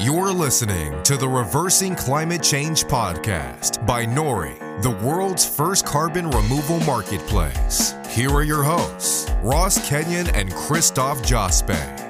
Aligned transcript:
You're 0.00 0.32
listening 0.32 1.02
to 1.02 1.16
the 1.16 1.28
Reversing 1.28 1.96
Climate 1.96 2.40
Change 2.40 2.84
podcast 2.84 3.84
by 3.84 4.06
Nori, 4.06 4.56
the 4.80 4.92
world's 4.92 5.44
first 5.44 5.84
carbon 5.84 6.30
removal 6.30 6.78
marketplace. 6.80 7.94
Here 8.08 8.30
are 8.30 8.44
your 8.44 8.62
hosts, 8.62 9.28
Ross 9.42 9.88
Kenyon 9.88 10.28
and 10.36 10.52
Christophe 10.52 11.20
Jospe. 11.22 12.07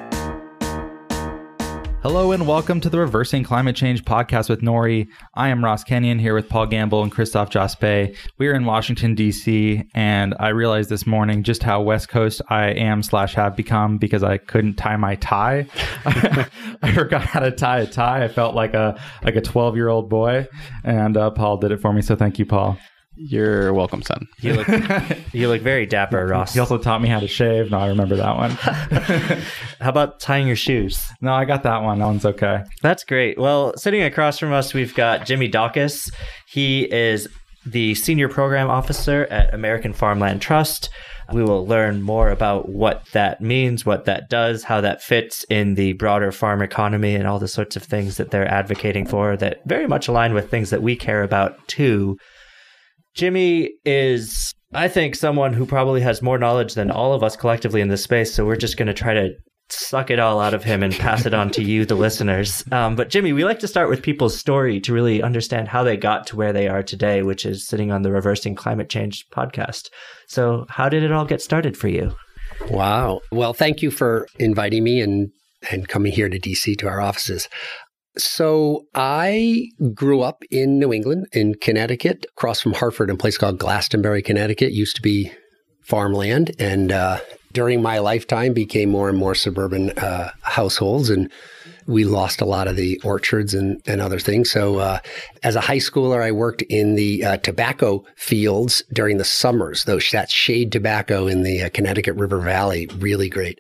Hello 2.11 2.33
and 2.33 2.49
welcome 2.49 2.81
to 2.81 2.89
the 2.89 2.99
Reversing 2.99 3.45
Climate 3.45 3.77
Change 3.77 4.03
podcast 4.03 4.49
with 4.49 4.63
Nori. 4.63 5.09
I 5.35 5.51
am 5.51 5.63
Ross 5.63 5.85
Kenyon 5.85 6.19
here 6.19 6.35
with 6.35 6.49
Paul 6.49 6.67
Gambill 6.67 7.03
and 7.03 7.13
Christophe 7.13 7.51
Jospe. 7.51 8.17
We 8.39 8.49
are 8.49 8.55
in 8.55 8.65
Washington, 8.65 9.15
D.C., 9.15 9.85
and 9.93 10.35
I 10.41 10.49
realized 10.49 10.89
this 10.89 11.07
morning 11.07 11.43
just 11.43 11.63
how 11.63 11.83
West 11.83 12.09
Coast 12.09 12.41
I 12.49 12.69
am 12.69 13.03
slash 13.03 13.35
have 13.35 13.55
become 13.55 13.99
because 13.99 14.23
I 14.23 14.39
couldn't 14.39 14.77
tie 14.77 14.97
my 14.97 15.17
tie. 15.17 15.67
I 16.07 16.93
forgot 16.95 17.25
how 17.25 17.41
to 17.41 17.51
tie 17.51 17.81
a 17.81 17.87
tie. 17.87 18.25
I 18.25 18.29
felt 18.29 18.55
like 18.55 18.73
a 18.73 18.99
like 19.23 19.37
a 19.37 19.43
12 19.43 19.77
year 19.77 19.89
old 19.89 20.09
boy, 20.09 20.49
and 20.85 21.15
uh, 21.15 21.29
Paul 21.33 21.59
did 21.59 21.73
it 21.73 21.77
for 21.77 21.93
me. 21.93 22.01
So 22.01 22.17
thank 22.17 22.39
you, 22.39 22.47
Paul. 22.47 22.79
You're 23.21 23.73
welcome, 23.73 24.03
son. 24.03 24.29
You 24.39 24.55
look 24.55 24.69
you 25.33 25.49
look 25.49 25.61
very 25.61 25.87
dapper, 25.87 26.25
Ross. 26.27 26.55
He 26.55 26.61
also 26.61 26.79
taught 26.79 27.03
me 27.03 27.09
how 27.09 27.19
to 27.19 27.27
shave. 27.27 27.71
No, 27.71 27.79
I 27.79 27.89
remember 27.89 28.15
that 28.17 28.37
one. 28.37 28.51
how 29.81 29.91
about 29.91 30.21
tying 30.21 30.47
your 30.47 30.57
shoes? 30.57 31.05
No, 31.21 31.33
I 31.33 31.45
got 31.45 31.65
that 31.65 31.83
one. 31.83 31.99
That 31.99 32.07
one's 32.07 32.25
okay. 32.25 32.63
That's 32.81 33.03
great. 33.03 33.37
Well, 33.37 33.77
sitting 33.77 34.03
across 34.03 34.39
from 34.39 34.53
us, 34.53 34.73
we've 34.73 34.95
got 34.95 35.27
Jimmy 35.27 35.51
Daukas. 35.51 36.13
He 36.47 36.91
is 36.93 37.27
the 37.67 37.95
senior 37.97 38.29
program 38.29 38.71
officer 38.71 39.27
at 39.31 39.53
American 39.53 39.93
Farmland 39.93 40.41
Trust. 40.41 40.89
We 41.33 41.43
will 41.43 41.67
learn 41.67 42.01
more 42.01 42.31
about 42.31 42.71
what 42.71 43.05
that 43.13 43.43
means, 43.43 43.85
what 43.85 44.07
that 44.07 44.31
does, 44.31 44.65
how 44.65 44.81
that 44.81 45.03
fits 45.03 45.45
in 45.51 45.75
the 45.75 45.93
broader 45.95 46.33
farm 46.33 46.63
economy, 46.63 47.15
and 47.15 47.27
all 47.27 47.39
the 47.39 47.49
sorts 47.49 47.77
of 47.77 47.83
things 47.83 48.17
that 48.17 48.31
they're 48.31 48.49
advocating 48.51 49.07
for 49.07 49.37
that 49.37 49.61
very 49.67 49.87
much 49.87 50.09
align 50.09 50.33
with 50.33 50.51
things 50.51 50.71
that 50.71 50.83
we 50.83 50.97
care 50.97 51.23
about 51.23 51.67
too. 51.69 52.17
Jimmy 53.19 53.73
is, 53.85 54.55
I 54.73 54.87
think, 54.87 55.17
someone 55.17 55.53
who 55.53 55.67
probably 55.67 56.01
has 56.03 56.23
more 56.23 56.39
knowledge 56.39 56.75
than 56.75 56.93
all 56.93 57.13
of 57.13 57.25
us 57.25 57.35
collectively 57.35 57.81
in 57.81 57.89
this 57.89 58.05
space. 58.05 58.33
So 58.33 58.47
we're 58.47 58.55
just 58.55 58.77
going 58.77 58.87
to 58.87 58.95
try 58.95 59.13
to 59.13 59.31
suck 59.71 60.11
it 60.11 60.21
all 60.21 60.41
out 60.41 60.55
of 60.55 60.63
him 60.63 60.85
and 60.85 60.95
pass 60.95 61.27
it 61.27 61.35
on 61.35 61.51
to 61.51 61.65
you, 61.65 61.85
the 61.85 61.97
listeners. 61.97 62.63
Um, 62.71 62.95
but 62.95 63.11
Jimmy, 63.11 63.33
we 63.33 63.45
like 63.45 63.59
to 63.59 63.69
start 63.69 63.91
with 63.91 64.05
people's 64.05 64.39
story 64.39 64.81
to 64.83 64.93
really 64.93 65.21
understand 65.21 65.67
how 65.67 65.83
they 65.83 65.97
got 65.97 66.29
to 66.29 66.37
where 66.37 66.53
they 66.53 66.69
are 66.69 66.85
today, 66.85 67.23
which 67.23 67.45
is 67.45 67.67
sitting 67.67 67.91
on 67.91 68.03
the 68.03 68.13
Reversing 68.13 68.55
Climate 68.55 68.89
Change 68.89 69.27
podcast. 69.31 69.89
So, 70.29 70.67
how 70.69 70.89
did 70.89 71.03
it 71.03 71.11
all 71.11 71.25
get 71.25 71.43
started 71.43 71.77
for 71.77 71.89
you? 71.89 72.15
Wow. 72.71 73.21
Well, 73.33 73.53
thank 73.53 73.83
you 73.83 73.91
for 73.91 74.29
inviting 74.39 74.85
me 74.85 75.01
and 75.01 75.33
and 75.73 75.89
coming 75.89 76.13
here 76.13 76.29
to 76.29 76.39
DC 76.39 76.79
to 76.79 76.87
our 76.87 77.01
offices. 77.01 77.49
So 78.19 78.87
I 78.95 79.71
grew 79.95 80.23
up 80.23 80.43
in 80.51 80.79
New 80.79 80.93
England, 80.93 81.29
in 81.33 81.55
Connecticut, 81.55 82.27
across 82.31 82.61
from 82.61 82.75
Hartford, 82.75 83.11
in 83.11 83.15
a 83.15 83.19
place 83.19 83.39
called 83.39 83.59
Glastonbury, 83.59 84.23
Connecticut. 84.23 84.69
It 84.69 84.75
used 84.75 84.97
to 84.97 85.03
be 85.03 85.33
farmland, 85.83 86.51
and 86.59 86.93
uh, 86.93 87.19
during 87.53 87.81
my 87.81 87.99
lifetime, 87.99 88.53
became 88.53 88.91
more 88.91 89.09
and 89.09 89.17
more 89.17 89.35
suburban 89.35 89.91
uh, 89.93 90.31
households, 90.43 91.11
and 91.11 91.31
we 91.87 92.05
lost 92.05 92.43
a 92.43 92.45
lot 92.45 92.69
of 92.69 92.77
the 92.77 93.01
orchards 93.03 93.55
and, 93.55 93.81
and 93.87 94.01
other 94.01 94.19
things. 94.19 94.51
So, 94.51 94.79
uh, 94.79 94.99
as 95.43 95.57
a 95.57 95.61
high 95.61 95.79
schooler, 95.79 96.23
I 96.23 96.33
worked 96.33 96.63
in 96.63 96.97
the 96.97 97.25
uh, 97.25 97.37
tobacco 97.39 98.05
fields 98.17 98.83
during 98.93 99.17
the 99.17 99.25
summers. 99.25 99.85
Those 99.85 100.11
that 100.11 100.31
shade 100.31 100.71
tobacco 100.71 101.27
in 101.27 101.43
the 101.43 101.63
uh, 101.63 101.71
Connecticut 101.71 102.17
River 102.17 102.41
Valley, 102.41 102.89
really 102.99 103.31
great 103.31 103.59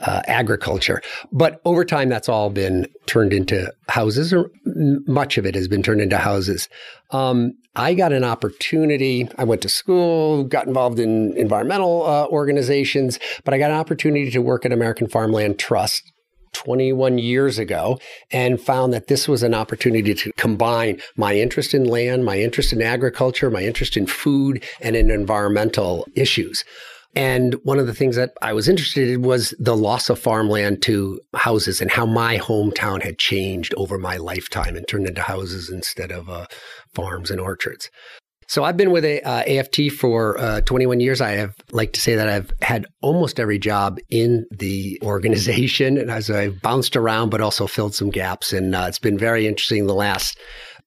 uh, 0.00 0.22
agriculture. 0.26 1.02
But 1.32 1.60
over 1.64 1.84
time, 1.84 2.08
that's 2.08 2.28
all 2.28 2.50
been 2.50 2.86
turned 3.06 3.32
into 3.32 3.72
houses, 3.88 4.32
or 4.32 4.50
much 4.64 5.38
of 5.38 5.46
it 5.46 5.54
has 5.54 5.68
been 5.68 5.82
turned 5.82 6.00
into 6.00 6.18
houses. 6.18 6.68
Um, 7.10 7.54
I 7.74 7.94
got 7.94 8.12
an 8.12 8.24
opportunity. 8.24 9.28
I 9.38 9.44
went 9.44 9.62
to 9.62 9.68
school, 9.68 10.44
got 10.44 10.66
involved 10.66 10.98
in 10.98 11.36
environmental 11.36 12.06
uh, 12.06 12.26
organizations, 12.26 13.18
but 13.44 13.54
I 13.54 13.58
got 13.58 13.70
an 13.70 13.76
opportunity 13.76 14.30
to 14.30 14.40
work 14.40 14.64
at 14.64 14.72
American 14.72 15.08
Farmland 15.08 15.58
Trust 15.58 16.02
21 16.56 17.18
years 17.18 17.58
ago 17.58 17.98
and 18.32 18.58
found 18.60 18.92
that 18.94 19.08
this 19.08 19.28
was 19.28 19.42
an 19.42 19.52
opportunity 19.52 20.14
to 20.14 20.32
combine 20.38 21.00
my 21.16 21.34
interest 21.34 21.74
in 21.74 21.84
land, 21.84 22.24
my 22.24 22.38
interest 22.38 22.72
in 22.72 22.80
agriculture, 22.80 23.50
my 23.50 23.62
interest 23.62 23.96
in 23.96 24.06
food, 24.06 24.64
and 24.80 24.96
in 24.96 25.10
environmental 25.10 26.06
issues. 26.14 26.64
And 27.16 27.54
one 27.64 27.78
of 27.78 27.86
the 27.86 27.94
things 27.94 28.14
that 28.16 28.34
I 28.42 28.52
was 28.52 28.68
interested 28.68 29.08
in 29.08 29.22
was 29.22 29.54
the 29.58 29.74
loss 29.74 30.10
of 30.10 30.18
farmland 30.18 30.82
to 30.82 31.18
houses 31.34 31.80
and 31.80 31.90
how 31.90 32.04
my 32.04 32.36
hometown 32.36 33.02
had 33.02 33.18
changed 33.18 33.72
over 33.78 33.96
my 33.96 34.18
lifetime 34.18 34.76
and 34.76 34.86
turned 34.86 35.08
into 35.08 35.22
houses 35.22 35.70
instead 35.70 36.12
of 36.12 36.28
uh, 36.28 36.46
farms 36.94 37.30
and 37.30 37.40
orchards. 37.40 37.90
So 38.48 38.64
I've 38.64 38.76
been 38.76 38.90
with 38.90 39.04
a, 39.04 39.22
uh, 39.22 39.42
AFT 39.46 39.92
for 39.98 40.38
uh, 40.38 40.60
21 40.60 41.00
years. 41.00 41.20
I 41.22 41.30
have 41.30 41.54
like 41.72 41.94
to 41.94 42.00
say 42.00 42.14
that 42.14 42.28
I've 42.28 42.52
had 42.62 42.86
almost 43.00 43.40
every 43.40 43.58
job 43.58 43.98
in 44.10 44.44
the 44.50 45.00
organization, 45.04 45.96
and 45.96 46.10
as 46.10 46.30
I've 46.30 46.60
bounced 46.60 46.96
around, 46.96 47.30
but 47.30 47.40
also 47.40 47.66
filled 47.66 47.94
some 47.94 48.10
gaps. 48.10 48.52
And 48.52 48.74
uh, 48.74 48.84
it's 48.88 48.98
been 48.98 49.18
very 49.18 49.46
interesting 49.46 49.86
the 49.86 49.94
last 49.94 50.38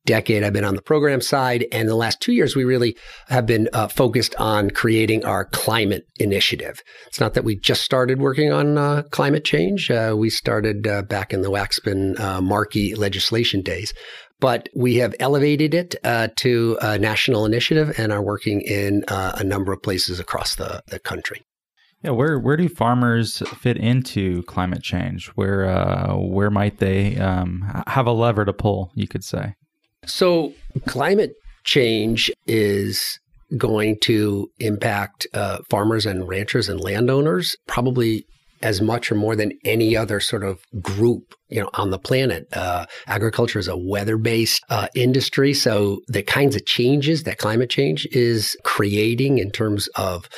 decade, 0.05 0.43
I've 0.43 0.53
been 0.53 0.65
on 0.65 0.75
the 0.75 0.81
program 0.81 1.21
side. 1.21 1.65
And 1.71 1.87
the 1.87 1.95
last 1.95 2.19
two 2.19 2.31
years, 2.31 2.55
we 2.55 2.63
really 2.63 2.95
have 3.27 3.45
been 3.45 3.69
uh, 3.73 3.87
focused 3.87 4.35
on 4.35 4.71
creating 4.71 5.25
our 5.25 5.45
climate 5.45 6.05
initiative. 6.19 6.81
It's 7.07 7.19
not 7.19 7.33
that 7.33 7.43
we 7.43 7.55
just 7.55 7.83
started 7.83 8.19
working 8.19 8.51
on 8.51 8.77
uh, 8.77 9.03
climate 9.11 9.45
change. 9.45 9.91
Uh, 9.91 10.15
we 10.17 10.29
started 10.29 10.87
uh, 10.87 11.03
back 11.03 11.33
in 11.33 11.41
the 11.41 11.51
Waxman 11.51 12.19
uh, 12.19 12.41
Markey 12.41 12.95
legislation 12.95 13.61
days. 13.61 13.93
But 14.39 14.69
we 14.73 14.95
have 14.95 15.13
elevated 15.19 15.73
it 15.73 15.95
uh, 16.05 16.29
to 16.37 16.77
a 16.81 16.97
national 16.97 17.45
initiative 17.45 17.99
and 17.99 18.13
are 18.13 18.23
working 18.23 18.61
in 18.61 19.03
a 19.09 19.43
number 19.43 19.73
of 19.73 19.83
places 19.83 20.17
across 20.17 20.55
the, 20.55 20.81
the 20.87 20.97
country. 20.97 21.43
Yeah, 22.01 22.11
where 22.11 22.39
where 22.39 22.55
do 22.55 22.69
farmers 22.69 23.43
fit 23.57 23.75
into 23.75 24.43
climate 24.43 24.81
change? 24.81 25.27
Where 25.35 25.66
uh, 25.66 26.16
where 26.16 26.49
might 26.49 26.77
they 26.77 27.17
um, 27.17 27.69
have 27.87 28.07
a 28.07 28.13
lever 28.13 28.45
to 28.45 28.53
pull? 28.53 28.91
You 28.95 29.05
could 29.05 29.25
say. 29.25 29.55
So, 30.05 30.53
climate 30.87 31.33
change 31.63 32.31
is 32.47 33.19
going 33.57 33.97
to 34.01 34.49
impact 34.59 35.27
uh, 35.33 35.59
farmers 35.69 36.05
and 36.05 36.27
ranchers 36.27 36.69
and 36.69 36.79
landowners 36.79 37.55
probably 37.67 38.25
as 38.61 38.81
much 38.81 39.11
or 39.11 39.15
more 39.15 39.35
than 39.35 39.53
any 39.63 39.95
other 39.95 40.19
sort 40.19 40.43
of 40.43 40.59
group 40.81 41.33
you 41.49 41.61
know 41.61 41.69
on 41.73 41.89
the 41.89 41.99
planet. 41.99 42.47
Uh, 42.53 42.85
agriculture 43.07 43.59
is 43.59 43.67
a 43.67 43.77
weather-based 43.77 44.63
uh, 44.69 44.87
industry. 44.95 45.53
So 45.53 46.01
the 46.07 46.23
kinds 46.23 46.55
of 46.55 46.66
changes 46.66 47.23
that 47.23 47.37
climate 47.37 47.69
change 47.69 48.07
is 48.11 48.55
creating 48.63 49.37
in 49.37 49.51
terms 49.51 49.87
of 49.95 50.29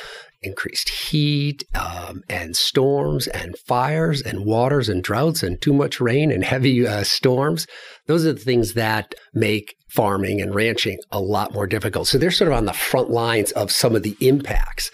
increased 0.42 0.88
heat 0.88 1.64
um, 1.74 2.22
and 2.28 2.56
storms 2.56 3.26
and 3.28 3.56
fires 3.66 4.20
and 4.22 4.44
waters 4.44 4.88
and 4.88 5.02
droughts 5.02 5.42
and 5.42 5.60
too 5.60 5.72
much 5.72 6.00
rain 6.00 6.30
and 6.30 6.44
heavy 6.44 6.86
uh, 6.86 7.04
storms. 7.04 7.66
Those 8.06 8.26
are 8.26 8.32
the 8.32 8.40
things 8.40 8.74
that 8.74 9.14
make 9.32 9.74
farming 9.90 10.40
and 10.40 10.54
ranching 10.54 10.98
a 11.10 11.20
lot 11.20 11.52
more 11.52 11.66
difficult. 11.66 12.08
So 12.08 12.18
they're 12.18 12.30
sort 12.30 12.50
of 12.50 12.56
on 12.56 12.64
the 12.64 12.72
front 12.72 13.10
lines 13.10 13.52
of 13.52 13.70
some 13.70 13.94
of 13.94 14.02
the 14.02 14.16
impacts. 14.20 14.90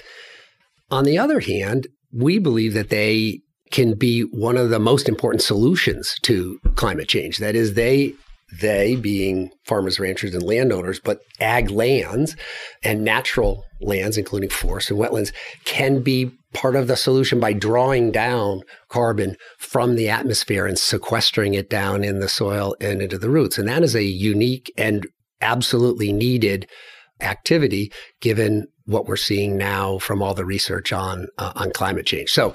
On 0.91 1.05
the 1.05 1.19
other 1.19 1.41
hand, 1.41 1.87
we 2.13 2.39
believe 2.39 2.75
that 2.75 2.91
they 2.91 3.41
can 3.71 3.95
be 3.95 4.23
one 4.23 4.57
of 4.57 4.71
the 4.71 4.79
most 4.79 5.09
important 5.09 5.43
solutions 5.43 6.17
to 6.23 6.59
climate 6.75 7.09
change. 7.09 7.39
That 7.39 7.55
is, 7.55 7.75
they 7.75 8.15
they 8.61 8.97
being 8.97 9.51
farmers, 9.65 10.01
ranchers, 10.01 10.35
and 10.35 10.43
landowners, 10.43 11.01
but 11.01 11.21
ag 11.41 11.71
lands 11.71 12.35
and 12.83 13.05
natural 13.05 13.65
lands, 13.81 14.17
including 14.17 14.49
forests 14.49 14.91
and 14.91 14.99
wetlands, 14.99 15.33
can 15.65 16.01
be 16.01 16.31
part 16.55 16.75
of 16.75 16.87
the 16.87 16.97
solution 16.97 17.39
by 17.39 17.53
drawing 17.53 18.11
down 18.11 18.63
carbon 18.89 19.37
from 19.59 19.97
the 19.97 20.09
atmosphere 20.09 20.67
and 20.67 20.79
sequestering 20.79 21.55
it 21.55 21.69
down 21.69 22.03
in 22.03 22.21
the 22.21 22.29
soil 22.29 22.75
and 22.81 23.03
into 23.03 23.19
the 23.19 23.31
roots. 23.31 23.59
And 23.59 23.69
that 23.69 23.83
is 23.83 23.95
a 23.95 24.03
unique 24.03 24.73
and 24.79 25.07
absolutely 25.41 26.13
needed 26.13 26.69
activity 27.21 27.93
given 28.21 28.67
what 28.87 29.07
we're 29.07 29.17
seeing 29.17 29.57
now 29.57 29.99
from 29.99 30.23
all 30.23 30.35
the 30.35 30.45
research 30.45 30.93
on 30.93 31.27
uh, 31.37 31.53
on 31.55 31.71
climate 31.71 32.07
change. 32.07 32.31
So 32.31 32.55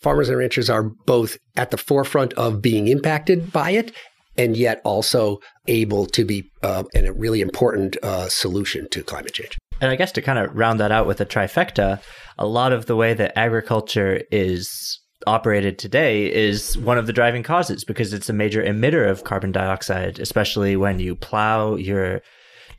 farmers 0.00 0.28
and 0.28 0.38
ranchers 0.38 0.68
are 0.68 0.82
both 0.82 1.36
at 1.56 1.70
the 1.70 1.76
forefront 1.76 2.32
of 2.34 2.60
being 2.60 2.88
impacted 2.88 3.52
by 3.52 3.70
it 3.70 3.92
and 4.36 4.56
yet 4.56 4.80
also 4.84 5.38
able 5.68 6.06
to 6.06 6.24
be 6.24 6.50
uh, 6.62 6.84
a 6.94 7.12
really 7.12 7.40
important 7.40 7.96
uh, 8.02 8.28
solution 8.28 8.88
to 8.90 9.02
climate 9.02 9.32
change. 9.32 9.58
And 9.80 9.90
I 9.90 9.96
guess 9.96 10.12
to 10.12 10.22
kind 10.22 10.38
of 10.38 10.54
round 10.54 10.80
that 10.80 10.92
out 10.92 11.06
with 11.06 11.20
a 11.20 11.26
trifecta, 11.26 12.00
a 12.38 12.46
lot 12.46 12.72
of 12.72 12.86
the 12.86 12.96
way 12.96 13.14
that 13.14 13.36
agriculture 13.36 14.22
is 14.30 15.00
operated 15.26 15.78
today 15.78 16.32
is 16.32 16.76
one 16.78 16.98
of 16.98 17.06
the 17.06 17.12
driving 17.12 17.42
causes 17.42 17.84
because 17.84 18.12
it's 18.12 18.28
a 18.28 18.32
major 18.32 18.62
emitter 18.62 19.08
of 19.08 19.24
carbon 19.24 19.52
dioxide, 19.52 20.18
especially 20.18 20.76
when 20.76 20.98
you 20.98 21.14
plow, 21.14 21.76
you're 21.76 22.20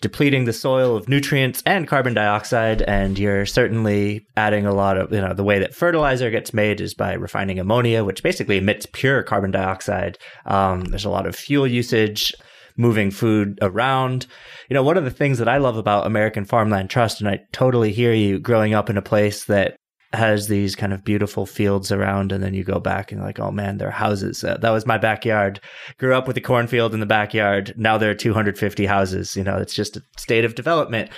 depleting 0.03 0.43
the 0.43 0.51
soil 0.51 0.97
of 0.97 1.07
nutrients 1.07 1.63
and 1.65 1.87
carbon 1.87 2.13
dioxide. 2.13 2.81
And 2.81 3.17
you're 3.17 3.45
certainly 3.45 4.27
adding 4.35 4.65
a 4.65 4.73
lot 4.73 4.97
of, 4.97 5.13
you 5.13 5.21
know, 5.21 5.33
the 5.33 5.45
way 5.45 5.59
that 5.59 5.73
fertilizer 5.73 6.29
gets 6.29 6.53
made 6.53 6.81
is 6.81 6.93
by 6.93 7.13
refining 7.13 7.57
ammonia, 7.57 8.03
which 8.03 8.21
basically 8.21 8.57
emits 8.57 8.85
pure 8.85 9.23
carbon 9.23 9.49
dioxide. 9.49 10.17
Um, 10.45 10.81
there's 10.81 11.05
a 11.05 11.09
lot 11.09 11.25
of 11.25 11.37
fuel 11.37 11.65
usage 11.65 12.33
moving 12.75 13.11
food 13.11 13.57
around. 13.61 14.27
You 14.69 14.73
know, 14.73 14.83
one 14.83 14.97
of 14.97 15.05
the 15.05 15.11
things 15.11 15.37
that 15.37 15.47
I 15.47 15.57
love 15.57 15.77
about 15.77 16.05
American 16.05 16.43
Farmland 16.43 16.89
Trust, 16.89 17.21
and 17.21 17.29
I 17.29 17.39
totally 17.53 17.93
hear 17.93 18.13
you 18.13 18.39
growing 18.39 18.73
up 18.73 18.89
in 18.89 18.97
a 18.97 19.01
place 19.01 19.45
that 19.45 19.77
has 20.13 20.47
these 20.47 20.75
kind 20.75 20.93
of 20.93 21.03
beautiful 21.03 21.45
fields 21.45 21.91
around 21.91 22.31
and 22.31 22.43
then 22.43 22.53
you 22.53 22.63
go 22.63 22.79
back 22.79 23.11
and 23.11 23.21
like 23.21 23.39
oh 23.39 23.51
man 23.51 23.77
there 23.77 23.87
are 23.87 23.91
houses 23.91 24.43
uh, 24.43 24.57
that 24.57 24.69
was 24.69 24.85
my 24.85 24.97
backyard 24.97 25.59
grew 25.97 26.13
up 26.13 26.27
with 26.27 26.37
a 26.37 26.41
cornfield 26.41 26.93
in 26.93 26.99
the 26.99 27.05
backyard 27.05 27.73
now 27.77 27.97
there 27.97 28.11
are 28.11 28.15
250 28.15 28.85
houses 28.85 29.35
you 29.35 29.43
know 29.43 29.57
it's 29.57 29.73
just 29.73 29.97
a 29.97 30.01
state 30.17 30.45
of 30.45 30.55
development 30.55 31.09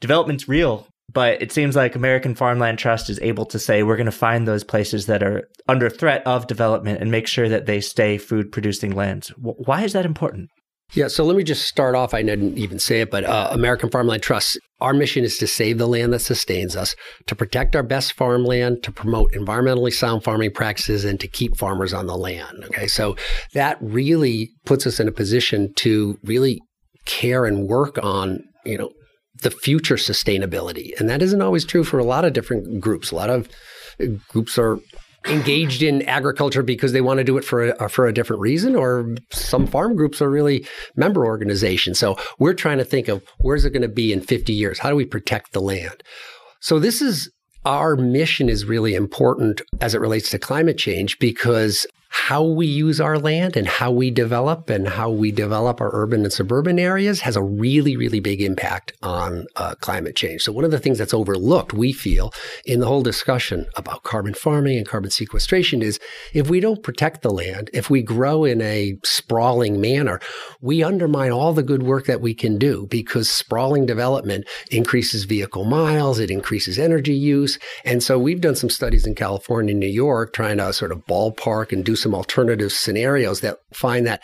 development's 0.00 0.48
real 0.48 0.86
but 1.12 1.42
it 1.42 1.52
seems 1.52 1.76
like 1.76 1.94
American 1.94 2.34
Farmland 2.34 2.78
Trust 2.78 3.10
is 3.10 3.20
able 3.20 3.44
to 3.46 3.58
say 3.58 3.82
we're 3.82 3.96
going 3.96 4.06
to 4.06 4.12
find 4.12 4.48
those 4.48 4.64
places 4.64 5.06
that 5.06 5.22
are 5.22 5.48
under 5.68 5.90
threat 5.90 6.26
of 6.26 6.46
development 6.46 7.00
and 7.00 7.10
make 7.10 7.26
sure 7.26 7.48
that 7.48 7.66
they 7.66 7.80
stay 7.80 8.16
food 8.16 8.50
producing 8.50 8.92
lands. 8.92 9.28
Why 9.36 9.82
is 9.82 9.92
that 9.92 10.06
important? 10.06 10.48
Yeah, 10.94 11.08
so 11.08 11.24
let 11.24 11.36
me 11.36 11.42
just 11.42 11.66
start 11.66 11.94
off. 11.94 12.12
I 12.12 12.22
didn't 12.22 12.58
even 12.58 12.78
say 12.78 13.00
it, 13.00 13.10
but 13.10 13.24
uh, 13.24 13.48
American 13.50 13.88
Farmland 13.88 14.22
Trust, 14.22 14.58
our 14.78 14.92
mission 14.92 15.24
is 15.24 15.38
to 15.38 15.46
save 15.46 15.78
the 15.78 15.86
land 15.86 16.12
that 16.12 16.18
sustains 16.18 16.76
us, 16.76 16.94
to 17.28 17.34
protect 17.34 17.74
our 17.74 17.82
best 17.82 18.12
farmland, 18.12 18.82
to 18.82 18.92
promote 18.92 19.32
environmentally 19.32 19.92
sound 19.92 20.22
farming 20.22 20.52
practices, 20.52 21.06
and 21.06 21.18
to 21.20 21.28
keep 21.28 21.56
farmers 21.56 21.94
on 21.94 22.06
the 22.06 22.16
land. 22.16 22.64
Okay, 22.64 22.86
so 22.86 23.16
that 23.54 23.78
really 23.80 24.50
puts 24.66 24.86
us 24.86 25.00
in 25.00 25.08
a 25.08 25.12
position 25.12 25.72
to 25.76 26.18
really 26.24 26.60
care 27.06 27.46
and 27.46 27.68
work 27.68 27.98
on, 28.02 28.40
you 28.66 28.76
know, 28.76 28.90
the 29.40 29.50
future 29.50 29.96
sustainability. 29.96 30.90
And 31.00 31.08
that 31.08 31.22
isn't 31.22 31.42
always 31.42 31.64
true 31.64 31.84
for 31.84 31.98
a 31.98 32.04
lot 32.04 32.26
of 32.26 32.34
different 32.34 32.80
groups. 32.80 33.10
A 33.10 33.16
lot 33.16 33.30
of 33.30 33.48
groups 34.28 34.58
are 34.58 34.78
engaged 35.26 35.82
in 35.82 36.02
agriculture 36.02 36.62
because 36.62 36.92
they 36.92 37.00
want 37.00 37.18
to 37.18 37.24
do 37.24 37.36
it 37.38 37.44
for 37.44 37.68
a, 37.68 37.76
uh, 37.76 37.88
for 37.88 38.06
a 38.06 38.12
different 38.12 38.40
reason, 38.40 38.74
or 38.74 39.14
some 39.30 39.66
farm 39.66 39.96
groups 39.96 40.20
are 40.20 40.30
really 40.30 40.66
member 40.96 41.24
organizations. 41.24 41.98
So 41.98 42.16
we're 42.38 42.54
trying 42.54 42.78
to 42.78 42.84
think 42.84 43.08
of 43.08 43.22
where's 43.38 43.64
it 43.64 43.70
going 43.70 43.82
to 43.82 43.88
be 43.88 44.12
in 44.12 44.20
50 44.20 44.52
years? 44.52 44.78
How 44.78 44.90
do 44.90 44.96
we 44.96 45.04
protect 45.04 45.52
the 45.52 45.60
land? 45.60 46.02
So 46.60 46.78
this 46.78 47.02
is 47.02 47.30
our 47.64 47.96
mission 47.96 48.48
is 48.48 48.64
really 48.64 48.94
important 48.94 49.62
as 49.80 49.94
it 49.94 50.00
relates 50.00 50.30
to 50.30 50.38
climate 50.38 50.78
change 50.78 51.18
because 51.18 51.86
how 52.12 52.42
we 52.42 52.66
use 52.66 53.00
our 53.00 53.18
land 53.18 53.56
and 53.56 53.66
how 53.66 53.90
we 53.90 54.10
develop 54.10 54.68
and 54.68 54.86
how 54.86 55.10
we 55.10 55.32
develop 55.32 55.80
our 55.80 55.90
urban 55.94 56.24
and 56.24 56.32
suburban 56.32 56.78
areas 56.78 57.22
has 57.22 57.36
a 57.36 57.42
really, 57.42 57.96
really 57.96 58.20
big 58.20 58.42
impact 58.42 58.92
on 59.02 59.46
uh, 59.56 59.74
climate 59.76 60.14
change. 60.14 60.42
So 60.42 60.52
one 60.52 60.64
of 60.64 60.70
the 60.70 60.78
things 60.78 60.98
that's 60.98 61.14
overlooked, 61.14 61.72
we 61.72 61.90
feel, 61.90 62.30
in 62.66 62.80
the 62.80 62.86
whole 62.86 63.02
discussion 63.02 63.64
about 63.76 64.02
carbon 64.02 64.34
farming 64.34 64.76
and 64.76 64.86
carbon 64.86 65.10
sequestration 65.10 65.80
is 65.80 65.98
if 66.34 66.50
we 66.50 66.60
don't 66.60 66.82
protect 66.82 67.22
the 67.22 67.30
land, 67.30 67.70
if 67.72 67.88
we 67.88 68.02
grow 68.02 68.44
in 68.44 68.60
a 68.60 68.98
sprawling 69.02 69.80
manner, 69.80 70.20
we 70.60 70.82
undermine 70.82 71.32
all 71.32 71.54
the 71.54 71.62
good 71.62 71.82
work 71.82 72.04
that 72.04 72.20
we 72.20 72.34
can 72.34 72.58
do 72.58 72.86
because 72.90 73.30
sprawling 73.30 73.86
development 73.86 74.46
increases 74.70 75.24
vehicle 75.24 75.64
miles, 75.64 76.18
it 76.18 76.30
increases 76.30 76.78
energy 76.78 77.14
use. 77.14 77.58
And 77.86 78.02
so 78.02 78.18
we've 78.18 78.42
done 78.42 78.56
some 78.56 78.70
studies 78.70 79.06
in 79.06 79.14
California 79.14 79.72
and 79.72 79.80
New 79.80 79.86
York 79.86 80.34
trying 80.34 80.58
to 80.58 80.74
sort 80.74 80.92
of 80.92 81.06
ballpark 81.06 81.72
and 81.72 81.82
do 81.82 81.96
some 82.02 82.14
alternative 82.14 82.72
scenarios 82.72 83.40
that 83.40 83.58
find 83.72 84.06
that 84.06 84.20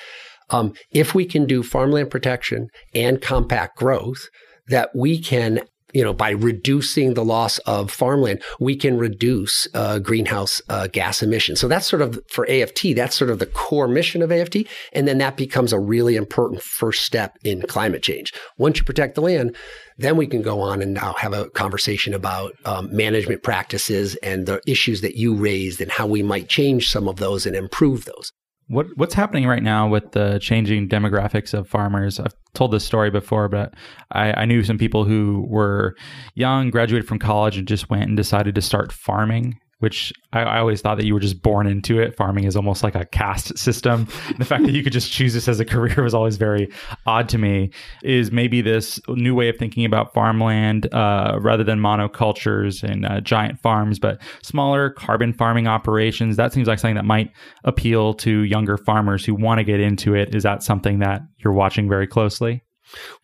um, 0.50 0.72
if 0.90 1.14
we 1.14 1.24
can 1.24 1.46
do 1.46 1.62
farmland 1.62 2.10
protection 2.10 2.68
and 2.94 3.20
compact 3.20 3.76
growth, 3.76 4.28
that 4.68 4.90
we 4.94 5.18
can 5.18 5.60
you 5.92 6.04
know, 6.04 6.12
by 6.12 6.30
reducing 6.30 7.14
the 7.14 7.24
loss 7.24 7.58
of 7.60 7.90
farmland, 7.90 8.42
we 8.60 8.76
can 8.76 8.98
reduce 8.98 9.66
uh, 9.74 9.98
greenhouse 9.98 10.60
uh, 10.68 10.86
gas 10.88 11.22
emissions. 11.22 11.60
So 11.60 11.68
that's 11.68 11.86
sort 11.86 12.02
of 12.02 12.20
for 12.30 12.48
AFT, 12.48 12.94
that's 12.94 13.16
sort 13.16 13.30
of 13.30 13.38
the 13.38 13.46
core 13.46 13.88
mission 13.88 14.22
of 14.22 14.30
AFT. 14.30 14.58
And 14.92 15.08
then 15.08 15.18
that 15.18 15.36
becomes 15.36 15.72
a 15.72 15.78
really 15.78 16.16
important 16.16 16.62
first 16.62 17.04
step 17.04 17.38
in 17.42 17.62
climate 17.62 18.02
change. 18.02 18.32
Once 18.58 18.78
you 18.78 18.84
protect 18.84 19.14
the 19.14 19.22
land, 19.22 19.56
then 19.96 20.16
we 20.16 20.26
can 20.26 20.42
go 20.42 20.60
on 20.60 20.82
and 20.82 20.94
now 20.94 21.14
have 21.14 21.32
a 21.32 21.48
conversation 21.50 22.14
about 22.14 22.54
um, 22.64 22.94
management 22.94 23.42
practices 23.42 24.14
and 24.16 24.46
the 24.46 24.60
issues 24.66 25.00
that 25.00 25.16
you 25.16 25.34
raised 25.34 25.80
and 25.80 25.90
how 25.90 26.06
we 26.06 26.22
might 26.22 26.48
change 26.48 26.90
some 26.90 27.08
of 27.08 27.16
those 27.16 27.46
and 27.46 27.56
improve 27.56 28.04
those. 28.04 28.32
What 28.68 28.86
what's 28.96 29.14
happening 29.14 29.46
right 29.46 29.62
now 29.62 29.88
with 29.88 30.12
the 30.12 30.38
changing 30.40 30.88
demographics 30.88 31.54
of 31.54 31.68
farmers? 31.68 32.20
I've 32.20 32.34
told 32.54 32.70
this 32.70 32.84
story 32.84 33.10
before, 33.10 33.48
but 33.48 33.74
I, 34.12 34.42
I, 34.42 34.44
knew 34.44 34.62
some 34.62 34.78
people 34.78 35.04
who 35.04 35.46
were 35.48 35.94
young, 36.34 36.70
graduated 36.70 37.08
from 37.08 37.18
college, 37.18 37.56
and 37.56 37.66
just 37.66 37.88
went 37.88 38.04
and 38.04 38.16
decided 38.16 38.54
to 38.54 38.62
start 38.62 38.92
farming 38.92 39.58
which 39.78 40.12
I, 40.32 40.40
I, 40.40 40.58
always 40.58 40.80
thought 40.80 40.96
that 40.96 41.06
you 41.06 41.14
were 41.14 41.20
just 41.20 41.40
born 41.40 41.66
into 41.66 42.00
it. 42.00 42.16
Farming 42.16 42.44
is 42.44 42.56
almost 42.56 42.82
like 42.82 42.96
a 42.96 43.04
caste 43.04 43.56
system. 43.56 44.08
the 44.38 44.44
fact 44.44 44.64
that 44.64 44.72
you 44.72 44.82
could 44.82 44.92
just 44.92 45.12
choose 45.12 45.34
this 45.34 45.46
as 45.46 45.60
a 45.60 45.64
career 45.64 46.02
was 46.02 46.14
always 46.14 46.36
very 46.36 46.68
odd 47.06 47.28
to 47.28 47.38
me. 47.38 47.70
Is 48.02 48.32
maybe 48.32 48.60
this 48.60 49.00
new 49.08 49.34
way 49.34 49.48
of 49.48 49.56
thinking 49.56 49.84
about 49.84 50.12
farmland 50.12 50.92
uh, 50.92 51.38
rather 51.40 51.62
than 51.62 51.78
monocultures 51.78 52.82
and 52.82 53.06
uh, 53.06 53.20
giant 53.20 53.60
farms, 53.60 53.98
but 53.98 54.20
smaller 54.42 54.90
carbon 54.90 55.32
farming 55.32 55.68
operations. 55.68 56.36
That 56.36 56.52
seems 56.52 56.66
like 56.66 56.80
something 56.80 56.96
that 56.96 57.04
might 57.04 57.30
appeal 57.64 58.14
to 58.14 58.42
younger 58.42 58.76
farmers 58.76 59.24
who 59.24 59.34
want 59.34 59.58
to 59.58 59.64
get 59.64 59.80
into 59.80 60.14
it. 60.14 60.34
Is 60.34 60.42
that 60.42 60.62
something 60.62 60.98
that 60.98 61.22
you're 61.38 61.52
watching 61.52 61.88
very 61.88 62.06
closely? 62.06 62.64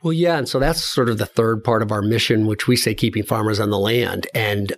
Well, 0.03 0.13
yeah. 0.13 0.37
And 0.37 0.49
so 0.49 0.59
that's 0.59 0.85
sort 0.85 1.09
of 1.09 1.19
the 1.19 1.27
third 1.27 1.65
part 1.65 1.83
of 1.83 1.91
our 1.91 2.03
mission, 2.03 2.47
which 2.47 2.69
we 2.69 2.77
say 2.77 2.95
keeping 2.95 3.25
farmers 3.25 3.59
on 3.59 3.71
the 3.71 3.79
land. 3.79 4.27
And 4.35 4.75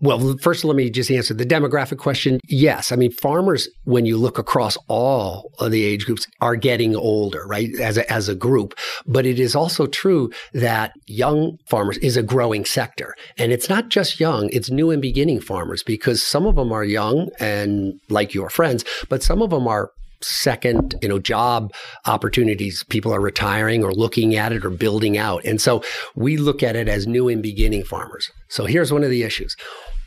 well, 0.00 0.36
first, 0.38 0.64
let 0.64 0.76
me 0.76 0.90
just 0.90 1.10
answer 1.10 1.34
the 1.34 1.46
demographic 1.46 1.98
question. 1.98 2.40
Yes. 2.44 2.92
I 2.92 2.96
mean, 2.96 3.12
farmers, 3.12 3.68
when 3.84 4.04
you 4.06 4.16
look 4.16 4.38
across 4.38 4.76
all 4.88 5.52
of 5.58 5.70
the 5.70 5.84
age 5.84 6.06
groups, 6.06 6.26
are 6.40 6.56
getting 6.56 6.94
older, 6.94 7.46
right, 7.46 7.70
as 7.80 7.96
a, 7.96 8.10
as 8.12 8.28
a 8.28 8.34
group. 8.34 8.74
But 9.06 9.26
it 9.26 9.38
is 9.38 9.54
also 9.54 9.86
true 9.86 10.30
that 10.52 10.92
young 11.06 11.58
farmers 11.66 11.98
is 11.98 12.16
a 12.16 12.22
growing 12.22 12.64
sector. 12.64 13.14
And 13.38 13.52
it's 13.52 13.68
not 13.68 13.88
just 13.88 14.20
young, 14.20 14.48
it's 14.52 14.70
new 14.70 14.90
and 14.90 15.00
beginning 15.00 15.40
farmers 15.40 15.82
because 15.82 16.22
some 16.22 16.46
of 16.46 16.56
them 16.56 16.72
are 16.72 16.84
young 16.84 17.30
and 17.38 18.00
like 18.08 18.34
your 18.34 18.50
friends, 18.50 18.84
but 19.08 19.22
some 19.22 19.42
of 19.42 19.50
them 19.50 19.66
are 19.66 19.90
second, 20.20 20.94
you 21.02 21.08
know, 21.08 21.18
job 21.18 21.72
opportunities. 22.06 22.84
People 22.84 23.12
are 23.12 23.20
retiring 23.20 23.84
or 23.84 23.92
looking 23.92 24.36
at 24.36 24.52
it 24.52 24.64
or 24.64 24.70
building 24.70 25.18
out. 25.18 25.44
And 25.44 25.60
so 25.60 25.82
we 26.14 26.36
look 26.36 26.62
at 26.62 26.76
it 26.76 26.88
as 26.88 27.06
new 27.06 27.28
and 27.28 27.42
beginning 27.42 27.84
farmers. 27.84 28.30
So 28.48 28.64
here's 28.64 28.92
one 28.92 29.04
of 29.04 29.10
the 29.10 29.22
issues. 29.22 29.56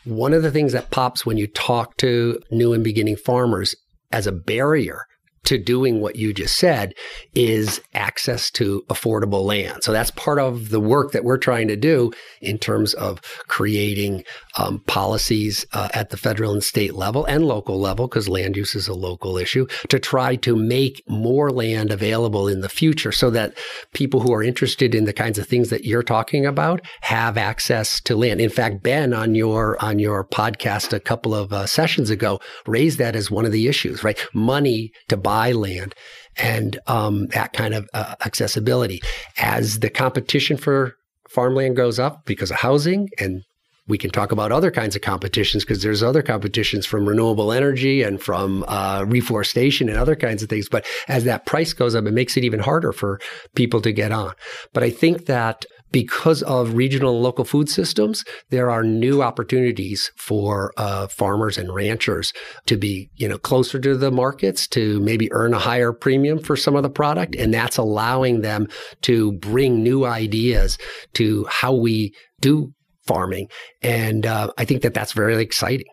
One 0.06 0.34
of 0.34 0.44
the 0.44 0.52
things 0.52 0.74
that 0.74 0.92
pops 0.92 1.26
when 1.26 1.38
you 1.38 1.48
talk 1.48 1.98
to 1.98 2.40
new 2.52 2.74
and 2.74 2.84
beginning 2.84 3.18
farmers 3.18 3.76
as 4.12 4.26
a 4.26 4.32
barrier 4.32 5.06
to 5.50 5.58
doing 5.58 6.00
what 6.00 6.16
you 6.16 6.34
just 6.34 6.56
said 6.58 6.94
is 7.36 7.82
access 7.94 8.50
to 8.52 8.84
affordable 8.90 9.44
land. 9.44 9.84
So 9.84 9.92
that's 9.92 10.12
part 10.12 10.40
of 10.40 10.70
the 10.70 10.80
work 10.80 11.12
that 11.12 11.24
we're 11.24 11.38
trying 11.38 11.68
to 11.68 11.76
do 11.76 12.12
in 12.42 12.58
terms 12.58 12.94
of 12.94 13.22
creating 13.48 14.24
um, 14.58 14.80
policies 14.88 15.66
uh, 15.74 15.90
at 15.94 16.10
the 16.12 16.18
federal 16.18 16.54
and 16.54 16.64
state 16.64 16.94
level 16.94 17.26
and 17.26 17.46
local 17.46 17.80
level, 17.80 18.08
because 18.08 18.30
land 18.30 18.56
use 18.56 18.76
is 18.76 18.88
a 18.88 18.94
local 18.94 19.38
issue, 19.38 19.66
to 19.88 20.00
try 20.00 20.36
to 20.38 20.56
make 20.56 21.04
more 21.08 21.50
land 21.50 21.92
available 21.92 22.48
in 22.48 22.62
the 22.62 22.70
future 22.70 23.12
so 23.12 23.30
that 23.32 23.58
people 23.94 24.20
who 24.22 24.32
are 24.32 24.44
interested 24.44 24.94
in 24.94 25.06
the 25.06 25.14
kinds 25.14 25.40
of 25.40 25.48
things 25.48 25.70
that 25.70 25.86
you're 25.86 26.04
talking 26.04 26.46
about 26.46 26.80
have 27.02 27.38
access 27.38 28.00
to 28.02 28.16
land. 28.16 28.40
In 28.40 28.50
fact, 28.50 28.84
Ben 28.84 29.14
on 29.14 29.34
your 29.34 29.84
on 29.84 29.98
your 29.98 30.24
podcast 30.24 30.94
a 30.94 31.00
couple 31.00 31.34
of 31.34 31.52
uh, 31.52 31.66
sessions 31.66 32.12
ago 32.12 32.40
raised 32.68 33.00
that 33.00 33.16
as 33.16 33.32
one 33.32 33.46
of 33.46 33.52
the 33.52 33.68
issues, 33.68 34.04
right? 34.04 34.20
Money 34.34 34.92
to 35.08 35.18
buy 35.18 35.39
land 35.48 35.96
and 36.38 36.80
um, 36.88 37.28
that 37.28 37.54
kind 37.54 37.74
of 37.74 37.88
uh, 37.94 38.16
accessibility. 38.26 39.02
As 39.38 39.80
the 39.80 39.90
competition 39.90 40.58
for 40.58 40.94
farmland 41.30 41.76
goes 41.76 42.00
up 42.00 42.26
because 42.26 42.52
of 42.52 42.58
housing 42.58 43.10
and 43.20 43.44
we 43.90 43.98
can 43.98 44.12
talk 44.12 44.32
about 44.32 44.52
other 44.52 44.70
kinds 44.70 44.96
of 44.96 45.02
competitions 45.02 45.66
because 45.66 45.82
there's 45.82 46.04
other 46.04 46.22
competitions 46.22 46.86
from 46.86 47.10
renewable 47.10 47.52
energy 47.52 48.04
and 48.04 48.22
from 48.22 48.64
uh, 48.68 49.04
reforestation 49.08 49.90
and 49.90 49.98
other 49.98 50.16
kinds 50.16 50.44
of 50.44 50.50
things. 50.50 50.70
But 50.70 50.86
as 51.08 51.24
that 51.24 51.48
price 51.48 51.74
goes 51.74 51.96
up, 51.96 52.06
it 52.06 52.14
makes 52.14 52.38
it 52.38 52.44
even 52.44 52.60
harder 52.60 52.92
for 52.92 53.20
people 53.56 53.82
to 53.82 53.92
get 53.92 54.12
on. 54.12 54.34
But 54.74 54.84
I 54.84 54.92
think 54.92 55.26
that 55.26 55.66
because 55.92 56.44
of 56.44 56.74
regional 56.74 57.16
and 57.16 57.24
local 57.24 57.46
food 57.46 57.70
systems, 57.70 58.24
there 58.50 58.70
are 58.70 58.84
new 58.84 59.22
opportunities 59.22 60.12
for 60.16 60.74
uh, 60.78 61.08
farmers 61.08 61.58
and 61.58 61.74
ranchers 61.74 62.32
to 62.66 62.78
be, 62.78 63.10
you 63.16 63.28
know, 63.28 63.38
closer 63.38 63.80
to 63.80 63.98
the 63.98 64.12
markets, 64.12 64.68
to 64.68 65.00
maybe 65.00 65.32
earn 65.32 65.54
a 65.54 65.60
higher 65.60 65.92
premium 65.92 66.40
for 66.40 66.56
some 66.56 66.76
of 66.76 66.84
the 66.84 66.90
product, 66.90 67.36
and 67.36 67.54
that's 67.54 67.78
allowing 67.78 68.42
them 68.42 68.68
to 69.02 69.34
bring 69.34 69.82
new 69.82 70.06
ideas 70.06 70.78
to 71.14 71.46
how 71.50 71.74
we 71.74 72.14
do 72.40 72.74
farming. 73.08 73.50
And 73.82 74.26
uh, 74.26 74.52
I 74.58 74.66
think 74.66 74.82
that 74.84 74.94
that's 74.94 75.14
very 75.14 75.42
exciting. 75.42 75.88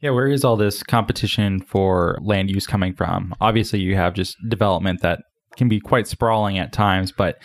Yeah, 0.00 0.10
where 0.10 0.28
is 0.28 0.44
all 0.44 0.56
this 0.56 0.82
competition 0.82 1.60
for 1.60 2.18
land 2.20 2.50
use 2.50 2.66
coming 2.66 2.94
from? 2.94 3.34
Obviously, 3.40 3.80
you 3.80 3.96
have 3.96 4.12
just 4.12 4.36
development 4.48 5.00
that 5.00 5.20
can 5.56 5.68
be 5.68 5.80
quite 5.80 6.06
sprawling 6.06 6.58
at 6.58 6.72
times. 6.72 7.12
But 7.12 7.36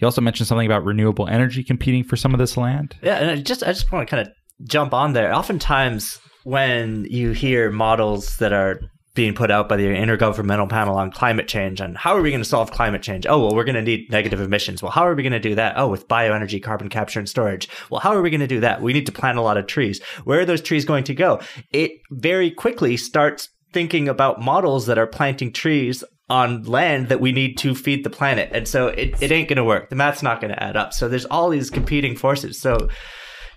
you 0.00 0.06
also 0.06 0.20
mentioned 0.20 0.46
something 0.48 0.66
about 0.66 0.84
renewable 0.84 1.28
energy 1.28 1.64
competing 1.64 2.04
for 2.04 2.16
some 2.16 2.34
of 2.34 2.38
this 2.38 2.56
land. 2.56 2.96
Yeah, 3.02 3.16
and 3.16 3.30
I 3.30 3.36
just 3.36 3.62
I 3.62 3.68
just 3.68 3.90
want 3.92 4.08
to 4.08 4.10
kind 4.14 4.26
of 4.26 4.32
jump 4.68 4.94
on 4.94 5.12
there. 5.12 5.34
Oftentimes, 5.34 6.18
when 6.44 7.06
you 7.10 7.32
hear 7.32 7.70
models 7.70 8.36
that 8.38 8.52
are 8.52 8.80
being 9.16 9.34
put 9.34 9.50
out 9.50 9.68
by 9.68 9.76
the 9.76 9.86
Intergovernmental 9.86 10.68
Panel 10.68 10.96
on 10.96 11.10
Climate 11.10 11.48
Change 11.48 11.80
and 11.80 11.96
how 11.96 12.14
are 12.14 12.20
we 12.20 12.30
going 12.30 12.42
to 12.42 12.48
solve 12.48 12.70
climate 12.70 13.02
change? 13.02 13.26
Oh, 13.26 13.40
well, 13.40 13.54
we're 13.54 13.64
going 13.64 13.74
to 13.74 13.82
need 13.82 14.10
negative 14.10 14.40
emissions. 14.40 14.82
Well, 14.82 14.92
how 14.92 15.08
are 15.08 15.14
we 15.14 15.22
going 15.22 15.32
to 15.32 15.40
do 15.40 15.54
that? 15.54 15.74
Oh, 15.76 15.88
with 15.88 16.06
bioenergy, 16.06 16.62
carbon 16.62 16.90
capture 16.90 17.18
and 17.18 17.28
storage. 17.28 17.68
Well, 17.90 18.00
how 18.00 18.14
are 18.14 18.22
we 18.22 18.30
going 18.30 18.40
to 18.42 18.46
do 18.46 18.60
that? 18.60 18.82
We 18.82 18.92
need 18.92 19.06
to 19.06 19.12
plant 19.12 19.38
a 19.38 19.42
lot 19.42 19.56
of 19.56 19.66
trees. 19.66 20.02
Where 20.24 20.40
are 20.40 20.44
those 20.44 20.60
trees 20.60 20.84
going 20.84 21.04
to 21.04 21.14
go? 21.14 21.40
It 21.72 21.92
very 22.10 22.50
quickly 22.50 22.96
starts 22.98 23.48
thinking 23.72 24.08
about 24.08 24.40
models 24.40 24.86
that 24.86 24.98
are 24.98 25.06
planting 25.06 25.52
trees 25.52 26.04
on 26.28 26.64
land 26.64 27.08
that 27.08 27.20
we 27.20 27.32
need 27.32 27.56
to 27.58 27.74
feed 27.74 28.04
the 28.04 28.10
planet. 28.10 28.50
And 28.52 28.66
so 28.66 28.88
it, 28.88 29.20
it 29.22 29.30
ain't 29.30 29.48
going 29.48 29.56
to 29.58 29.64
work. 29.64 29.90
The 29.90 29.96
math's 29.96 30.22
not 30.22 30.40
going 30.40 30.52
to 30.52 30.62
add 30.62 30.76
up. 30.76 30.92
So 30.92 31.08
there's 31.08 31.24
all 31.26 31.50
these 31.50 31.70
competing 31.70 32.16
forces. 32.16 32.60
So 32.60 32.88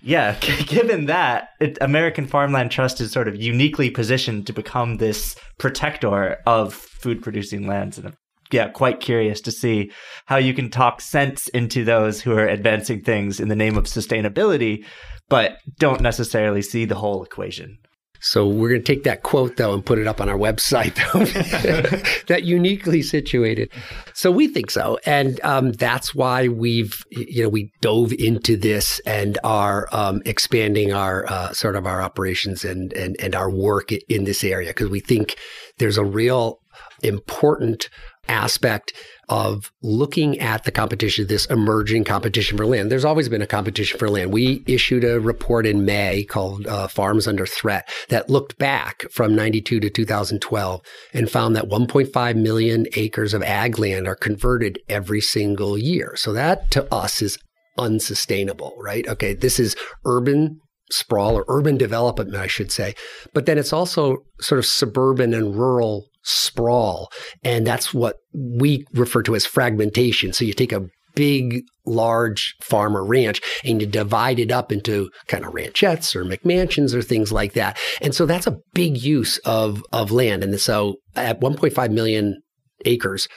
yeah, 0.02 0.38
given 0.66 1.06
that, 1.06 1.50
it, 1.60 1.78
American 1.80 2.26
Farmland 2.26 2.70
Trust 2.70 3.00
is 3.00 3.12
sort 3.12 3.28
of 3.28 3.36
uniquely 3.36 3.90
positioned 3.90 4.46
to 4.46 4.52
become 4.52 4.96
this 4.96 5.36
protector 5.58 6.38
of 6.46 6.74
food 6.74 7.22
producing 7.22 7.66
lands. 7.66 7.98
And 7.98 8.08
I'm, 8.08 8.16
yeah, 8.52 8.68
quite 8.68 9.00
curious 9.00 9.40
to 9.42 9.52
see 9.52 9.92
how 10.26 10.36
you 10.36 10.54
can 10.54 10.70
talk 10.70 11.00
sense 11.00 11.48
into 11.48 11.84
those 11.84 12.20
who 12.20 12.32
are 12.32 12.48
advancing 12.48 13.02
things 13.02 13.38
in 13.38 13.48
the 13.48 13.56
name 13.56 13.76
of 13.76 13.84
sustainability, 13.84 14.84
but 15.28 15.58
don't 15.78 16.00
necessarily 16.00 16.62
see 16.62 16.84
the 16.84 16.96
whole 16.96 17.22
equation. 17.22 17.78
So 18.20 18.46
we're 18.46 18.68
going 18.68 18.82
to 18.82 18.94
take 18.94 19.04
that 19.04 19.22
quote 19.22 19.56
though 19.56 19.74
and 19.74 19.84
put 19.84 19.98
it 19.98 20.06
up 20.06 20.20
on 20.20 20.28
our 20.28 20.36
website. 20.36 20.94
that 22.26 22.44
uniquely 22.44 23.02
situated. 23.02 23.70
So 24.14 24.30
we 24.30 24.48
think 24.48 24.70
so, 24.70 24.98
and 25.06 25.40
um, 25.42 25.72
that's 25.72 26.14
why 26.14 26.48
we've 26.48 27.04
you 27.10 27.42
know 27.42 27.48
we 27.48 27.72
dove 27.80 28.12
into 28.12 28.56
this 28.56 29.00
and 29.00 29.38
are 29.42 29.88
um, 29.92 30.22
expanding 30.26 30.92
our 30.92 31.26
uh, 31.30 31.52
sort 31.52 31.76
of 31.76 31.86
our 31.86 32.02
operations 32.02 32.64
and 32.64 32.92
and 32.92 33.16
and 33.20 33.34
our 33.34 33.50
work 33.50 33.92
in 33.92 34.24
this 34.24 34.44
area 34.44 34.70
because 34.70 34.90
we 34.90 35.00
think 35.00 35.36
there's 35.78 35.98
a 35.98 36.04
real 36.04 36.60
important 37.02 37.88
aspect 38.28 38.92
of 39.28 39.72
looking 39.82 40.38
at 40.38 40.64
the 40.64 40.70
competition, 40.70 41.26
this 41.26 41.46
emerging 41.46 42.04
competition 42.04 42.56
for 42.56 42.66
land. 42.66 42.90
There's 42.90 43.04
always 43.04 43.28
been 43.28 43.42
a 43.42 43.46
competition 43.46 43.98
for 43.98 44.08
land. 44.08 44.32
We 44.32 44.62
issued 44.66 45.04
a 45.04 45.20
report 45.20 45.66
in 45.66 45.84
May 45.84 46.24
called 46.24 46.66
uh, 46.66 46.88
Farms 46.88 47.26
Under 47.26 47.46
Threat 47.46 47.88
that 48.08 48.30
looked 48.30 48.58
back 48.58 49.02
from 49.10 49.34
92 49.34 49.80
to 49.80 49.90
2012 49.90 50.80
and 51.12 51.30
found 51.30 51.56
that 51.56 51.68
1.5 51.68 52.36
million 52.36 52.86
acres 52.96 53.34
of 53.34 53.42
ag 53.42 53.78
land 53.78 54.06
are 54.06 54.16
converted 54.16 54.78
every 54.88 55.20
single 55.20 55.76
year. 55.76 56.14
So 56.16 56.32
that 56.32 56.70
to 56.72 56.92
us 56.92 57.22
is 57.22 57.38
unsustainable, 57.78 58.74
right? 58.78 59.06
Okay, 59.08 59.34
this 59.34 59.58
is 59.58 59.76
urban 60.04 60.60
sprawl 60.90 61.36
or 61.36 61.44
urban 61.48 61.76
development, 61.76 62.34
I 62.34 62.46
should 62.46 62.72
say. 62.72 62.94
But 63.32 63.46
then 63.46 63.58
it's 63.58 63.72
also 63.72 64.18
sort 64.40 64.58
of 64.58 64.66
suburban 64.66 65.34
and 65.34 65.56
rural 65.56 66.09
sprawl. 66.22 67.10
And 67.42 67.66
that's 67.66 67.94
what 67.94 68.16
we 68.32 68.84
refer 68.92 69.22
to 69.22 69.34
as 69.34 69.46
fragmentation. 69.46 70.32
So 70.32 70.44
you 70.44 70.52
take 70.52 70.72
a 70.72 70.86
big, 71.14 71.64
large 71.86 72.54
farm 72.62 72.96
or 72.96 73.04
ranch 73.04 73.40
and 73.64 73.80
you 73.80 73.86
divide 73.86 74.38
it 74.38 74.52
up 74.52 74.70
into 74.70 75.10
kind 75.26 75.44
of 75.44 75.52
ranchettes 75.52 76.14
or 76.14 76.24
McMansions 76.24 76.94
or 76.94 77.02
things 77.02 77.32
like 77.32 77.54
that. 77.54 77.78
And 78.00 78.14
so 78.14 78.26
that's 78.26 78.46
a 78.46 78.58
big 78.74 78.96
use 78.96 79.38
of, 79.38 79.82
of 79.92 80.12
land. 80.12 80.44
And 80.44 80.58
so 80.60 80.96
at 81.16 81.40
1.5 81.40 81.90
million 81.90 82.40
acres, 82.84 83.28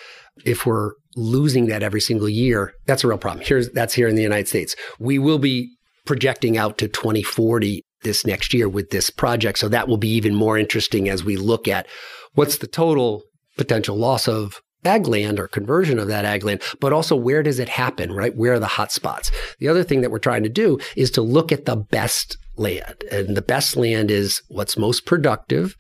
if 0.46 0.66
we're 0.66 0.92
losing 1.16 1.68
that 1.68 1.84
every 1.84 2.02
single 2.02 2.30
year, 2.30 2.74
that's 2.86 3.04
a 3.04 3.08
real 3.08 3.18
problem. 3.18 3.46
Here's 3.46 3.70
that's 3.72 3.94
here 3.94 4.08
in 4.08 4.16
the 4.16 4.24
United 4.24 4.48
States. 4.48 4.76
We 5.00 5.20
will 5.20 5.40
be 5.40 5.76
projecting 6.06 6.58
out 6.58 6.78
to 6.80 6.88
2040 6.88 7.84
this 8.02 8.26
next 8.26 8.54
year 8.54 8.68
with 8.68 8.90
this 8.90 9.10
project. 9.10 9.60
So 9.60 9.70
that 9.70 9.88
will 9.88 9.98
be 9.98 10.10
even 10.10 10.36
more 10.36 10.58
interesting 10.58 11.08
as 11.08 11.24
we 11.24 11.38
look 11.38 11.68
at 11.68 11.88
what's 12.36 12.58
the 12.58 12.68
total 12.68 13.24
potential 13.58 13.96
loss 13.96 14.28
of 14.28 14.62
ag 14.86 15.08
land 15.08 15.40
or 15.40 15.48
conversion 15.48 16.00
of 16.00 16.08
that 16.08 16.26
ag 16.26 16.44
land, 16.44 16.62
but 16.80 16.94
also 16.94 17.16
where 17.16 17.44
does 17.44 17.60
it 17.60 17.70
happen, 17.70 18.12
right? 18.12 18.36
Where 18.36 18.54
are 18.54 18.60
the 18.60 18.68
hot 18.68 18.92
spots? 18.92 19.32
The 19.60 19.68
other 19.68 19.84
thing 19.84 20.02
that 20.02 20.12
we're 20.12 20.20
trying 20.20 20.44
to 20.44 20.50
do 20.50 20.80
is 20.96 21.12
to 21.12 21.22
look 21.22 21.52
at 21.52 21.66
the 21.66 21.76
best 21.76 22.38
land. 22.58 23.04
And 23.12 23.36
the 23.36 23.42
best 23.42 23.76
land 23.76 24.12
is 24.12 24.42
what's 24.50 24.78
most 24.78 25.06
productive, 25.06 25.76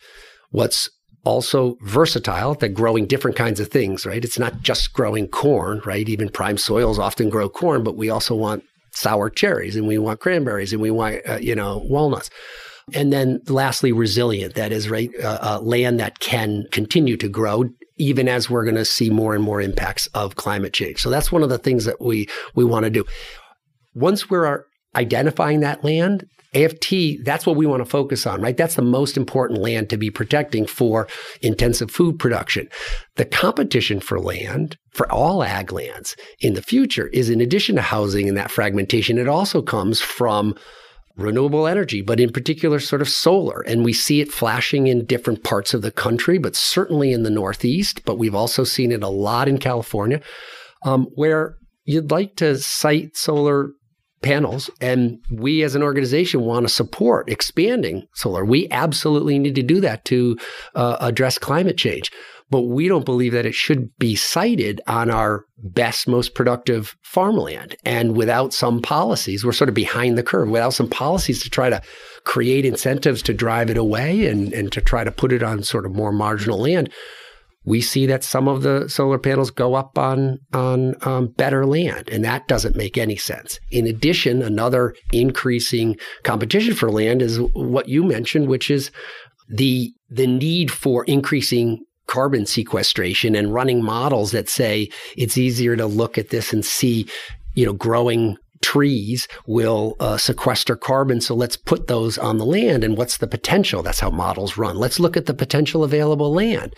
what's 0.51 0.89
also 1.25 1.77
versatile, 1.81 2.55
that 2.55 2.69
growing 2.69 3.05
different 3.05 3.38
kinds 3.38 3.60
of 3.60 3.69
things, 3.69 4.05
right? 4.05 4.24
It's 4.24 4.39
not 4.39 4.62
just 4.62 4.93
growing 4.93 5.27
corn, 5.27 5.81
right? 5.86 6.07
Even 6.07 6.29
prime 6.29 6.57
soils 6.57 7.00
often 7.00 7.29
grow 7.29 7.50
corn, 7.50 7.83
but 7.83 7.95
we 7.95 8.10
also 8.10 8.36
want 8.36 8.63
sour 8.91 9.29
cherries 9.29 9.75
and 9.75 9.88
we 9.88 9.98
want 9.98 10.19
cranberries 10.19 10.74
and 10.74 10.81
we 10.81 10.91
want, 10.91 11.22
uh, 11.27 11.38
you 11.41 11.55
know, 11.55 11.81
walnuts. 11.86 12.29
And 12.93 13.13
then 13.13 13.41
lastly, 13.47 13.91
resilient. 13.91 14.55
That 14.55 14.71
is 14.71 14.89
right, 14.89 15.09
uh, 15.23 15.39
uh, 15.41 15.59
land 15.61 15.99
that 15.99 16.19
can 16.19 16.65
continue 16.71 17.17
to 17.17 17.29
grow 17.29 17.65
even 17.97 18.27
as 18.27 18.49
we're 18.49 18.63
going 18.63 18.75
to 18.75 18.85
see 18.85 19.09
more 19.09 19.35
and 19.35 19.43
more 19.43 19.61
impacts 19.61 20.07
of 20.07 20.35
climate 20.35 20.73
change. 20.73 20.99
So 21.01 21.09
that's 21.09 21.31
one 21.31 21.43
of 21.43 21.49
the 21.49 21.59
things 21.59 21.85
that 21.85 22.01
we 22.01 22.27
we 22.55 22.65
want 22.65 22.85
to 22.85 22.89
do. 22.89 23.05
Once 23.93 24.29
we're 24.29 24.65
identifying 24.95 25.59
that 25.59 25.83
land, 25.83 26.25
AFT, 26.53 27.23
that's 27.23 27.45
what 27.45 27.55
we 27.55 27.65
want 27.65 27.81
to 27.81 27.89
focus 27.89 28.27
on, 28.27 28.41
right? 28.41 28.57
That's 28.57 28.75
the 28.75 28.83
most 28.83 29.17
important 29.17 29.59
land 29.59 29.89
to 29.89 29.97
be 29.97 30.11
protecting 30.11 30.65
for 30.67 31.07
intensive 31.41 31.89
food 31.89 32.19
production. 32.19 32.67
The 33.15 33.25
competition 33.25 33.99
for 33.99 34.19
land, 34.19 34.77
for 34.91 35.11
all 35.11 35.43
ag 35.43 35.71
lands 35.71 36.15
in 36.39 36.53
the 36.53 36.61
future, 36.61 37.07
is 37.07 37.29
in 37.29 37.41
addition 37.41 37.75
to 37.75 37.81
housing 37.81 38.27
and 38.27 38.37
that 38.37 38.51
fragmentation, 38.51 39.17
it 39.17 39.27
also 39.27 39.61
comes 39.61 39.99
from 39.99 40.55
renewable 41.15 41.67
energy, 41.67 42.01
but 42.01 42.20
in 42.20 42.32
particular, 42.32 42.79
sort 42.79 43.01
of 43.01 43.10
solar. 43.10 43.62
And 43.62 43.86
we 43.86 43.93
see 43.93 44.22
it 44.22 44.32
flashing 44.32 44.88
in 44.88 45.05
different 45.05 45.43
parts 45.43 45.74
of 45.74 45.82
the 45.82 45.91
country, 45.91 46.38
but 46.38 46.55
certainly 46.55 47.12
in 47.12 47.24
the 47.24 47.29
Northeast. 47.29 48.03
But 48.05 48.17
we've 48.17 48.36
also 48.36 48.63
seen 48.63 48.91
it 48.91 49.03
a 49.03 49.10
lot 49.10 49.48
in 49.48 49.58
California, 49.58 50.22
um, 50.84 51.08
where 51.15 51.58
you'd 51.86 52.12
like 52.12 52.36
to 52.38 52.58
site 52.58 53.15
solar 53.15 53.70
panels. 54.22 54.70
And 54.82 55.20
we 55.29 55.63
as 55.63 55.75
an 55.75 55.84
organization 55.84 56.41
want 56.41 56.65
to 56.65 56.74
support 56.74 57.29
expanding 57.29 58.08
solar. 58.15 58.46
We 58.46 58.67
absolutely 58.72 59.38
need 59.38 59.55
to 59.55 59.63
do 59.63 59.82
that 59.82 60.05
to 60.05 60.38
uh, 60.75 60.98
address 61.01 61.38
climate 61.38 61.77
change 61.77 62.10
but 62.50 62.62
we 62.62 62.88
don't 62.88 63.05
believe 63.05 63.33
that 63.33 63.45
it 63.45 63.55
should 63.55 63.89
be 63.97 64.15
sited 64.15 64.81
on 64.88 65.09
our 65.09 65.45
best, 65.57 66.07
most 66.07 66.35
productive 66.35 66.95
farmland. 67.01 67.75
And 67.85 68.15
without 68.15 68.53
some 68.53 68.81
policies, 68.81 69.43
we're 69.43 69.53
sort 69.53 69.69
of 69.69 69.75
behind 69.75 70.17
the 70.17 70.23
curve. 70.23 70.50
Without 70.50 70.73
some 70.73 70.89
policies 70.89 71.41
to 71.43 71.50
try 71.50 71.69
to 71.69 71.81
create 72.25 72.65
incentives 72.65 73.21
to 73.23 73.33
drive 73.33 73.69
it 73.69 73.77
away 73.77 74.27
and, 74.27 74.53
and 74.53 74.71
to 74.71 74.81
try 74.81 75.03
to 75.03 75.12
put 75.12 75.31
it 75.31 75.43
on 75.43 75.63
sort 75.63 75.85
of 75.85 75.95
more 75.95 76.12
marginal 76.12 76.59
land, 76.59 76.89
we 77.65 77.81
see 77.81 78.05
that 78.05 78.23
some 78.23 78.47
of 78.47 78.62
the 78.62 78.88
solar 78.89 79.17
panels 79.17 79.50
go 79.50 79.73
up 79.75 79.97
on 79.97 80.39
on 80.51 80.95
um, 81.07 81.27
better 81.27 81.65
land, 81.65 82.09
and 82.09 82.23
that 82.25 82.47
doesn't 82.47 82.75
make 82.75 82.97
any 82.97 83.15
sense. 83.15 83.59
In 83.71 83.88
addition, 83.88 84.41
another 84.41 84.95
increasing 85.12 85.97
competition 86.23 86.73
for 86.73 86.91
land 86.91 87.21
is 87.21 87.39
what 87.53 87.88
you 87.88 88.03
mentioned, 88.03 88.47
which 88.47 88.69
is 88.69 88.91
the 89.47 89.93
the 90.09 90.27
need 90.27 90.71
for 90.71 91.05
increasing 91.05 91.83
carbon 92.07 92.45
sequestration 92.45 93.36
and 93.36 93.53
running 93.53 93.83
models 93.83 94.31
that 94.31 94.50
say 94.50 94.89
it's 95.17 95.38
easier 95.38 95.75
to 95.75 95.86
look 95.86 96.17
at 96.17 96.29
this 96.29 96.53
and 96.53 96.65
see, 96.65 97.07
you 97.53 97.65
know, 97.65 97.74
growing 97.74 98.38
trees 98.63 99.27
will 99.45 99.95
uh, 100.00 100.17
sequester 100.17 100.75
carbon. 100.75 101.22
So 101.22 101.36
let's 101.36 101.57
put 101.57 101.88
those 101.88 102.17
on 102.17 102.38
the 102.38 102.45
land. 102.45 102.83
And 102.83 102.98
what's 102.98 103.17
the 103.17 103.27
potential? 103.27 103.83
That's 103.83 104.00
how 104.00 104.10
models 104.10 104.57
run. 104.57 104.77
Let's 104.77 105.00
look 105.00 105.17
at 105.17 105.25
the 105.25 105.33
potential 105.33 105.83
available 105.83 106.33
land. 106.33 106.74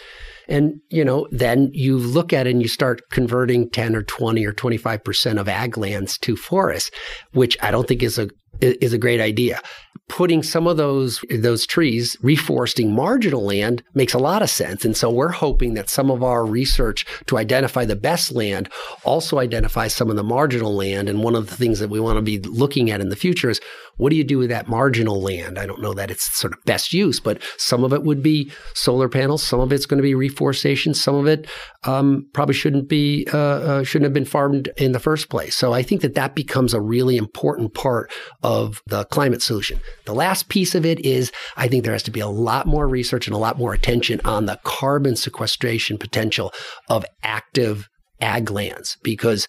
And, 0.47 0.81
you 0.89 1.05
know, 1.05 1.27
then 1.31 1.69
you 1.73 1.97
look 1.97 2.33
at 2.33 2.47
it 2.47 2.51
and 2.51 2.61
you 2.61 2.67
start 2.67 3.01
converting 3.11 3.69
10 3.69 3.95
or 3.95 4.03
20 4.03 4.45
or 4.45 4.53
25% 4.53 5.39
of 5.39 5.47
ag 5.47 5.77
lands 5.77 6.17
to 6.19 6.35
forests, 6.35 6.91
which 7.33 7.57
I 7.61 7.71
don't 7.71 7.87
think 7.87 8.03
is 8.03 8.19
a 8.19 8.29
is 8.61 8.93
a 8.93 8.97
great 8.97 9.21
idea. 9.21 9.59
Putting 10.07 10.43
some 10.43 10.67
of 10.67 10.77
those 10.77 11.19
those 11.31 11.65
trees, 11.65 12.15
reforesting 12.21 12.89
marginal 12.89 13.43
land 13.43 13.83
makes 13.95 14.13
a 14.13 14.19
lot 14.19 14.43
of 14.43 14.49
sense. 14.49 14.85
And 14.85 14.95
so 14.95 15.09
we're 15.09 15.29
hoping 15.29 15.73
that 15.73 15.89
some 15.89 16.11
of 16.11 16.21
our 16.21 16.45
research 16.45 17.05
to 17.25 17.37
identify 17.37 17.85
the 17.85 17.95
best 17.95 18.31
land 18.31 18.69
also 19.03 19.39
identifies 19.39 19.95
some 19.95 20.11
of 20.11 20.15
the 20.15 20.23
marginal 20.23 20.75
land. 20.75 21.09
And 21.09 21.23
one 21.23 21.35
of 21.35 21.49
the 21.49 21.55
things 21.55 21.79
that 21.79 21.89
we 21.89 21.99
want 21.99 22.17
to 22.17 22.21
be 22.21 22.39
looking 22.39 22.91
at 22.91 23.01
in 23.01 23.09
the 23.09 23.15
future 23.15 23.49
is 23.49 23.59
what 23.97 24.09
do 24.09 24.15
you 24.15 24.23
do 24.23 24.37
with 24.37 24.49
that 24.49 24.67
marginal 24.67 25.21
land? 25.21 25.57
I 25.57 25.65
don't 25.65 25.81
know 25.81 25.93
that 25.93 26.11
it's 26.11 26.37
sort 26.37 26.53
of 26.53 26.63
best 26.65 26.93
use, 26.93 27.19
but 27.19 27.41
some 27.57 27.83
of 27.83 27.93
it 27.93 28.03
would 28.03 28.21
be 28.21 28.51
solar 28.73 29.09
panels, 29.09 29.43
some 29.43 29.59
of 29.59 29.71
it's 29.71 29.85
going 29.85 29.97
to 29.97 30.03
be 30.03 30.15
reforestation, 30.15 30.93
some 30.93 31.15
of 31.15 31.27
it 31.27 31.47
um, 31.83 32.27
probably 32.33 32.55
shouldn't 32.55 32.89
be 32.89 33.27
uh, 33.33 33.37
uh, 33.37 33.83
shouldn't 33.83 34.05
have 34.05 34.13
been 34.13 34.25
farmed 34.25 34.69
in 34.77 34.91
the 34.91 34.99
first 34.99 35.29
place. 35.29 35.55
So 35.55 35.73
I 35.73 35.81
think 35.81 36.01
that 36.01 36.15
that 36.15 36.35
becomes 36.35 36.73
a 36.73 36.81
really 36.81 37.17
important 37.17 37.73
part 37.73 38.11
of 38.43 38.81
the 38.87 39.05
climate 39.05 39.41
solution. 39.41 39.79
The 40.05 40.13
last 40.13 40.49
piece 40.49 40.75
of 40.75 40.85
it 40.85 40.99
is 41.05 41.31
I 41.57 41.67
think 41.67 41.83
there 41.83 41.93
has 41.93 42.03
to 42.03 42.11
be 42.11 42.19
a 42.19 42.27
lot 42.27 42.67
more 42.67 42.87
research 42.87 43.27
and 43.27 43.35
a 43.35 43.39
lot 43.39 43.57
more 43.57 43.73
attention 43.73 44.21
on 44.25 44.45
the 44.45 44.59
carbon 44.63 45.15
sequestration 45.15 45.97
potential 45.97 46.53
of 46.89 47.05
active 47.23 47.87
ag 48.21 48.49
lands 48.49 48.97
because 49.03 49.47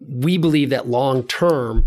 we 0.00 0.38
believe 0.38 0.70
that 0.70 0.88
long 0.88 1.26
term, 1.26 1.86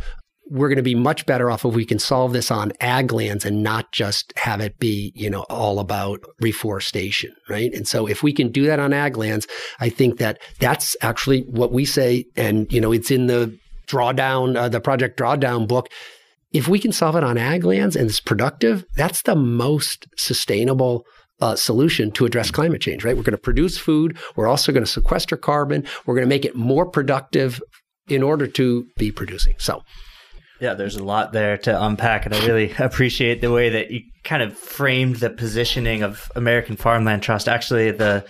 we're 0.52 0.68
going 0.68 0.76
to 0.76 0.84
be 0.84 0.96
much 0.96 1.26
better 1.26 1.50
off 1.50 1.64
if 1.64 1.74
we 1.74 1.86
can 1.86 1.98
solve 1.98 2.34
this 2.34 2.52
on 2.52 2.74
ag 2.82 3.14
lands 3.14 3.46
and 3.46 3.64
not 3.64 3.90
just 3.94 4.34
have 4.36 4.60
it 4.60 4.78
be, 4.80 5.14
you 5.16 5.30
know, 5.30 5.44
all 5.44 5.80
about 5.80 6.20
reforestation, 6.42 7.34
right? 7.48 7.74
And 7.74 7.88
so 7.88 8.06
if 8.06 8.22
we 8.22 8.34
can 8.34 8.52
do 8.52 8.66
that 8.66 8.78
on 8.78 8.92
ag 8.92 9.16
lands, 9.16 9.48
I 9.80 9.88
think 9.88 10.18
that 10.18 10.42
that's 10.60 10.98
actually 11.02 11.44
what 11.44 11.72
we 11.72 11.86
say. 11.86 12.26
And, 12.36 12.72
you 12.72 12.82
know, 12.82 12.92
it's 12.92 13.10
in 13.10 13.28
the 13.28 13.58
drawdown, 13.88 14.58
uh, 14.58 14.68
the 14.68 14.82
project 14.82 15.18
drawdown 15.18 15.70
book. 15.70 15.88
If 16.52 16.68
we 16.68 16.80
can 16.80 16.92
solve 16.92 17.16
it 17.16 17.24
on 17.24 17.38
ag 17.38 17.64
lands 17.64 17.96
and 17.96 18.10
it's 18.10 18.20
productive, 18.20 18.84
that's 18.98 19.22
the 19.22 19.38
most 19.38 20.06
sustainable 20.18 21.06
uh, 21.40 21.56
solution 21.56 22.12
to 22.12 22.26
address 22.26 22.52
climate 22.52 22.82
change, 22.82 23.06
right? 23.06 23.16
We're 23.16 23.24
going 23.24 23.32
to 23.32 23.38
produce 23.38 23.78
food. 23.78 24.18
We're 24.36 24.48
also 24.48 24.74
going 24.74 24.84
to 24.84 24.92
sequester 24.92 25.38
carbon. 25.38 25.86
We're 26.06 26.16
going 26.16 26.28
to 26.28 26.30
make 26.30 26.44
it 26.44 26.58
more 26.58 26.86
productive 26.86 27.62
in 28.10 28.22
order 28.22 28.48
to 28.48 28.86
be 28.98 29.14
producing. 29.14 29.56
So, 29.58 29.82
yeah, 30.62 30.76
there's 30.76 30.96
a 30.96 31.04
lot 31.04 31.34
there 31.34 31.58
to 31.58 31.84
unpack, 31.84 32.26
and 32.26 32.36
I 32.36 32.46
really 32.46 32.72
appreciate 32.80 33.42
the 33.42 33.52
way 33.52 33.70
that 33.70 33.90
you 33.90 34.02
kind 34.24 34.44
of 34.44 34.56
framed 34.56 35.18
the 35.18 35.32
positioning 35.32 36.04
of 36.04 36.32
American 36.36 36.76
Farmland 36.76 37.24
Trust. 37.24 37.50
Actually, 37.50 37.90
the 37.92 38.24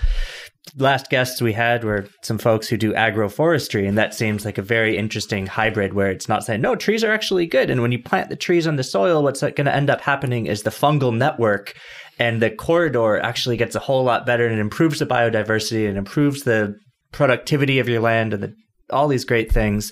last 0.77 1.09
guests 1.09 1.41
we 1.41 1.51
had 1.51 1.83
were 1.83 2.07
some 2.21 2.38
folks 2.38 2.69
who 2.69 2.77
do 2.77 2.93
agroforestry, 2.93 3.85
and 3.85 3.97
that 3.97 4.13
seems 4.13 4.45
like 4.45 4.57
a 4.57 4.61
very 4.61 4.97
interesting 4.97 5.45
hybrid 5.45 5.93
where 5.93 6.09
it's 6.09 6.29
not 6.29 6.45
saying, 6.45 6.61
no, 6.61 6.73
trees 6.75 7.03
are 7.03 7.11
actually 7.11 7.45
good. 7.45 7.69
And 7.69 7.81
when 7.81 7.91
you 7.91 8.01
plant 8.01 8.29
the 8.29 8.38
trees 8.38 8.65
on 8.65 8.77
the 8.77 8.83
soil, 8.83 9.21
what's 9.23 9.41
going 9.41 9.65
to 9.65 9.75
end 9.75 9.89
up 9.89 10.00
happening 10.00 10.45
is 10.45 10.63
the 10.63 10.69
fungal 10.69 11.15
network 11.15 11.75
and 12.17 12.41
the 12.41 12.51
corridor 12.51 13.19
actually 13.19 13.57
gets 13.57 13.75
a 13.75 13.79
whole 13.79 14.03
lot 14.03 14.25
better 14.25 14.45
and 14.45 14.59
improves 14.59 15.00
the 15.00 15.05
biodiversity 15.05 15.88
and 15.89 15.97
improves 15.97 16.43
the 16.43 16.75
productivity 17.11 17.79
of 17.79 17.89
your 17.89 18.00
land 18.00 18.33
and 18.33 18.43
the, 18.43 18.53
all 18.89 19.07
these 19.07 19.25
great 19.25 19.51
things. 19.51 19.91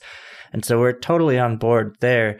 And 0.54 0.66
so 0.66 0.80
we're 0.80 0.94
totally 0.94 1.40
on 1.40 1.58
board 1.58 1.98
there. 2.00 2.40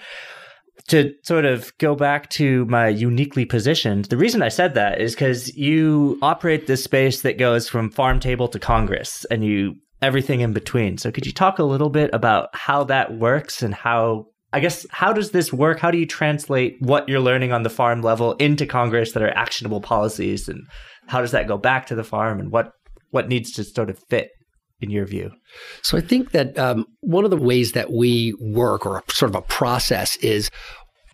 To 0.88 1.14
sort 1.22 1.46
of 1.46 1.78
go 1.78 1.94
back 1.94 2.32
to 2.32 2.66
my 2.66 2.88
uniquely 2.88 3.46
positioned, 3.46 4.06
the 4.06 4.18
reason 4.18 4.42
I 4.42 4.50
said 4.50 4.74
that 4.74 5.00
is 5.00 5.14
because 5.14 5.56
you 5.56 6.18
operate 6.24 6.66
this 6.66 6.84
space 6.84 7.22
that 7.22 7.38
goes 7.38 7.70
from 7.70 7.92
farm 7.92 8.20
table 8.20 8.48
to 8.48 8.58
Congress 8.58 9.24
and 9.30 9.46
you 9.46 9.76
everything 10.02 10.42
in 10.42 10.54
between. 10.54 10.98
So 10.98 11.12
could 11.12 11.26
you 11.26 11.32
talk 11.32 11.60
a 11.60 11.64
little 11.64 11.90
bit 11.90 12.10
about 12.14 12.50
how 12.54 12.86
that 12.86 13.18
works 13.18 13.62
and 13.62 13.74
how 13.74 14.28
I 14.52 14.60
guess 14.62 14.88
how 14.90 15.14
does 15.14 15.30
this 15.32 15.54
work? 15.54 15.80
How 15.80 15.92
do 15.92 15.98
you 16.00 16.08
translate 16.08 16.78
what 16.80 17.08
you're 17.08 17.20
learning 17.20 17.52
on 17.52 17.62
the 17.62 17.70
farm 17.70 18.02
level 18.02 18.34
into 18.34 18.66
Congress 18.66 19.12
that 19.12 19.22
are 19.22 19.38
actionable 19.38 19.82
policies 19.82 20.50
and 20.50 20.66
how 21.08 21.22
does 21.22 21.32
that 21.32 21.48
go 21.48 21.58
back 21.58 21.88
to 21.88 21.96
the 21.96 22.04
farm 22.04 22.40
and 22.40 22.52
what 22.52 22.72
what 23.12 23.28
needs 23.28 23.52
to 23.54 23.64
sort 23.64 23.90
of 23.90 24.00
fit 24.10 24.32
in 24.82 24.90
your 24.90 25.06
view? 25.06 25.32
So 25.82 25.98
I 25.98 26.02
think 26.02 26.32
that 26.32 26.58
um, 26.58 26.86
one 27.02 27.26
of 27.26 27.32
the 27.32 27.38
ways 27.38 27.74
that 27.74 27.92
we 27.92 28.34
work, 28.40 28.86
or 28.86 29.04
sort 29.10 29.30
of 29.30 29.36
a 29.36 29.42
process, 29.42 30.16
is 30.18 30.50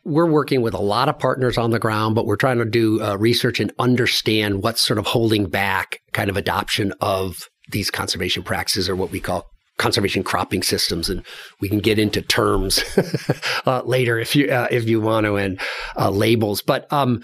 we're 0.03 0.29
working 0.29 0.61
with 0.61 0.73
a 0.73 0.81
lot 0.81 1.09
of 1.09 1.17
partners 1.17 1.57
on 1.57 1.71
the 1.71 1.79
ground, 1.79 2.15
but 2.15 2.25
we're 2.25 2.35
trying 2.35 2.59
to 2.59 2.65
do 2.65 3.01
uh, 3.01 3.15
research 3.17 3.59
and 3.59 3.73
understand 3.79 4.61
what's 4.61 4.81
sort 4.81 4.99
of 4.99 5.07
holding 5.07 5.49
back 5.49 5.99
kind 6.13 6.29
of 6.29 6.37
adoption 6.37 6.93
of 7.01 7.49
these 7.71 7.89
conservation 7.89 8.43
practices, 8.43 8.87
or 8.87 8.95
what 8.95 9.09
we 9.09 9.19
call 9.19 9.45
conservation 9.77 10.23
cropping 10.23 10.63
systems, 10.63 11.09
and 11.09 11.25
we 11.59 11.67
can 11.67 11.79
get 11.79 11.99
into 11.99 12.21
terms 12.21 12.83
uh, 13.65 13.81
later 13.83 14.19
if 14.19 14.35
you 14.35 14.47
uh, 14.47 14.67
if 14.69 14.87
you 14.87 15.01
want 15.01 15.25
to 15.25 15.35
and 15.35 15.59
uh, 15.97 16.09
labels. 16.09 16.61
But 16.61 16.91
um, 16.93 17.23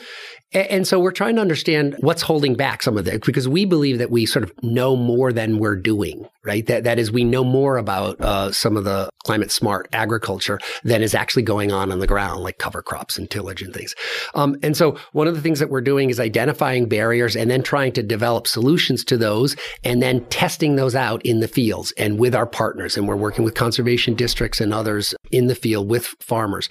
and 0.53 0.85
so 0.85 0.99
we're 0.99 1.11
trying 1.11 1.35
to 1.35 1.41
understand 1.41 1.95
what's 2.01 2.21
holding 2.21 2.55
back 2.55 2.83
some 2.83 2.97
of 2.97 3.05
that 3.05 3.25
because 3.25 3.47
we 3.47 3.63
believe 3.63 3.99
that 3.99 4.11
we 4.11 4.25
sort 4.25 4.43
of 4.43 4.51
know 4.61 4.95
more 4.95 5.31
than 5.31 5.59
we're 5.59 5.77
doing, 5.77 6.27
right? 6.43 6.65
That 6.67 6.83
that 6.83 6.99
is, 6.99 7.11
we 7.11 7.23
know 7.23 7.43
more 7.43 7.77
about 7.77 8.19
uh, 8.19 8.51
some 8.51 8.75
of 8.75 8.83
the 8.83 9.09
climate 9.23 9.51
smart 9.51 9.87
agriculture 9.93 10.59
than 10.83 11.01
is 11.01 11.15
actually 11.15 11.43
going 11.43 11.71
on 11.71 11.91
on 11.91 11.99
the 11.99 12.07
ground, 12.07 12.41
like 12.41 12.57
cover 12.57 12.81
crops 12.81 13.17
and 13.17 13.29
tillage 13.29 13.61
and 13.61 13.73
things. 13.73 13.95
Um, 14.33 14.57
and 14.61 14.75
so 14.75 14.97
one 15.13 15.27
of 15.27 15.35
the 15.35 15.41
things 15.41 15.59
that 15.59 15.69
we're 15.69 15.81
doing 15.81 16.09
is 16.09 16.19
identifying 16.19 16.87
barriers 16.87 17.35
and 17.35 17.49
then 17.49 17.63
trying 17.63 17.93
to 17.93 18.03
develop 18.03 18.45
solutions 18.45 19.05
to 19.05 19.17
those, 19.17 19.55
and 19.83 20.01
then 20.01 20.25
testing 20.25 20.75
those 20.75 20.95
out 20.95 21.25
in 21.25 21.39
the 21.39 21.47
fields 21.47 21.93
and 21.97 22.19
with 22.19 22.35
our 22.35 22.45
partners. 22.45 22.97
And 22.97 23.07
we're 23.07 23.15
working 23.15 23.45
with 23.45 23.55
conservation 23.55 24.15
districts 24.15 24.59
and 24.59 24.73
others 24.73 25.15
in 25.31 25.47
the 25.47 25.55
field 25.55 25.89
with 25.89 26.07
farmers. 26.19 26.67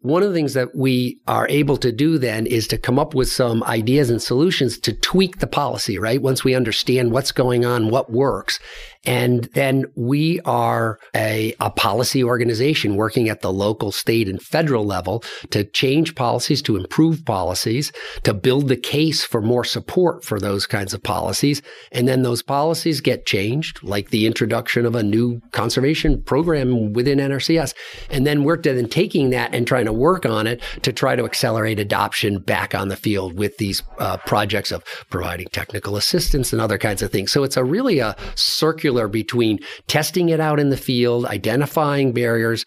One 0.00 0.22
of 0.22 0.28
the 0.28 0.34
things 0.34 0.54
that 0.54 0.74
we 0.76 1.18
are 1.26 1.48
able 1.48 1.76
to 1.78 1.90
do 1.90 2.18
then 2.18 2.46
is 2.46 2.68
to 2.68 2.78
come 2.78 2.98
up 2.98 3.14
with 3.14 3.28
some 3.28 3.64
ideas 3.64 4.10
and 4.10 4.20
solutions 4.22 4.78
to 4.80 4.92
tweak 4.92 5.38
the 5.38 5.46
policy, 5.46 5.98
right? 5.98 6.20
Once 6.20 6.44
we 6.44 6.54
understand 6.54 7.12
what's 7.12 7.32
going 7.32 7.64
on, 7.64 7.90
what 7.90 8.12
works, 8.12 8.60
and 9.06 9.44
then 9.54 9.84
we 9.94 10.40
are 10.40 10.98
a, 11.14 11.54
a 11.60 11.70
policy 11.70 12.24
organization 12.24 12.96
working 12.96 13.28
at 13.28 13.40
the 13.40 13.52
local, 13.52 13.92
state, 13.92 14.28
and 14.28 14.42
federal 14.42 14.84
level 14.84 15.22
to 15.50 15.62
change 15.62 16.16
policies, 16.16 16.60
to 16.62 16.76
improve 16.76 17.24
policies, 17.24 17.92
to 18.24 18.34
build 18.34 18.68
the 18.68 18.76
case 18.76 19.24
for 19.24 19.40
more 19.40 19.64
support 19.64 20.24
for 20.24 20.40
those 20.40 20.66
kinds 20.66 20.92
of 20.92 21.02
policies. 21.02 21.62
And 21.92 22.08
then 22.08 22.22
those 22.22 22.42
policies 22.42 23.00
get 23.00 23.26
changed, 23.26 23.82
like 23.84 24.10
the 24.10 24.26
introduction 24.26 24.84
of 24.84 24.96
a 24.96 25.02
new 25.02 25.40
conservation 25.52 26.20
program 26.22 26.92
within 26.92 27.18
NRCS. 27.18 27.74
And 28.10 28.26
then 28.26 28.42
we're 28.42 28.60
then 28.60 28.88
taking 28.88 29.30
that 29.30 29.54
and 29.54 29.66
trying 29.66 29.84
to 29.84 29.92
work 29.92 30.26
on 30.26 30.48
it 30.48 30.60
to 30.82 30.92
try 30.92 31.14
to 31.14 31.24
accelerate 31.24 31.78
adoption 31.78 32.40
back 32.40 32.74
on 32.74 32.88
the 32.88 32.96
field 32.96 33.38
with 33.38 33.58
these 33.58 33.82
uh, 33.98 34.16
projects 34.18 34.72
of 34.72 34.82
providing 35.10 35.46
technical 35.52 35.96
assistance 35.96 36.52
and 36.52 36.60
other 36.60 36.78
kinds 36.78 37.02
of 37.02 37.12
things. 37.12 37.30
So 37.30 37.44
it's 37.44 37.56
a 37.56 37.62
really 37.62 38.00
a 38.00 38.16
circular 38.34 38.95
between 39.08 39.58
testing 39.86 40.28
it 40.28 40.40
out 40.40 40.58
in 40.58 40.70
the 40.70 40.76
field, 40.76 41.26
identifying 41.26 42.12
barriers, 42.12 42.64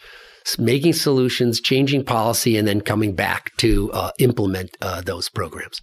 making 0.57 0.93
solutions, 0.93 1.59
changing 1.59 2.03
policy, 2.03 2.57
and 2.57 2.67
then 2.67 2.81
coming 2.81 3.13
back 3.13 3.55
to 3.57 3.91
uh, 3.91 4.11
implement 4.19 4.75
uh, 4.81 5.01
those 5.01 5.29
programs. 5.29 5.81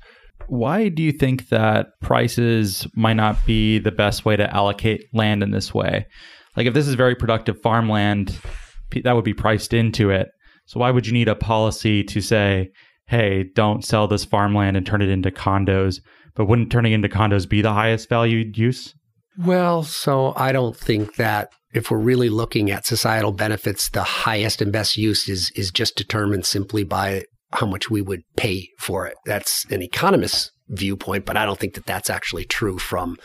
Why 0.49 0.89
do 0.89 1.03
you 1.03 1.13
think 1.13 1.49
that 1.49 1.89
prices 2.01 2.87
might 2.95 3.15
not 3.15 3.45
be 3.45 3.79
the 3.79 3.91
best 3.91 4.25
way 4.25 4.37
to 4.37 4.55
allocate 4.55 5.05
land 5.13 5.43
in 5.43 5.51
this 5.51 5.75
way? 5.75 6.07
Like, 6.57 6.67
if 6.67 6.75
this 6.75 6.87
is 6.87 6.95
very 6.95 7.15
productive 7.15 7.61
farmland, 7.61 8.39
that 9.03 9.13
would 9.13 9.25
be 9.25 9.35
priced 9.35 9.73
into 9.75 10.11
it. 10.11 10.29
So, 10.67 10.81
why 10.81 10.91
would 10.91 11.07
you 11.07 11.13
need 11.13 11.29
a 11.29 11.35
policy 11.35 12.03
to 12.05 12.21
say, 12.21 12.71
hey, 13.09 13.45
don't 13.55 13.85
sell 13.85 14.09
this 14.09 14.25
farmland 14.25 14.77
and 14.77 14.87
turn 14.87 15.03
it 15.03 15.09
into 15.11 15.31
condos? 15.31 16.01
But 16.35 16.47
wouldn't 16.47 16.71
turning 16.71 16.93
into 16.93 17.09
condos 17.09 17.49
be 17.49 17.63
the 17.63 17.73
highest 17.73 18.09
valued 18.09 18.57
use? 18.57 18.95
Well, 19.39 19.83
so 19.83 20.33
I 20.37 20.53
don't 20.53 20.77
think 20.77 21.17
that 21.17 21.51
if 21.75 21.91
we're 21.91 21.99
really 21.99 22.31
looking 22.31 22.71
at 22.71 22.87
societal 22.87 23.33
benefits, 23.33 23.91
the 23.91 24.03
highest 24.03 24.63
and 24.63 24.73
best 24.73 24.97
use 24.97 25.29
is 25.29 25.51
is 25.55 25.71
just 25.71 25.97
determined 25.97 26.47
simply 26.47 26.85
by 26.85 27.25
how 27.53 27.67
much 27.67 27.91
we 27.91 28.03
would 28.03 28.23
pay 28.37 28.69
for 28.79 29.07
it. 29.07 29.15
That's 29.25 29.65
an 29.71 29.83
economist's 29.83 30.51
viewpoint, 30.69 31.25
but 31.25 31.37
I 31.37 31.45
don't 31.45 31.59
think 31.59 31.75
that 31.75 31.87
that's 31.87 32.11
actually 32.11 32.45
true 32.45 32.79
from 32.79 33.17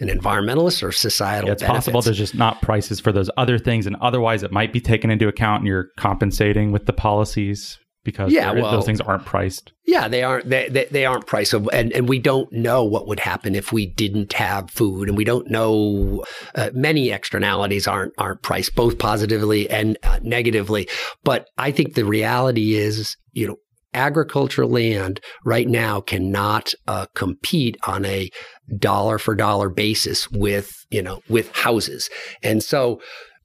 an 0.00 0.08
environmentalist 0.08 0.82
or 0.82 0.92
societal. 0.92 1.48
Yeah, 1.48 1.54
it's 1.54 1.62
benefits. 1.62 1.86
possible 1.86 2.02
there's 2.02 2.18
just 2.18 2.34
not 2.34 2.60
prices 2.60 3.00
for 3.00 3.12
those 3.12 3.30
other 3.36 3.58
things, 3.58 3.86
and 3.86 3.96
otherwise 3.96 4.42
it 4.42 4.52
might 4.52 4.72
be 4.72 4.80
taken 4.80 5.10
into 5.10 5.28
account, 5.28 5.60
and 5.60 5.68
you're 5.68 5.88
compensating 5.96 6.72
with 6.72 6.86
the 6.86 6.92
policies 6.92 7.78
because 8.04 8.32
yeah, 8.32 8.52
well, 8.52 8.72
those 8.72 8.86
things 8.86 9.00
aren't 9.00 9.24
priced. 9.24 9.72
Yeah, 9.84 10.08
they 10.08 10.22
aren't. 10.22 10.48
They, 10.48 10.68
they, 10.68 10.86
they 10.86 11.04
aren't 11.04 11.26
priced, 11.26 11.52
and 11.52 11.92
and 11.92 12.08
we 12.08 12.18
don't 12.18 12.50
know 12.52 12.84
what 12.84 13.06
would 13.06 13.20
happen 13.20 13.54
if 13.54 13.72
we 13.72 13.86
didn't 13.86 14.32
have 14.32 14.70
food, 14.70 15.08
and 15.08 15.16
we 15.16 15.24
don't 15.24 15.50
know 15.50 16.24
uh, 16.54 16.70
many 16.72 17.10
externalities 17.10 17.86
aren't 17.86 18.14
aren't 18.16 18.42
priced 18.42 18.74
both 18.74 18.98
positively 18.98 19.68
and 19.68 19.98
uh, 20.02 20.18
negatively. 20.22 20.88
But 21.24 21.48
I 21.58 21.70
think 21.70 21.94
the 21.94 22.04
reality 22.04 22.74
is, 22.74 23.16
you 23.32 23.46
know, 23.46 23.56
agricultural 23.92 24.70
land 24.70 25.20
right 25.44 25.68
now 25.68 26.00
cannot 26.00 26.72
uh, 26.86 27.06
compete 27.14 27.76
on 27.86 28.04
a 28.04 28.30
dollar 28.78 29.18
for 29.18 29.34
dollar 29.34 29.68
basis 29.68 30.30
with 30.30 30.72
you 30.90 31.02
know 31.02 31.20
with 31.28 31.54
houses, 31.54 32.08
and 32.42 32.62
so 32.62 33.00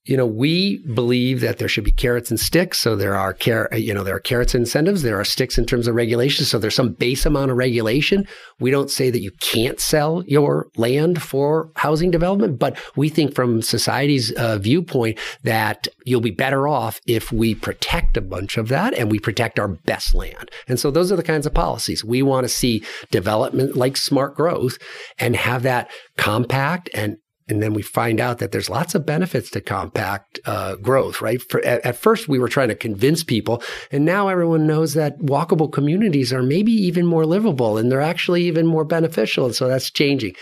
you 0.06 0.15
know, 0.15 0.26
we 0.26 0.78
believe 0.94 1.41
that 1.41 1.58
there 1.58 1.68
should 1.68 1.84
be 1.84 1.91
carrots 1.91 2.30
and 2.30 2.39
sticks. 2.39 2.80
So 2.80 2.96
there 2.96 3.15
are 3.15 3.34
car- 3.34 3.70
you 3.74 3.94
know, 3.94 4.04
there 4.04 4.15
are 4.15 4.20
carrots 4.20 4.54
and 4.54 4.62
incentives. 4.62 5.02
There 5.02 5.20
are 5.20 5.26
sticks 5.26 5.58
in 5.58 5.65
terms 5.65 5.88
of 5.88 5.96
regulation. 5.96 6.46
So 6.46 6.60
there's 6.60 6.76
some 6.76 6.94
base 6.94 7.26
amount 7.26 7.50
of 7.50 7.58
regulation. 7.58 8.28
We 8.60 8.70
don't 8.70 8.91
say 8.91 9.10
that 9.10 9.22
you 9.22 9.32
can't 9.39 9.80
sell 9.80 10.24
your 10.28 10.68
land 10.78 11.24
for 11.24 11.72
housing 11.76 12.12
development, 12.12 12.60
but 12.60 12.78
we 12.96 13.10
think 13.10 13.34
from 13.34 13.63
society's 13.63 14.32
uh, 14.34 14.60
viewpoint 14.60 15.18
that 15.44 15.88
you'll 16.06 16.22
be 16.22 16.32
better 16.32 16.68
off 16.68 17.00
if 17.08 17.32
we 17.32 17.56
protect 17.56 18.15
a 18.15 18.22
bunch 18.22 18.58
of 18.58 18.68
that 18.68 18.94
and 18.94 19.12
we 19.12 19.20
protect 19.20 19.58
our 19.58 19.70
best 19.70 20.13
land. 20.13 20.52
And 20.68 20.80
so 20.80 20.91
those 20.91 21.12
are 21.12 21.15
the 21.15 21.24
kinds 21.24 21.48
of 21.48 21.54
policies 21.54 22.04
we 22.04 22.22
want 22.22 22.44
to 22.44 22.50
see 22.50 22.84
development 23.10 23.76
like 23.76 23.98
smart 23.98 24.36
growth 24.36 24.78
and 25.18 25.36
have 25.36 25.63
that 25.63 25.89
compact 26.18 26.89
and 26.94 27.18
and 27.48 27.62
then 27.62 27.74
we 27.74 27.82
find 27.82 28.20
out 28.20 28.40
that 28.40 28.52
there's 28.52 28.70
lots 28.70 28.96
of 28.96 29.06
benefits 29.06 29.52
to 29.52 29.62
compact 29.62 30.40
uh, 30.46 30.76
growth, 30.78 31.22
right? 31.22 31.42
For, 31.42 31.64
at, 31.64 31.86
at, 31.86 31.96
first, 31.96 32.28
we 32.28 32.40
were 32.40 32.48
trying 32.48 32.70
to 32.70 32.76
convince 32.76 33.24
people, 33.24 33.62
and 33.92 34.04
now 34.04 34.28
everyone 34.30 34.66
knows 34.66 34.96
that 34.96 35.20
walkable 35.20 35.72
communities 35.72 36.34
are 36.34 36.42
maybe 36.42 36.72
even 36.72 37.06
more 37.06 37.26
livable 37.26 37.78
and 37.78 37.92
they're 37.92 38.02
actually 38.02 38.44
even 38.44 38.66
more 38.66 38.84
beneficial. 38.84 39.46
And 39.46 39.56
so 39.56 39.68
that's 39.68 39.92
changing. 39.92 40.36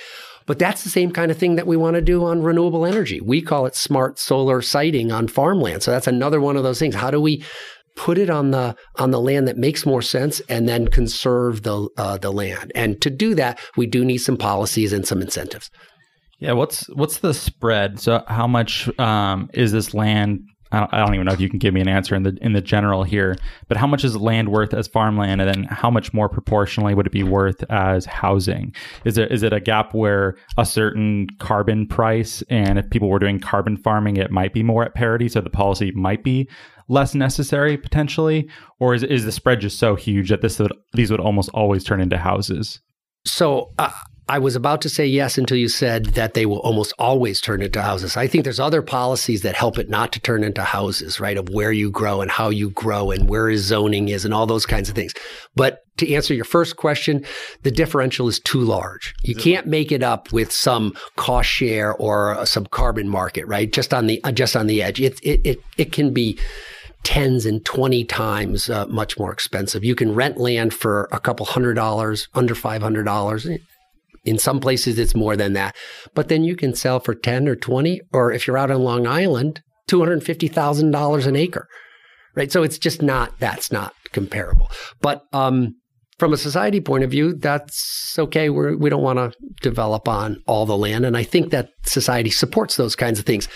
But 0.45 0.59
that's 0.59 0.83
the 0.83 0.89
same 0.89 1.11
kind 1.11 1.31
of 1.31 1.37
thing 1.37 1.55
that 1.55 1.67
we 1.67 1.77
want 1.77 1.95
to 1.95 2.01
do 2.01 2.25
on 2.25 2.41
renewable 2.41 2.85
energy. 2.85 3.21
We 3.21 3.41
call 3.41 3.65
it 3.65 3.75
smart 3.75 4.19
solar 4.19 4.61
siting 4.61 5.11
on 5.11 5.27
farmland. 5.27 5.83
So 5.83 5.91
that's 5.91 6.07
another 6.07 6.41
one 6.41 6.57
of 6.57 6.63
those 6.63 6.79
things. 6.79 6.95
How 6.95 7.11
do 7.11 7.21
we 7.21 7.43
put 7.95 8.17
it 8.17 8.29
on 8.29 8.51
the 8.51 8.75
on 8.97 9.11
the 9.11 9.21
land 9.21 9.47
that 9.47 9.57
makes 9.57 9.85
more 9.85 10.01
sense 10.01 10.41
and 10.49 10.67
then 10.67 10.87
conserve 10.87 11.63
the 11.63 11.87
uh, 11.97 12.17
the 12.17 12.31
land? 12.31 12.71
And 12.75 13.01
to 13.01 13.09
do 13.09 13.35
that, 13.35 13.59
we 13.77 13.85
do 13.85 14.03
need 14.03 14.17
some 14.17 14.37
policies 14.37 14.91
and 14.91 15.07
some 15.07 15.21
incentives. 15.21 15.69
Yeah, 16.43 16.51
what's 16.51 16.87
what's 16.89 17.19
the 17.19 17.33
spread? 17.33 18.01
So 18.01 18.21
how 18.27 18.47
much 18.47 18.89
um, 18.99 19.49
is 19.53 19.71
this 19.71 19.93
land 19.93 20.41
I 20.73 20.79
don't, 20.79 20.93
I 20.93 20.99
don't, 20.99 21.13
even 21.13 21.25
know 21.25 21.31
if 21.31 21.39
you 21.39 21.49
can 21.49 21.59
give 21.59 21.73
me 21.73 21.79
an 21.79 21.87
answer 21.87 22.15
in 22.15 22.23
the 22.23 22.37
in 22.41 22.51
the 22.51 22.59
general 22.59 23.03
here, 23.03 23.37
but 23.69 23.77
how 23.77 23.87
much 23.87 24.03
is 24.03 24.17
land 24.17 24.49
worth 24.49 24.73
as 24.73 24.89
farmland, 24.89 25.39
and 25.39 25.49
then 25.49 25.63
how 25.69 25.89
much 25.89 26.13
more 26.13 26.27
proportionally 26.27 26.95
would 26.95 27.07
it 27.07 27.13
be 27.13 27.23
worth 27.23 27.63
as 27.69 28.05
housing? 28.05 28.75
Is 29.05 29.17
it 29.17 29.31
is 29.31 29.41
it 29.41 29.53
a 29.53 29.61
gap 29.61 29.93
where 29.93 30.35
a 30.57 30.65
certain 30.65 31.27
carbon 31.39 31.87
price, 31.87 32.43
and 32.49 32.77
if 32.77 32.89
people 32.89 33.07
were 33.07 33.19
doing 33.19 33.39
carbon 33.39 33.77
farming, 33.77 34.17
it 34.17 34.29
might 34.29 34.51
be 34.51 34.63
more 34.63 34.83
at 34.83 34.95
parity, 34.95 35.29
so 35.29 35.39
the 35.39 35.49
policy 35.49 35.91
might 35.91 36.25
be 36.25 36.49
less 36.89 37.15
necessary 37.15 37.77
potentially, 37.77 38.49
or 38.81 38.93
is 38.93 39.03
is 39.03 39.23
the 39.23 39.31
spread 39.31 39.61
just 39.61 39.79
so 39.79 39.95
huge 39.95 40.27
that 40.27 40.41
this 40.41 40.59
would, 40.59 40.73
these 40.91 41.09
would 41.09 41.21
almost 41.21 41.51
always 41.53 41.85
turn 41.85 42.01
into 42.01 42.17
houses? 42.17 42.81
So 43.25 43.71
uh, 43.77 43.91
I 44.29 44.39
was 44.39 44.55
about 44.55 44.81
to 44.81 44.89
say 44.89 45.05
yes 45.05 45.37
until 45.37 45.57
you 45.57 45.67
said 45.67 46.05
that 46.07 46.33
they 46.33 46.45
will 46.45 46.59
almost 46.59 46.93
always 46.97 47.41
turn 47.41 47.61
into 47.61 47.81
houses. 47.81 48.15
I 48.15 48.27
think 48.27 48.43
there's 48.43 48.59
other 48.59 48.81
policies 48.81 49.41
that 49.41 49.55
help 49.55 49.77
it 49.77 49.89
not 49.89 50.13
to 50.13 50.19
turn 50.19 50.43
into 50.43 50.63
houses, 50.63 51.19
right? 51.19 51.37
Of 51.37 51.49
where 51.49 51.71
you 51.71 51.91
grow 51.91 52.21
and 52.21 52.31
how 52.31 52.49
you 52.49 52.69
grow 52.69 53.11
and 53.11 53.27
where 53.27 53.55
zoning 53.57 54.09
is 54.09 54.23
and 54.23 54.33
all 54.33 54.45
those 54.45 54.65
kinds 54.65 54.87
of 54.87 54.95
things. 54.95 55.13
But 55.55 55.79
to 55.97 56.13
answer 56.13 56.33
your 56.33 56.45
first 56.45 56.77
question, 56.77 57.25
the 57.63 57.71
differential 57.71 58.27
is 58.27 58.39
too 58.39 58.61
large. 58.61 59.13
You 59.23 59.35
can't 59.35 59.67
make 59.67 59.91
it 59.91 60.03
up 60.03 60.31
with 60.31 60.51
some 60.51 60.93
cost 61.17 61.49
share 61.49 61.93
or 61.93 62.45
some 62.45 62.65
carbon 62.65 63.09
market, 63.09 63.45
right? 63.45 63.71
Just 63.71 63.93
on 63.93 64.07
the 64.07 64.21
just 64.33 64.55
on 64.55 64.67
the 64.67 64.81
edge. 64.81 65.01
It 65.01 65.19
it 65.21 65.41
it, 65.43 65.59
it 65.77 65.91
can 65.91 66.13
be 66.13 66.39
tens 67.03 67.45
and 67.45 67.63
20 67.65 68.05
times 68.05 68.69
uh, 68.69 68.87
much 68.87 69.19
more 69.19 69.31
expensive. 69.31 69.83
You 69.83 69.93
can 69.93 70.15
rent 70.15 70.37
land 70.37 70.73
for 70.73 71.09
a 71.11 71.19
couple 71.19 71.45
hundred 71.45 71.73
dollars, 71.73 72.29
under 72.33 72.55
$500. 72.55 73.59
In 74.25 74.37
some 74.37 74.59
places, 74.59 74.97
it's 74.97 75.15
more 75.15 75.35
than 75.35 75.53
that. 75.53 75.75
But 76.13 76.29
then 76.29 76.43
you 76.43 76.55
can 76.55 76.73
sell 76.73 76.99
for 76.99 77.13
10 77.13 77.47
or 77.47 77.55
20, 77.55 78.01
or 78.13 78.31
if 78.31 78.47
you're 78.47 78.57
out 78.57 78.71
on 78.71 78.83
Long 78.83 79.05
Island, 79.05 79.61
$250,000 79.89 81.27
an 81.27 81.35
acre, 81.35 81.67
right? 82.35 82.51
So 82.51 82.63
it's 82.63 82.77
just 82.77 83.01
not, 83.01 83.37
that's 83.39 83.71
not 83.71 83.93
comparable. 84.11 84.69
But, 85.01 85.23
um, 85.33 85.75
from 86.19 86.31
a 86.31 86.37
society 86.37 86.79
point 86.79 87.03
of 87.03 87.11
view, 87.11 87.33
that's 87.33 88.17
okay. 88.17 88.49
We're, 88.49 88.77
we 88.77 88.89
don't 88.89 89.01
want 89.01 89.17
to 89.17 89.33
develop 89.61 90.07
on 90.07 90.41
all 90.47 90.65
the 90.65 90.77
land. 90.77 91.05
And 91.05 91.17
I 91.17 91.23
think 91.23 91.49
that 91.49 91.69
society 91.85 92.29
supports 92.29 92.77
those 92.77 92.95
kinds 92.95 93.19
of 93.19 93.25
things. 93.25 93.49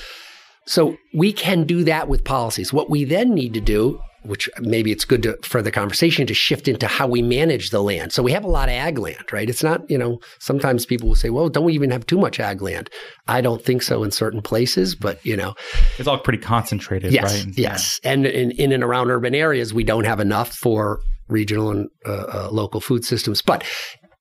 So 0.65 0.97
we 1.13 1.31
can 1.31 1.63
do 1.63 1.83
that 1.85 2.09
with 2.09 2.25
policies. 2.25 2.73
What 2.73 2.89
we 2.89 3.05
then 3.05 3.33
need 3.33 3.53
to 3.53 3.61
do 3.61 4.01
which 4.27 4.49
maybe 4.59 4.91
it's 4.91 5.05
good 5.05 5.23
to, 5.23 5.37
for 5.43 5.61
the 5.61 5.71
conversation 5.71 6.27
to 6.27 6.33
shift 6.33 6.67
into 6.67 6.87
how 6.87 7.07
we 7.07 7.21
manage 7.21 7.69
the 7.69 7.81
land. 7.81 8.11
So 8.11 8.21
we 8.21 8.31
have 8.31 8.43
a 8.43 8.49
lot 8.49 8.69
of 8.69 8.73
ag 8.73 8.99
land, 8.99 9.31
right? 9.31 9.49
It's 9.49 9.63
not, 9.63 9.89
you 9.89 9.97
know, 9.97 10.19
sometimes 10.39 10.85
people 10.85 11.07
will 11.07 11.15
say, 11.15 11.29
well, 11.29 11.49
don't 11.49 11.65
we 11.65 11.73
even 11.73 11.91
have 11.91 12.05
too 12.05 12.17
much 12.17 12.39
ag 12.39 12.61
land? 12.61 12.89
I 13.27 13.41
don't 13.41 13.63
think 13.63 13.81
so 13.81 14.03
in 14.03 14.11
certain 14.11 14.41
places, 14.41 14.95
but, 14.95 15.25
you 15.25 15.35
know. 15.35 15.55
It's 15.97 16.07
all 16.07 16.19
pretty 16.19 16.39
concentrated, 16.39 17.13
yes, 17.13 17.45
right? 17.45 17.57
Yes. 17.57 17.99
And 18.03 18.25
in, 18.25 18.51
in 18.51 18.71
and 18.71 18.83
around 18.83 19.09
urban 19.09 19.33
areas, 19.33 19.73
we 19.73 19.83
don't 19.83 20.05
have 20.05 20.19
enough 20.19 20.53
for 20.53 20.99
regional 21.27 21.71
and 21.71 21.89
uh, 22.05 22.11
uh, 22.11 22.49
local 22.51 22.81
food 22.81 23.05
systems. 23.05 23.41
But 23.41 23.63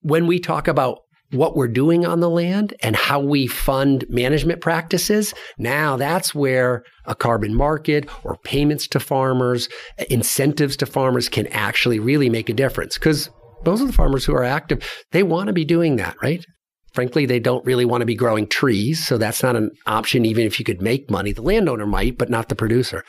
when 0.01 0.27
we 0.27 0.39
talk 0.39 0.69
about 0.69 1.01
what 1.33 1.57
we're 1.57 1.69
doing 1.69 2.07
on 2.07 2.21
the 2.21 2.31
land 2.31 2.75
and 2.83 2.95
how 2.95 3.21
we 3.21 3.47
fund 3.47 4.05
management 4.09 4.61
practices. 4.61 5.35
Now 5.59 5.97
that's 5.97 6.35
where 6.35 6.85
a 7.05 7.15
carbon 7.15 7.55
market 7.55 8.09
or 8.25 8.37
payments 8.45 8.87
to 8.89 9.01
farmers, 9.01 9.69
incentives 10.09 10.77
to 10.79 10.87
farmers 10.87 11.29
can 11.29 11.47
actually 11.49 11.99
really 11.99 12.31
make 12.31 12.49
a 12.49 12.55
difference 12.55 12.97
because 12.97 13.29
most 13.65 13.81
of 13.81 13.87
the 13.87 13.93
farmers 13.93 14.25
who 14.25 14.35
are 14.35 14.45
active. 14.45 15.05
They 15.13 15.23
want 15.23 15.49
to 15.49 15.53
be 15.53 15.65
doing 15.65 15.97
that, 15.97 16.17
right? 16.23 16.45
Frankly, 16.93 17.27
they 17.27 17.41
don't 17.41 17.65
really 17.67 17.85
want 17.85 18.01
to 18.03 18.07
be 18.07 18.15
growing 18.15 18.47
trees. 18.47 19.07
So 19.07 19.19
that's 19.19 19.43
not 19.43 19.57
an 19.57 19.71
option, 19.87 20.25
even 20.25 20.47
if 20.47 20.59
you 20.59 20.65
could 20.65 20.81
make 20.81 21.11
money. 21.11 21.33
The 21.33 21.43
landowner 21.43 21.87
might, 21.87 22.17
but 22.17 22.31
not 22.31 22.49
the 22.49 22.55
producer. 22.55 23.05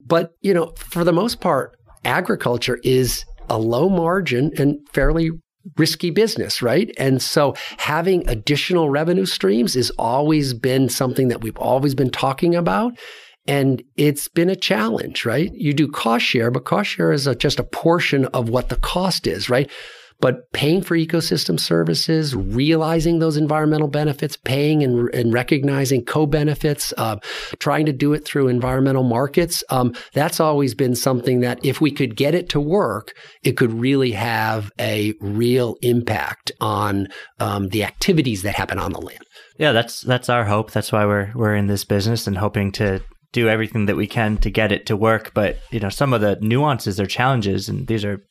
But, 0.00 0.30
you 0.40 0.54
know, 0.54 0.72
for 0.76 1.04
the 1.04 1.12
most 1.12 1.40
part, 1.40 1.76
agriculture 2.04 2.78
is 2.84 3.24
a 3.50 3.58
low 3.58 3.88
margin 3.88 4.52
and 4.56 4.78
fairly 4.92 5.30
risky 5.76 6.10
business, 6.10 6.62
right? 6.62 6.90
And 6.98 7.20
so 7.20 7.54
having 7.78 8.28
additional 8.28 8.90
revenue 8.90 9.26
streams 9.26 9.74
has 9.74 9.90
always 9.98 10.54
been 10.54 10.88
something 10.88 11.28
that 11.28 11.42
we've 11.42 11.58
always 11.58 11.94
been 11.94 12.10
talking 12.10 12.54
about. 12.54 12.98
And 13.46 13.82
it's 13.96 14.28
been 14.28 14.50
a 14.50 14.56
challenge, 14.56 15.24
right? 15.24 15.50
You 15.54 15.72
do 15.72 15.88
cost 15.88 16.24
share, 16.24 16.50
but 16.50 16.66
cost 16.66 16.90
share 16.90 17.12
is 17.12 17.26
a, 17.26 17.34
just 17.34 17.58
a 17.58 17.64
portion 17.64 18.26
of 18.26 18.50
what 18.50 18.68
the 18.68 18.76
cost 18.76 19.26
is, 19.26 19.48
right? 19.48 19.70
But 20.20 20.50
paying 20.52 20.82
for 20.82 20.96
ecosystem 20.96 21.60
services, 21.60 22.34
realizing 22.34 23.20
those 23.20 23.36
environmental 23.36 23.86
benefits, 23.86 24.36
paying 24.36 24.82
and, 24.82 25.12
and 25.14 25.32
recognizing 25.32 26.04
co 26.04 26.26
benefits, 26.26 26.92
uh, 26.96 27.16
trying 27.60 27.86
to 27.86 27.92
do 27.92 28.12
it 28.12 28.24
through 28.24 28.48
environmental 28.48 29.04
markets, 29.04 29.62
um, 29.70 29.94
that's 30.14 30.40
always 30.40 30.74
been 30.74 30.96
something 30.96 31.40
that 31.40 31.64
if 31.64 31.80
we 31.80 31.92
could 31.92 32.16
get 32.16 32.34
it 32.34 32.48
to 32.48 32.60
work, 32.60 33.12
it 33.44 33.56
could 33.56 33.72
really 33.72 34.10
have 34.10 34.72
a 34.80 35.14
real 35.20 35.76
impact 35.82 36.50
on 36.60 37.08
um, 37.38 37.68
the 37.68 37.84
activities 37.84 38.42
that 38.42 38.56
happen 38.56 38.78
on 38.78 38.92
the 38.92 39.00
land. 39.00 39.22
Yeah, 39.58 39.72
that's 39.72 40.00
that's 40.00 40.28
our 40.28 40.44
hope. 40.44 40.72
That's 40.72 40.92
why 40.92 41.06
we're 41.06 41.32
we're 41.34 41.54
in 41.54 41.68
this 41.68 41.84
business 41.84 42.26
and 42.26 42.38
hoping 42.38 42.72
to 42.72 43.02
do 43.32 43.48
everything 43.48 43.86
that 43.86 43.96
we 43.96 44.06
can 44.06 44.36
to 44.38 44.50
get 44.50 44.72
it 44.72 44.86
to 44.86 44.96
work. 44.96 45.32
But 45.34 45.58
you 45.70 45.80
know, 45.80 45.90
some 45.90 46.12
of 46.12 46.20
the 46.20 46.38
nuances 46.40 46.98
or 46.98 47.06
challenges, 47.06 47.68
and 47.68 47.86
these 47.86 48.04
are 48.04 48.22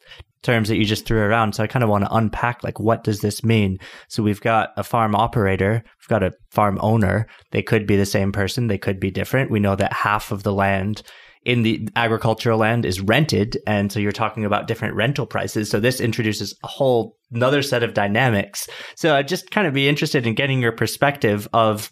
terms 0.43 0.69
that 0.69 0.77
you 0.77 0.85
just 0.85 1.05
threw 1.05 1.19
around. 1.19 1.53
So 1.53 1.63
I 1.63 1.67
kind 1.67 1.83
of 1.83 1.89
want 1.89 2.05
to 2.05 2.15
unpack 2.15 2.63
like 2.63 2.79
what 2.79 3.03
does 3.03 3.21
this 3.21 3.43
mean? 3.43 3.77
So 4.07 4.23
we've 4.23 4.41
got 4.41 4.69
a 4.77 4.83
farm 4.83 5.15
operator, 5.15 5.83
we've 5.83 6.07
got 6.07 6.23
a 6.23 6.33
farm 6.51 6.77
owner. 6.81 7.27
They 7.51 7.61
could 7.61 7.87
be 7.87 7.97
the 7.97 8.05
same 8.05 8.31
person, 8.31 8.67
they 8.67 8.77
could 8.77 8.99
be 8.99 9.11
different. 9.11 9.51
We 9.51 9.59
know 9.59 9.75
that 9.75 9.93
half 9.93 10.31
of 10.31 10.43
the 10.43 10.53
land 10.53 11.03
in 11.47 11.63
the 11.63 11.87
agricultural 11.95 12.59
land 12.59 12.85
is 12.85 12.99
rented 12.99 13.57
and 13.65 13.89
so 13.89 14.01
you're 14.01 14.11
talking 14.11 14.43
about 14.43 14.67
different 14.67 14.95
rental 14.95 15.25
prices 15.25 15.69
so 15.69 15.79
this 15.79 16.01
introduces 16.01 16.53
a 16.63 16.67
whole 16.67 17.15
another 17.31 17.61
set 17.61 17.83
of 17.83 17.93
dynamics 17.93 18.67
so 18.95 19.15
i'd 19.15 19.29
just 19.29 19.49
kind 19.49 19.65
of 19.65 19.73
be 19.73 19.87
interested 19.87 20.27
in 20.27 20.33
getting 20.33 20.59
your 20.59 20.73
perspective 20.73 21.47
of 21.53 21.89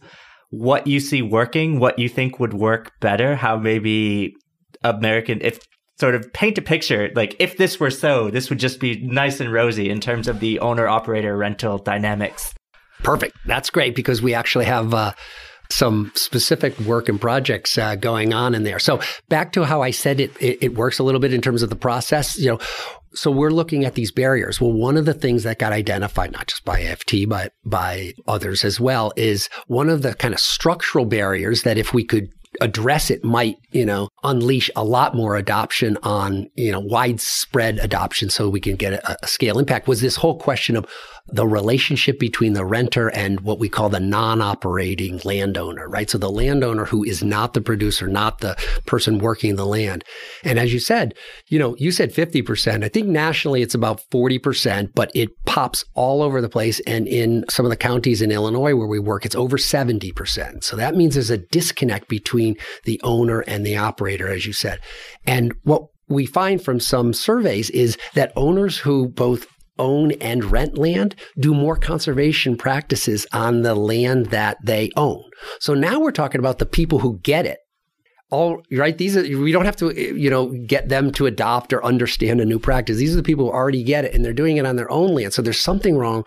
what 0.49 0.85
you 0.87 0.99
see 0.99 1.21
working 1.21 1.79
what 1.79 1.97
you 1.97 2.09
think 2.09 2.37
would 2.37 2.53
work 2.53 2.91
better 2.99 3.35
how 3.35 3.55
maybe 3.55 4.33
american 4.83 5.39
if 5.41 5.59
sort 5.99 6.15
of 6.15 6.31
paint 6.33 6.57
a 6.57 6.61
picture 6.61 7.09
like 7.15 7.35
if 7.39 7.57
this 7.57 7.79
were 7.79 7.91
so 7.91 8.29
this 8.29 8.49
would 8.49 8.59
just 8.59 8.79
be 8.79 8.99
nice 9.01 9.39
and 9.39 9.51
rosy 9.51 9.89
in 9.89 10.01
terms 10.01 10.27
of 10.27 10.39
the 10.39 10.59
owner 10.59 10.87
operator 10.87 11.37
rental 11.37 11.77
dynamics. 11.77 12.53
Perfect. 13.03 13.37
That's 13.45 13.69
great 13.69 13.95
because 13.95 14.21
we 14.21 14.33
actually 14.33 14.65
have 14.65 14.93
uh, 14.93 15.13
some 15.69 16.11
specific 16.15 16.77
work 16.79 17.09
and 17.09 17.19
projects 17.19 17.77
uh, 17.77 17.95
going 17.95 18.33
on 18.33 18.55
in 18.55 18.63
there. 18.63 18.79
So 18.79 18.99
back 19.29 19.53
to 19.53 19.63
how 19.63 19.81
i 19.81 19.91
said 19.91 20.19
it, 20.19 20.31
it 20.41 20.59
it 20.61 20.75
works 20.75 20.99
a 20.99 21.03
little 21.03 21.21
bit 21.21 21.33
in 21.33 21.41
terms 21.41 21.61
of 21.61 21.69
the 21.69 21.75
process 21.75 22.37
you 22.37 22.51
know 22.51 22.59
so 23.15 23.31
we're 23.31 23.51
looking 23.51 23.85
at 23.85 23.95
these 23.95 24.11
barriers. 24.11 24.59
Well, 24.59 24.73
one 24.73 24.97
of 24.97 25.05
the 25.05 25.13
things 25.13 25.43
that 25.43 25.57
got 25.57 25.71
identified, 25.71 26.31
not 26.31 26.47
just 26.47 26.65
by 26.65 26.81
AFT, 26.81 27.27
but 27.27 27.53
by 27.63 28.13
others 28.27 28.63
as 28.63 28.79
well, 28.79 29.13
is 29.15 29.49
one 29.67 29.89
of 29.89 30.01
the 30.01 30.13
kind 30.13 30.33
of 30.33 30.39
structural 30.39 31.05
barriers 31.05 31.63
that 31.63 31.77
if 31.77 31.93
we 31.93 32.03
could 32.03 32.29
address 32.61 33.09
it 33.09 33.23
might, 33.23 33.57
you 33.71 33.85
know, 33.85 34.09
unleash 34.23 34.69
a 34.75 34.83
lot 34.83 35.15
more 35.15 35.35
adoption 35.35 35.97
on, 36.03 36.49
you 36.55 36.71
know, 36.71 36.79
widespread 36.79 37.79
adoption 37.79 38.29
so 38.29 38.49
we 38.49 38.59
can 38.59 38.75
get 38.75 38.93
a, 38.93 39.17
a 39.23 39.27
scale 39.27 39.59
impact. 39.59 39.87
Was 39.87 40.01
this 40.01 40.15
whole 40.15 40.37
question 40.37 40.75
of 40.75 40.85
the 41.27 41.47
relationship 41.47 42.19
between 42.19 42.53
the 42.53 42.65
renter 42.65 43.09
and 43.09 43.41
what 43.41 43.57
we 43.59 43.67
call 43.67 43.89
the 43.89 43.99
non-operating 43.99 45.19
landowner, 45.23 45.89
right? 45.89 46.09
So 46.09 46.19
the 46.19 46.29
landowner 46.29 46.85
who 46.85 47.03
is 47.03 47.23
not 47.23 47.53
the 47.53 47.61
producer, 47.61 48.07
not 48.07 48.39
the 48.39 48.55
person 48.85 49.17
working 49.17 49.55
the 49.55 49.65
land. 49.65 50.03
And 50.43 50.59
as 50.59 50.71
you 50.71 50.79
said, 50.79 51.15
you 51.47 51.57
know, 51.57 51.75
you 51.79 51.91
said 51.91 52.13
50%. 52.13 52.83
I 52.83 52.89
think 52.89 53.07
nationally 53.07 53.63
it's 53.63 53.73
about 53.73 54.01
40%, 54.11 54.91
but 54.93 55.11
it 55.15 55.29
pops 55.45 55.83
all 55.95 56.21
over 56.21 56.41
the 56.41 56.49
place. 56.49 56.79
And 56.81 57.07
in 57.07 57.43
some 57.49 57.65
of 57.65 57.71
the 57.71 57.77
counties 57.77 58.21
in 58.21 58.31
Illinois 58.31 58.75
where 58.75 58.87
we 58.87 58.99
work, 58.99 59.25
it's 59.25 59.35
over 59.35 59.57
70%. 59.57 60.63
So 60.63 60.75
that 60.75 60.95
means 60.95 61.15
there's 61.15 61.31
a 61.31 61.37
disconnect 61.37 62.07
between 62.07 62.55
the 62.83 63.01
owner 63.03 63.39
and 63.41 63.65
the 63.65 63.77
operator, 63.77 64.27
as 64.27 64.45
you 64.45 64.53
said. 64.53 64.79
And 65.25 65.53
what 65.63 65.87
we 66.07 66.27
find 66.27 66.61
from 66.61 66.79
some 66.79 67.13
surveys 67.13 67.71
is 67.71 67.97
that 68.13 68.31
owners 68.35 68.77
who 68.77 69.07
both 69.07 69.47
own 69.77 70.11
and 70.13 70.45
rent 70.45 70.77
land 70.77 71.15
do 71.39 71.53
more 71.53 71.75
conservation 71.75 72.57
practices 72.57 73.25
on 73.33 73.61
the 73.61 73.75
land 73.75 74.27
that 74.27 74.57
they 74.63 74.91
own. 74.95 75.23
So 75.59 75.73
now 75.73 75.99
we're 75.99 76.11
talking 76.11 76.39
about 76.39 76.59
the 76.59 76.65
people 76.65 76.99
who 76.99 77.19
get 77.19 77.45
it. 77.45 77.59
All 78.31 78.63
right, 78.71 78.97
these 78.97 79.15
are 79.15 79.21
we 79.21 79.51
don't 79.51 79.65
have 79.65 79.75
to 79.77 79.93
you 79.93 80.29
know 80.29 80.51
get 80.67 80.89
them 80.89 81.11
to 81.11 81.27
adopt 81.27 81.71
or 81.73 81.85
understand 81.85 82.41
a 82.41 82.45
new 82.45 82.59
practice. 82.59 82.97
These 82.97 83.13
are 83.13 83.17
the 83.17 83.23
people 83.23 83.45
who 83.45 83.51
already 83.51 83.83
get 83.83 84.05
it 84.05 84.13
and 84.13 84.25
they're 84.25 84.33
doing 84.33 84.57
it 84.57 84.65
on 84.65 84.75
their 84.75 84.91
own 84.91 85.13
land. 85.13 85.33
So 85.33 85.41
there's 85.41 85.61
something 85.61 85.95
wrong 85.95 86.25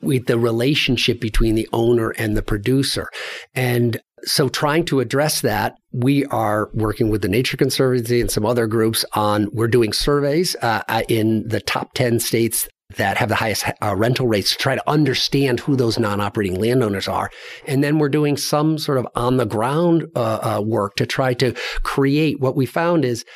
with 0.00 0.26
the 0.26 0.38
relationship 0.38 1.20
between 1.20 1.54
the 1.54 1.68
owner 1.72 2.10
and 2.10 2.36
the 2.36 2.42
producer. 2.42 3.08
And 3.54 4.00
so 4.24 4.48
trying 4.48 4.84
to 4.86 5.00
address 5.00 5.40
that, 5.42 5.76
we 5.92 6.24
are 6.26 6.70
working 6.74 7.10
with 7.10 7.22
the 7.22 7.28
Nature 7.28 7.56
Conservancy 7.56 8.20
and 8.20 8.30
some 8.30 8.44
other 8.44 8.66
groups 8.66 9.04
on, 9.12 9.48
we're 9.52 9.68
doing 9.68 9.92
surveys 9.92 10.56
uh, 10.62 10.82
uh 10.88 11.02
in 11.08 11.46
the 11.48 11.60
top 11.60 11.94
10 11.94 12.20
states 12.20 12.68
that 12.96 13.18
have 13.18 13.28
the 13.28 13.34
highest 13.34 13.64
uh, 13.82 13.94
rental 13.94 14.26
rates 14.26 14.52
to 14.52 14.58
try 14.58 14.74
to 14.74 14.90
understand 14.90 15.60
who 15.60 15.76
those 15.76 15.98
non-operating 15.98 16.58
landowners 16.58 17.06
are. 17.06 17.30
And 17.66 17.84
then 17.84 17.98
we're 17.98 18.08
doing 18.08 18.36
some 18.36 18.78
sort 18.78 18.98
of 18.98 19.06
on 19.14 19.36
the 19.36 19.44
ground 19.44 20.06
uh, 20.16 20.56
uh, 20.56 20.62
work 20.62 20.96
to 20.96 21.04
try 21.04 21.34
to 21.34 21.54
create 21.82 22.40
what 22.40 22.56
we 22.56 22.64
found 22.64 23.04
is 23.04 23.26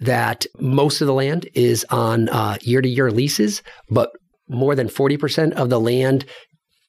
that 0.00 0.46
most 0.58 1.02
of 1.02 1.06
the 1.06 1.12
land 1.12 1.48
is 1.54 1.84
on 1.90 2.28
year 2.62 2.80
to 2.80 2.88
year 2.88 3.10
leases, 3.10 3.62
but 3.90 4.10
more 4.48 4.74
than 4.74 4.88
40% 4.88 5.52
of 5.52 5.68
the 5.70 5.80
land 5.80 6.24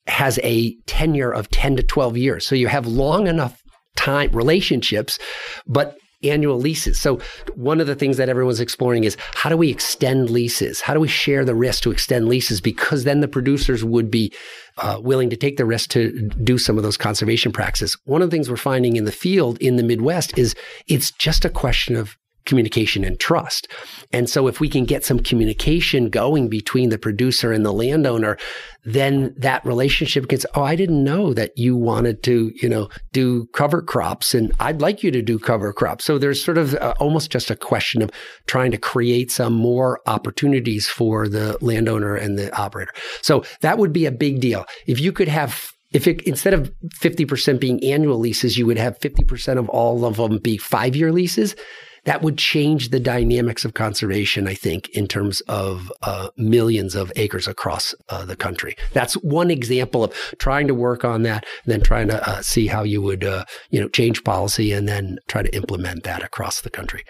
has 0.08 0.40
a 0.44 0.76
tenure 0.86 1.32
of 1.32 1.50
10 1.50 1.78
to 1.78 1.84
12 1.84 2.18
years. 2.18 2.48
So 2.48 2.56
you 2.56 2.68
have 2.68 2.86
long 2.88 3.28
enough 3.28 3.62
time 3.96 4.32
relationships, 4.32 5.20
but 5.68 5.98
annual 6.24 6.58
leases. 6.58 7.00
So 7.00 7.20
one 7.56 7.82
of 7.82 7.88
the 7.88 7.96
things 7.96 8.18
that 8.18 8.30
everyone's 8.30 8.60
exploring 8.60 9.04
is 9.04 9.18
how 9.34 9.50
do 9.50 9.58
we 9.58 9.70
extend 9.70 10.30
leases? 10.30 10.82
How 10.82 10.94
do 10.94 11.00
we 11.00 11.08
share 11.08 11.46
the 11.46 11.56
risk 11.56 11.84
to 11.84 11.92
extend 11.92 12.28
leases? 12.28 12.62
Because 12.62 13.04
then 13.04 13.20
the 13.20 13.28
producers 13.28 13.84
would 13.84 14.10
be 14.10 14.34
uh, 14.78 15.00
willing 15.02 15.30
to 15.30 15.36
take 15.36 15.58
the 15.58 15.66
risk 15.66 15.90
to 15.92 16.30
do 16.44 16.58
some 16.58 16.78
of 16.78 16.84
those 16.84 16.98
conservation 16.98 17.52
practices. 17.52 17.98
One 18.06 18.22
of 18.22 18.30
the 18.30 18.36
things 18.36 18.50
we're 18.50 18.58
finding 18.58 18.96
in 18.96 19.06
the 19.06 19.12
field 19.12 19.58
in 19.60 19.76
the 19.76 19.84
Midwest 19.84 20.38
is 20.38 20.56
it's 20.88 21.12
just 21.12 21.46
a 21.46 21.50
question 21.50 21.96
of 21.96 22.18
communication 22.46 23.04
and 23.04 23.20
trust. 23.20 23.68
And 24.12 24.30
so 24.30 24.48
if 24.48 24.60
we 24.60 24.70
can 24.70 24.86
get 24.86 25.06
some 25.06 25.20
communication 25.20 26.10
going 26.10 26.50
between 26.50 26.90
the 26.90 26.98
producer 26.98 27.52
and 27.52 27.66
the 27.66 27.72
landowner, 27.72 28.38
then 28.86 29.34
that 29.38 29.66
relationship 29.66 30.28
gets, 30.28 30.46
oh, 30.56 30.64
I 30.64 30.76
didn't 30.76 31.04
know 31.04 31.34
that 31.34 31.58
you 31.58 31.76
wanted 31.76 32.22
to, 32.24 32.52
you 32.62 32.68
know, 32.68 32.90
do 33.14 33.46
cover 33.54 33.82
crops 33.82 34.34
and 34.34 34.52
I'd 34.60 34.82
like 34.82 35.04
you 35.04 35.12
to 35.12 35.22
do 35.22 35.40
cover 35.40 35.72
crops. 35.72 36.04
So 36.04 36.18
there's 36.18 36.44
sort 36.44 36.58
of 36.58 36.76
uh, 36.76 36.94
almost 37.00 37.32
just 37.32 37.50
a 37.50 37.56
question 37.56 38.02
of 38.02 38.12
trying 38.46 38.72
to 38.72 38.78
create 38.78 39.32
some 39.32 39.54
more 39.54 40.02
opportunities 40.06 40.88
for 40.88 41.28
the 41.28 41.58
landowner 41.62 42.16
and 42.16 42.38
the 42.38 42.54
operator. 42.58 42.92
So 43.22 43.44
that 43.62 43.78
would 43.78 43.94
be 43.94 44.06
a 44.06 44.12
big 44.12 44.42
deal. 44.42 44.66
If 44.86 45.00
you 45.00 45.12
could 45.12 45.30
have 45.30 45.70
if 45.94 46.08
it, 46.08 46.24
instead 46.24 46.56
of 46.56 46.74
50% 46.96 47.60
being 47.60 47.82
annual 47.84 48.18
leases, 48.18 48.58
you 48.58 48.66
would 48.66 48.80
have 48.80 49.00
50% 49.00 49.60
of 49.60 49.70
all 49.70 50.06
of 50.06 50.18
them 50.18 50.40
be 50.40 50.58
five 50.58 50.96
year 50.96 51.12
leases 51.12 51.56
that 52.06 52.22
would 52.22 52.38
change 52.38 52.90
the 52.90 53.00
dynamics 53.00 53.66
of 53.66 53.74
conservation, 53.74 54.48
I 54.48 54.54
think, 54.54 54.90
in 54.90 55.08
terms 55.08 55.42
of 55.42 55.92
uh, 56.02 56.30
millions 56.38 56.96
of 56.96 57.12
acres 57.16 57.48
across 57.48 57.96
uh, 58.10 58.26
the 58.26 58.36
country. 58.36 58.76
That's 58.92 59.14
one 59.16 59.50
example 59.50 60.04
of 60.04 60.14
trying 60.38 60.68
to 60.68 60.76
work 60.76 61.06
on 61.06 61.24
that, 61.24 61.46
and 61.64 61.74
then 61.74 61.82
trying 61.82 62.10
to 62.10 62.30
uh, 62.30 62.42
see 62.42 62.68
how 62.68 62.84
you 62.84 63.02
would, 63.02 63.24
uh, 63.24 63.46
you 63.70 63.80
know, 63.80 63.90
change 63.90 64.24
policy 64.24 64.72
and 64.72 64.88
then 64.88 65.18
try 65.28 65.44
to 65.44 65.56
implement 65.56 66.04
that 66.04 66.24
across 66.24 66.62
the 66.62 66.70
country. 66.70 67.04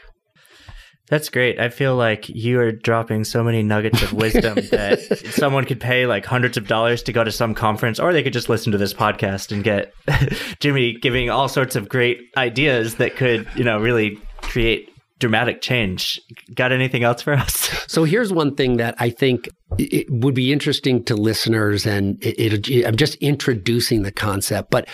That's 1.09 1.29
great. 1.29 1.59
I 1.59 1.69
feel 1.69 1.95
like 1.95 2.29
you 2.29 2.59
are 2.59 2.71
dropping 2.71 3.25
so 3.25 3.43
many 3.43 3.61
nuggets 3.61 4.01
of 4.01 4.13
wisdom 4.13 4.55
that 4.71 5.01
someone 5.31 5.65
could 5.65 5.79
pay 5.79 6.05
like 6.07 6.25
hundreds 6.25 6.55
of 6.55 6.67
dollars 6.67 7.03
to 7.03 7.11
go 7.11 7.23
to 7.23 7.31
some 7.31 7.53
conference, 7.53 7.99
or 7.99 8.13
they 8.13 8.23
could 8.23 8.33
just 8.33 8.49
listen 8.49 8.71
to 8.71 8.77
this 8.77 8.93
podcast 8.93 9.51
and 9.51 9.63
get 9.63 9.93
Jimmy 10.59 10.93
giving 10.93 11.29
all 11.29 11.49
sorts 11.49 11.75
of 11.75 11.89
great 11.89 12.19
ideas 12.37 12.95
that 12.95 13.15
could, 13.15 13.47
you 13.55 13.63
know, 13.63 13.79
really 13.79 14.17
create 14.43 14.89
dramatic 15.19 15.61
change. 15.61 16.19
Got 16.53 16.71
anything 16.71 17.03
else 17.03 17.21
for 17.21 17.33
us? 17.33 17.69
So 17.93 18.05
here's 18.05 18.33
one 18.33 18.55
thing 18.55 18.77
that 18.77 18.95
I 18.97 19.11
think 19.11 19.47
it 19.77 20.09
would 20.09 20.33
be 20.33 20.51
interesting 20.51 21.03
to 21.03 21.15
listeners, 21.15 21.85
and 21.85 22.17
it, 22.23 22.67
it, 22.67 22.87
I'm 22.87 22.95
just 22.95 23.15
introducing 23.15 24.03
the 24.03 24.11
concept, 24.11 24.71
but. 24.71 24.87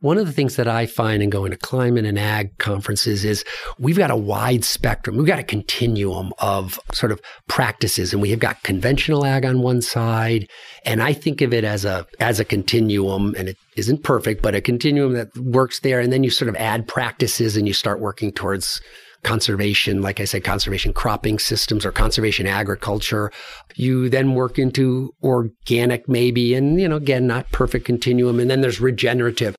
One 0.00 0.18
of 0.18 0.26
the 0.26 0.32
things 0.32 0.56
that 0.56 0.68
I 0.68 0.84
find 0.84 1.22
in 1.22 1.30
going 1.30 1.52
to 1.52 1.56
climate 1.56 2.04
and 2.04 2.18
ag 2.18 2.58
conferences 2.58 3.24
is 3.24 3.44
we've 3.78 3.96
got 3.96 4.10
a 4.10 4.16
wide 4.16 4.62
spectrum. 4.62 5.16
We've 5.16 5.26
got 5.26 5.38
a 5.38 5.42
continuum 5.44 6.34
of 6.38 6.78
sort 6.92 7.12
of 7.12 7.20
practices 7.48 8.12
and 8.12 8.20
we 8.20 8.28
have 8.28 8.38
got 8.38 8.62
conventional 8.62 9.24
ag 9.24 9.46
on 9.46 9.62
one 9.62 9.80
side. 9.80 10.50
And 10.84 11.02
I 11.02 11.14
think 11.14 11.40
of 11.40 11.54
it 11.54 11.64
as 11.64 11.86
a, 11.86 12.06
as 12.20 12.38
a 12.38 12.44
continuum 12.44 13.34
and 13.38 13.48
it 13.48 13.56
isn't 13.76 14.02
perfect, 14.02 14.42
but 14.42 14.54
a 14.54 14.60
continuum 14.60 15.14
that 15.14 15.34
works 15.38 15.80
there. 15.80 15.98
And 15.98 16.12
then 16.12 16.22
you 16.22 16.28
sort 16.28 16.50
of 16.50 16.56
add 16.56 16.86
practices 16.86 17.56
and 17.56 17.66
you 17.66 17.72
start 17.72 17.98
working 17.98 18.32
towards 18.32 18.82
conservation, 19.22 20.02
like 20.02 20.20
I 20.20 20.24
said, 20.26 20.44
conservation 20.44 20.92
cropping 20.92 21.38
systems 21.38 21.86
or 21.86 21.90
conservation 21.90 22.46
agriculture. 22.46 23.32
You 23.76 24.10
then 24.10 24.34
work 24.34 24.58
into 24.58 25.14
organic, 25.22 26.06
maybe, 26.06 26.54
and, 26.54 26.78
you 26.78 26.86
know, 26.86 26.96
again, 26.96 27.26
not 27.26 27.50
perfect 27.50 27.86
continuum. 27.86 28.38
And 28.38 28.50
then 28.50 28.60
there's 28.60 28.78
regenerative. 28.78 29.56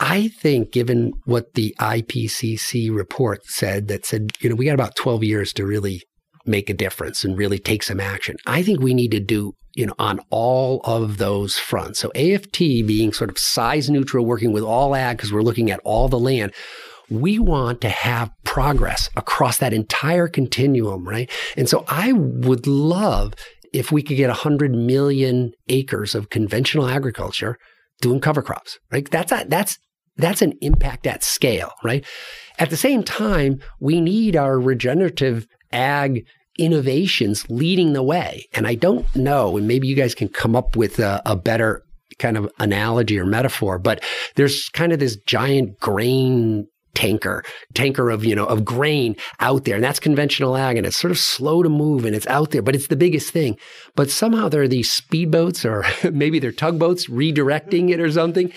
I 0.00 0.28
think, 0.28 0.72
given 0.72 1.12
what 1.26 1.54
the 1.54 1.74
IPCC 1.78 2.94
report 2.94 3.44
said, 3.44 3.88
that 3.88 4.06
said, 4.06 4.30
you 4.40 4.48
know, 4.48 4.56
we 4.56 4.64
got 4.64 4.74
about 4.74 4.96
12 4.96 5.22
years 5.22 5.52
to 5.52 5.66
really 5.66 6.02
make 6.46 6.70
a 6.70 6.74
difference 6.74 7.22
and 7.22 7.36
really 7.36 7.58
take 7.58 7.82
some 7.82 8.00
action. 8.00 8.36
I 8.46 8.62
think 8.62 8.80
we 8.80 8.94
need 8.94 9.10
to 9.10 9.20
do, 9.20 9.52
you 9.74 9.86
know, 9.86 9.94
on 9.98 10.20
all 10.30 10.80
of 10.84 11.18
those 11.18 11.58
fronts. 11.58 11.98
So 11.98 12.10
AFT 12.14 12.58
being 12.58 13.12
sort 13.12 13.28
of 13.28 13.38
size 13.38 13.90
neutral, 13.90 14.24
working 14.24 14.52
with 14.52 14.64
all 14.64 14.96
ag 14.96 15.18
because 15.18 15.32
we're 15.32 15.42
looking 15.42 15.70
at 15.70 15.80
all 15.84 16.08
the 16.08 16.18
land 16.18 16.52
we 17.10 17.38
want 17.38 17.80
to 17.80 17.88
have 17.88 18.30
progress 18.44 19.10
across 19.16 19.58
that 19.58 19.72
entire 19.72 20.28
continuum, 20.28 21.06
right? 21.06 21.28
And 21.56 21.68
so 21.68 21.84
I 21.88 22.12
would 22.12 22.66
love 22.66 23.34
if 23.72 23.90
we 23.90 24.02
could 24.02 24.16
get 24.16 24.28
100 24.28 24.72
million 24.72 25.52
acres 25.68 26.14
of 26.14 26.30
conventional 26.30 26.88
agriculture 26.88 27.58
doing 28.00 28.20
cover 28.20 28.42
crops, 28.42 28.78
right? 28.92 29.08
That's 29.10 29.32
a, 29.32 29.44
that's 29.46 29.76
that's 30.22 30.42
an 30.42 30.54
impact 30.60 31.06
at 31.06 31.24
scale, 31.24 31.72
right? 31.82 32.04
At 32.58 32.70
the 32.70 32.76
same 32.76 33.02
time, 33.02 33.60
we 33.78 34.00
need 34.00 34.36
our 34.36 34.58
regenerative 34.58 35.46
ag 35.72 36.26
innovations 36.58 37.48
leading 37.48 37.92
the 37.92 38.02
way. 38.02 38.46
And 38.52 38.66
I 38.66 38.74
don't 38.74 39.14
know, 39.16 39.56
and 39.56 39.66
maybe 39.66 39.88
you 39.88 39.96
guys 39.96 40.14
can 40.14 40.28
come 40.28 40.54
up 40.54 40.76
with 40.76 40.98
a, 40.98 41.22
a 41.24 41.36
better 41.36 41.84
kind 42.18 42.36
of 42.36 42.50
analogy 42.58 43.18
or 43.18 43.24
metaphor, 43.24 43.78
but 43.78 44.04
there's 44.36 44.68
kind 44.68 44.92
of 44.92 44.98
this 44.98 45.16
giant 45.26 45.78
grain 45.80 46.66
tanker, 46.94 47.44
tanker 47.74 48.10
of, 48.10 48.24
you 48.24 48.34
know, 48.34 48.46
of 48.46 48.64
grain 48.64 49.16
out 49.40 49.64
there. 49.64 49.76
And 49.76 49.84
that's 49.84 50.00
conventional 50.00 50.56
ag 50.56 50.76
and 50.76 50.86
it's 50.86 50.96
sort 50.96 51.10
of 51.10 51.18
slow 51.18 51.62
to 51.62 51.68
move 51.68 52.04
and 52.04 52.14
it's 52.14 52.26
out 52.26 52.50
there, 52.50 52.62
but 52.62 52.74
it's 52.74 52.88
the 52.88 52.96
biggest 52.96 53.32
thing. 53.32 53.56
But 53.94 54.10
somehow 54.10 54.48
there 54.48 54.62
are 54.62 54.68
these 54.68 54.90
speedboats 54.90 55.64
or 55.64 56.10
maybe 56.10 56.38
they're 56.38 56.52
tugboats 56.52 57.06
redirecting 57.06 57.90
it 57.90 58.00
or 58.00 58.10
something. 58.10 58.52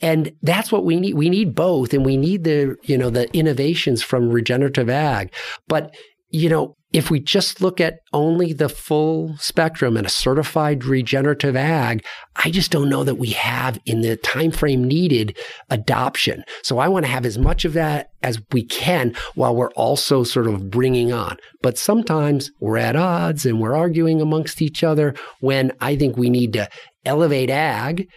And 0.00 0.32
that's 0.42 0.72
what 0.72 0.84
we 0.84 0.98
need. 0.98 1.14
We 1.14 1.30
need 1.30 1.54
both 1.54 1.92
and 1.92 2.04
we 2.04 2.16
need 2.16 2.44
the, 2.44 2.76
you 2.82 2.98
know, 2.98 3.10
the 3.10 3.32
innovations 3.36 4.02
from 4.02 4.30
regenerative 4.30 4.88
ag. 4.88 5.32
But, 5.68 5.94
you 6.34 6.48
know, 6.48 6.74
if 6.92 7.12
we 7.12 7.20
just 7.20 7.60
look 7.60 7.80
at 7.80 8.00
only 8.12 8.52
the 8.52 8.68
full 8.68 9.36
spectrum 9.38 9.96
and 9.96 10.04
a 10.04 10.10
certified 10.10 10.84
regenerative 10.84 11.54
ag, 11.54 12.04
I 12.34 12.50
just 12.50 12.72
don't 12.72 12.88
know 12.88 13.04
that 13.04 13.18
we 13.18 13.30
have 13.30 13.78
in 13.86 14.00
the 14.00 14.16
time 14.16 14.50
frame 14.50 14.82
needed 14.82 15.38
adoption. 15.70 16.42
So 16.64 16.78
I 16.78 16.88
want 16.88 17.04
to 17.04 17.12
have 17.12 17.24
as 17.24 17.38
much 17.38 17.64
of 17.64 17.72
that 17.74 18.08
as 18.24 18.40
we 18.50 18.64
can 18.64 19.14
while 19.36 19.54
we're 19.54 19.70
also 19.72 20.24
sort 20.24 20.48
of 20.48 20.70
bringing 20.70 21.12
on. 21.12 21.36
But 21.62 21.78
sometimes 21.78 22.50
we're 22.58 22.78
at 22.78 22.96
odds 22.96 23.46
and 23.46 23.60
we're 23.60 23.76
arguing 23.76 24.20
amongst 24.20 24.60
each 24.60 24.82
other 24.82 25.14
when 25.38 25.70
I 25.80 25.94
think 25.94 26.16
we 26.16 26.30
need 26.30 26.52
to 26.54 26.68
elevate 27.04 27.50
ag 27.50 28.08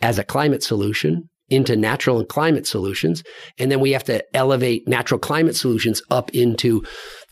as 0.00 0.16
a 0.16 0.24
climate 0.24 0.62
solution 0.62 1.28
into 1.50 1.76
natural 1.76 2.18
and 2.18 2.28
climate 2.28 2.66
solutions. 2.66 3.22
And 3.58 3.70
then 3.70 3.80
we 3.80 3.92
have 3.92 4.04
to 4.04 4.24
elevate 4.34 4.88
natural 4.88 5.20
climate 5.20 5.56
solutions 5.56 6.02
up 6.10 6.30
into 6.34 6.82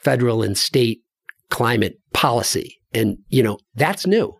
federal 0.02 0.42
and 0.42 0.56
state 0.56 1.00
climate 1.50 1.94
policy. 2.12 2.76
And, 2.94 3.18
you 3.28 3.42
know, 3.42 3.58
that's 3.74 4.06
new. 4.06 4.34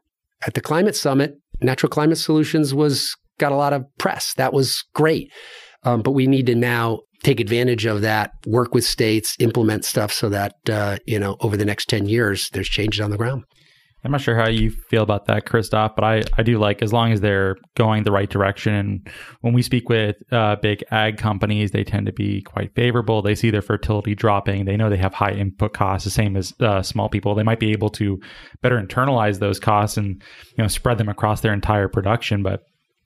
At 0.46 0.54
the 0.54 0.60
climate 0.60 0.96
summit, 0.96 1.34
natural 1.60 1.90
climate 1.90 2.18
solutions 2.18 2.74
was 2.74 3.14
got 3.38 3.52
a 3.52 3.56
lot 3.56 3.72
of 3.72 3.84
press. 3.98 4.34
That 4.34 4.52
was 4.52 4.84
great. 4.94 5.32
Um, 5.84 6.02
but 6.02 6.12
we 6.12 6.26
need 6.26 6.46
to 6.46 6.54
now 6.54 7.00
take 7.22 7.40
advantage 7.40 7.86
of 7.86 8.00
that, 8.00 8.32
work 8.46 8.74
with 8.74 8.84
states, 8.84 9.36
implement 9.38 9.84
stuff 9.84 10.12
so 10.12 10.28
that, 10.28 10.54
uh, 10.68 10.98
you 11.06 11.18
know, 11.18 11.36
over 11.40 11.56
the 11.56 11.64
next 11.64 11.88
10 11.88 12.06
years, 12.06 12.48
there's 12.52 12.68
changes 12.68 13.00
on 13.00 13.10
the 13.10 13.16
ground. 13.16 13.44
I'm 14.04 14.10
not 14.10 14.20
sure 14.20 14.36
how 14.36 14.48
you 14.48 14.70
feel 14.70 15.02
about 15.02 15.26
that, 15.26 15.46
Christophe, 15.46 15.92
but 15.94 16.04
I, 16.04 16.22
I 16.36 16.42
do 16.42 16.58
like 16.58 16.82
as 16.82 16.92
long 16.92 17.12
as 17.12 17.20
they're 17.20 17.56
going 17.76 18.02
the 18.02 18.10
right 18.10 18.28
direction. 18.28 18.74
And 18.74 19.08
when 19.42 19.52
we 19.52 19.62
speak 19.62 19.88
with 19.88 20.16
uh, 20.32 20.56
big 20.56 20.82
ag 20.90 21.18
companies, 21.18 21.70
they 21.70 21.84
tend 21.84 22.06
to 22.06 22.12
be 22.12 22.42
quite 22.42 22.74
favorable. 22.74 23.22
They 23.22 23.36
see 23.36 23.50
their 23.50 23.62
fertility 23.62 24.16
dropping. 24.16 24.64
They 24.64 24.76
know 24.76 24.90
they 24.90 24.96
have 24.96 25.14
high 25.14 25.32
input 25.32 25.72
costs, 25.72 26.04
the 26.04 26.10
same 26.10 26.36
as 26.36 26.52
uh, 26.58 26.82
small 26.82 27.08
people. 27.08 27.36
They 27.36 27.44
might 27.44 27.60
be 27.60 27.70
able 27.70 27.90
to 27.90 28.18
better 28.60 28.80
internalize 28.80 29.38
those 29.38 29.60
costs 29.60 29.96
and 29.96 30.20
you 30.56 30.64
know 30.64 30.68
spread 30.68 30.98
them 30.98 31.08
across 31.08 31.40
their 31.40 31.52
entire 31.52 31.88
production. 31.88 32.42
But 32.42 32.62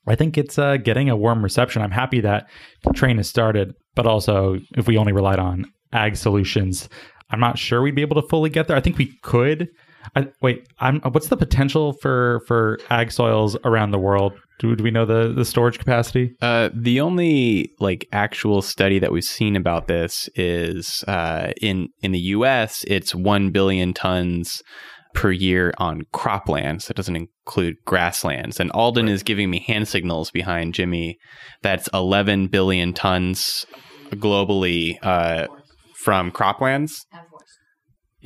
I 0.06 0.14
think 0.14 0.38
it's 0.38 0.58
uh, 0.58 0.78
getting 0.78 1.10
a 1.10 1.16
warm 1.16 1.42
reception. 1.42 1.82
I'm 1.82 1.90
happy 1.90 2.20
that 2.20 2.48
train 2.94 3.18
has 3.18 3.28
started, 3.28 3.74
but 3.94 4.06
also 4.06 4.56
if 4.78 4.86
we 4.86 4.96
only 4.96 5.12
relied 5.12 5.40
on 5.40 5.66
ag 5.92 6.16
solutions, 6.16 6.88
I'm 7.28 7.40
not 7.40 7.58
sure 7.58 7.82
we'd 7.82 7.94
be 7.94 8.02
able 8.02 8.20
to 8.22 8.28
fully 8.28 8.48
get 8.48 8.66
there. 8.66 8.76
I 8.78 8.80
think 8.80 8.96
we 8.96 9.12
could 9.22 9.68
I, 10.14 10.28
wait, 10.42 10.66
I'm, 10.78 11.00
what's 11.00 11.28
the 11.28 11.36
potential 11.36 11.94
for 11.94 12.40
for 12.46 12.78
ag 12.90 13.12
soils 13.12 13.56
around 13.64 13.90
the 13.90 13.98
world? 13.98 14.32
Do, 14.58 14.74
do 14.74 14.82
we 14.82 14.90
know 14.90 15.04
the 15.04 15.32
the 15.34 15.44
storage 15.44 15.78
capacity? 15.78 16.34
Uh, 16.40 16.70
the 16.74 17.00
only 17.00 17.72
like 17.80 18.06
actual 18.12 18.62
study 18.62 18.98
that 18.98 19.12
we've 19.12 19.24
seen 19.24 19.56
about 19.56 19.86
this 19.86 20.28
is 20.34 21.04
uh, 21.08 21.52
in 21.60 21.88
in 22.02 22.12
the 22.12 22.20
U.S. 22.20 22.84
It's 22.86 23.14
one 23.14 23.50
billion 23.50 23.92
tons 23.92 24.62
per 25.16 25.32
year 25.32 25.72
on 25.78 26.02
croplands. 26.12 26.86
That 26.86 26.96
doesn't 26.96 27.16
include 27.16 27.76
grasslands. 27.86 28.60
And 28.60 28.70
Alden 28.72 29.06
right. 29.06 29.12
is 29.12 29.22
giving 29.22 29.50
me 29.50 29.64
hand 29.66 29.88
signals 29.88 30.30
behind 30.30 30.74
Jimmy. 30.74 31.18
That's 31.62 31.88
11 31.92 32.48
billion 32.48 32.92
tons 32.92 33.64
globally 34.10 34.98
uh, 35.02 35.48
from 36.04 36.30
croplands. 36.30 36.92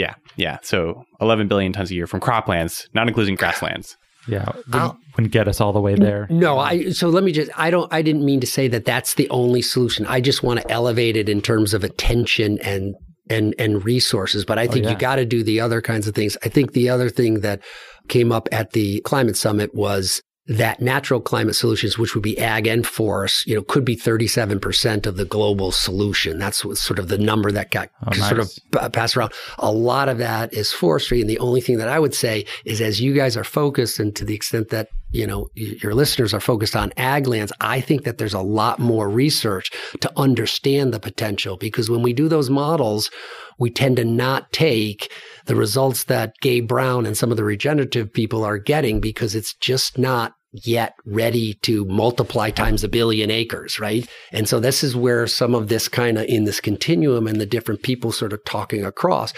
Yeah, 0.00 0.14
yeah. 0.36 0.58
So 0.62 1.04
11 1.20 1.48
billion 1.48 1.74
tons 1.74 1.90
a 1.90 1.94
year 1.94 2.06
from 2.06 2.20
croplands, 2.20 2.88
not 2.94 3.06
including 3.06 3.34
grasslands. 3.34 3.96
Yeah, 4.26 4.46
wouldn't, 4.68 4.96
wouldn't, 5.16 5.32
get 5.32 5.48
us 5.48 5.60
all 5.60 5.72
the 5.72 5.80
way 5.80 5.94
there. 5.94 6.26
No, 6.30 6.58
I. 6.58 6.90
So 6.90 7.08
let 7.08 7.24
me 7.24 7.32
just. 7.32 7.50
I 7.58 7.70
don't. 7.70 7.92
I 7.92 8.02
didn't 8.02 8.24
mean 8.24 8.40
to 8.40 8.46
say 8.46 8.68
that 8.68 8.84
that's 8.84 9.14
the 9.14 9.28
only 9.30 9.62
solution. 9.62 10.06
I 10.06 10.20
just 10.20 10.42
want 10.42 10.60
to 10.60 10.70
elevate 10.70 11.16
it 11.16 11.28
in 11.28 11.40
terms 11.40 11.74
of 11.74 11.84
attention 11.84 12.58
and 12.60 12.94
and 13.28 13.54
and 13.58 13.84
resources. 13.84 14.44
But 14.44 14.58
I 14.58 14.66
oh, 14.66 14.72
think 14.72 14.84
oh, 14.84 14.88
yeah. 14.88 14.94
you 14.94 15.00
got 15.00 15.16
to 15.16 15.24
do 15.24 15.42
the 15.42 15.60
other 15.60 15.80
kinds 15.80 16.06
of 16.06 16.14
things. 16.14 16.36
I 16.44 16.48
think 16.48 16.72
the 16.72 16.88
other 16.90 17.08
thing 17.08 17.40
that 17.40 17.62
came 18.08 18.30
up 18.30 18.48
at 18.52 18.72
the 18.72 19.00
climate 19.00 19.36
summit 19.36 19.74
was 19.74 20.22
that 20.46 20.80
natural 20.80 21.20
climate 21.20 21.54
solutions, 21.54 21.96
which 21.96 22.14
would 22.14 22.24
be 22.24 22.38
ag 22.38 22.66
and 22.66 22.86
forest, 22.86 23.46
you 23.46 23.54
know, 23.54 23.62
could 23.62 23.84
be 23.84 23.96
37% 23.96 25.06
of 25.06 25.16
the 25.16 25.24
global 25.24 25.70
solution. 25.70 26.38
That's 26.38 26.58
sort 26.80 26.98
of 26.98 27.08
the 27.08 27.18
number 27.18 27.52
that 27.52 27.70
got 27.70 27.90
oh, 28.06 28.10
nice. 28.10 28.28
sort 28.28 28.40
of 28.40 28.92
passed 28.92 29.16
around. 29.16 29.32
A 29.58 29.70
lot 29.70 30.08
of 30.08 30.18
that 30.18 30.52
is 30.52 30.72
forestry. 30.72 31.20
And 31.20 31.30
the 31.30 31.38
only 31.38 31.60
thing 31.60 31.78
that 31.78 31.88
I 31.88 31.98
would 31.98 32.14
say 32.14 32.46
is 32.64 32.80
as 32.80 33.00
you 33.00 33.14
guys 33.14 33.36
are 33.36 33.44
focused 33.44 34.00
and 34.00 34.14
to 34.16 34.24
the 34.24 34.34
extent 34.34 34.70
that 34.70 34.88
you 35.12 35.26
know 35.26 35.48
your 35.54 35.94
listeners 35.94 36.32
are 36.32 36.40
focused 36.40 36.76
on 36.76 36.92
ag 36.96 37.26
lands 37.26 37.52
i 37.60 37.80
think 37.80 38.04
that 38.04 38.18
there's 38.18 38.34
a 38.34 38.40
lot 38.40 38.78
more 38.78 39.08
research 39.08 39.70
to 40.00 40.12
understand 40.16 40.94
the 40.94 41.00
potential 41.00 41.56
because 41.56 41.90
when 41.90 42.02
we 42.02 42.12
do 42.12 42.28
those 42.28 42.48
models 42.48 43.10
we 43.60 43.70
tend 43.70 43.96
to 43.98 44.04
not 44.04 44.52
take 44.52 45.12
the 45.46 45.54
results 45.54 46.04
that 46.04 46.34
Gabe 46.40 46.66
Brown 46.66 47.06
and 47.06 47.16
some 47.16 47.30
of 47.30 47.36
the 47.36 47.44
regenerative 47.44 48.12
people 48.12 48.42
are 48.44 48.58
getting 48.58 49.00
because 49.00 49.36
it's 49.36 49.54
just 49.54 49.98
not 49.98 50.34
yet 50.52 50.94
ready 51.04 51.54
to 51.62 51.84
multiply 51.84 52.50
times 52.50 52.82
a 52.82 52.88
billion 52.88 53.30
acres, 53.30 53.78
right? 53.78 54.08
And 54.32 54.48
so 54.48 54.58
this 54.58 54.82
is 54.82 54.96
where 54.96 55.28
some 55.28 55.54
of 55.54 55.68
this 55.68 55.86
kind 55.86 56.18
of 56.18 56.24
in 56.24 56.44
this 56.44 56.60
continuum 56.60 57.28
and 57.28 57.40
the 57.40 57.46
different 57.46 57.84
people 57.84 58.10
sort 58.10 58.32
of 58.32 58.44
talking 58.44 58.84
across 58.84 59.32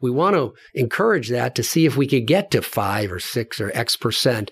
we 0.00 0.10
want 0.10 0.36
to 0.36 0.52
encourage 0.74 1.30
that 1.30 1.54
to 1.54 1.62
see 1.62 1.86
if 1.86 1.96
we 1.96 2.06
could 2.06 2.26
get 2.26 2.50
to 2.50 2.60
five 2.60 3.10
or 3.10 3.18
six 3.18 3.58
or 3.58 3.70
X 3.74 3.96
percent 3.96 4.50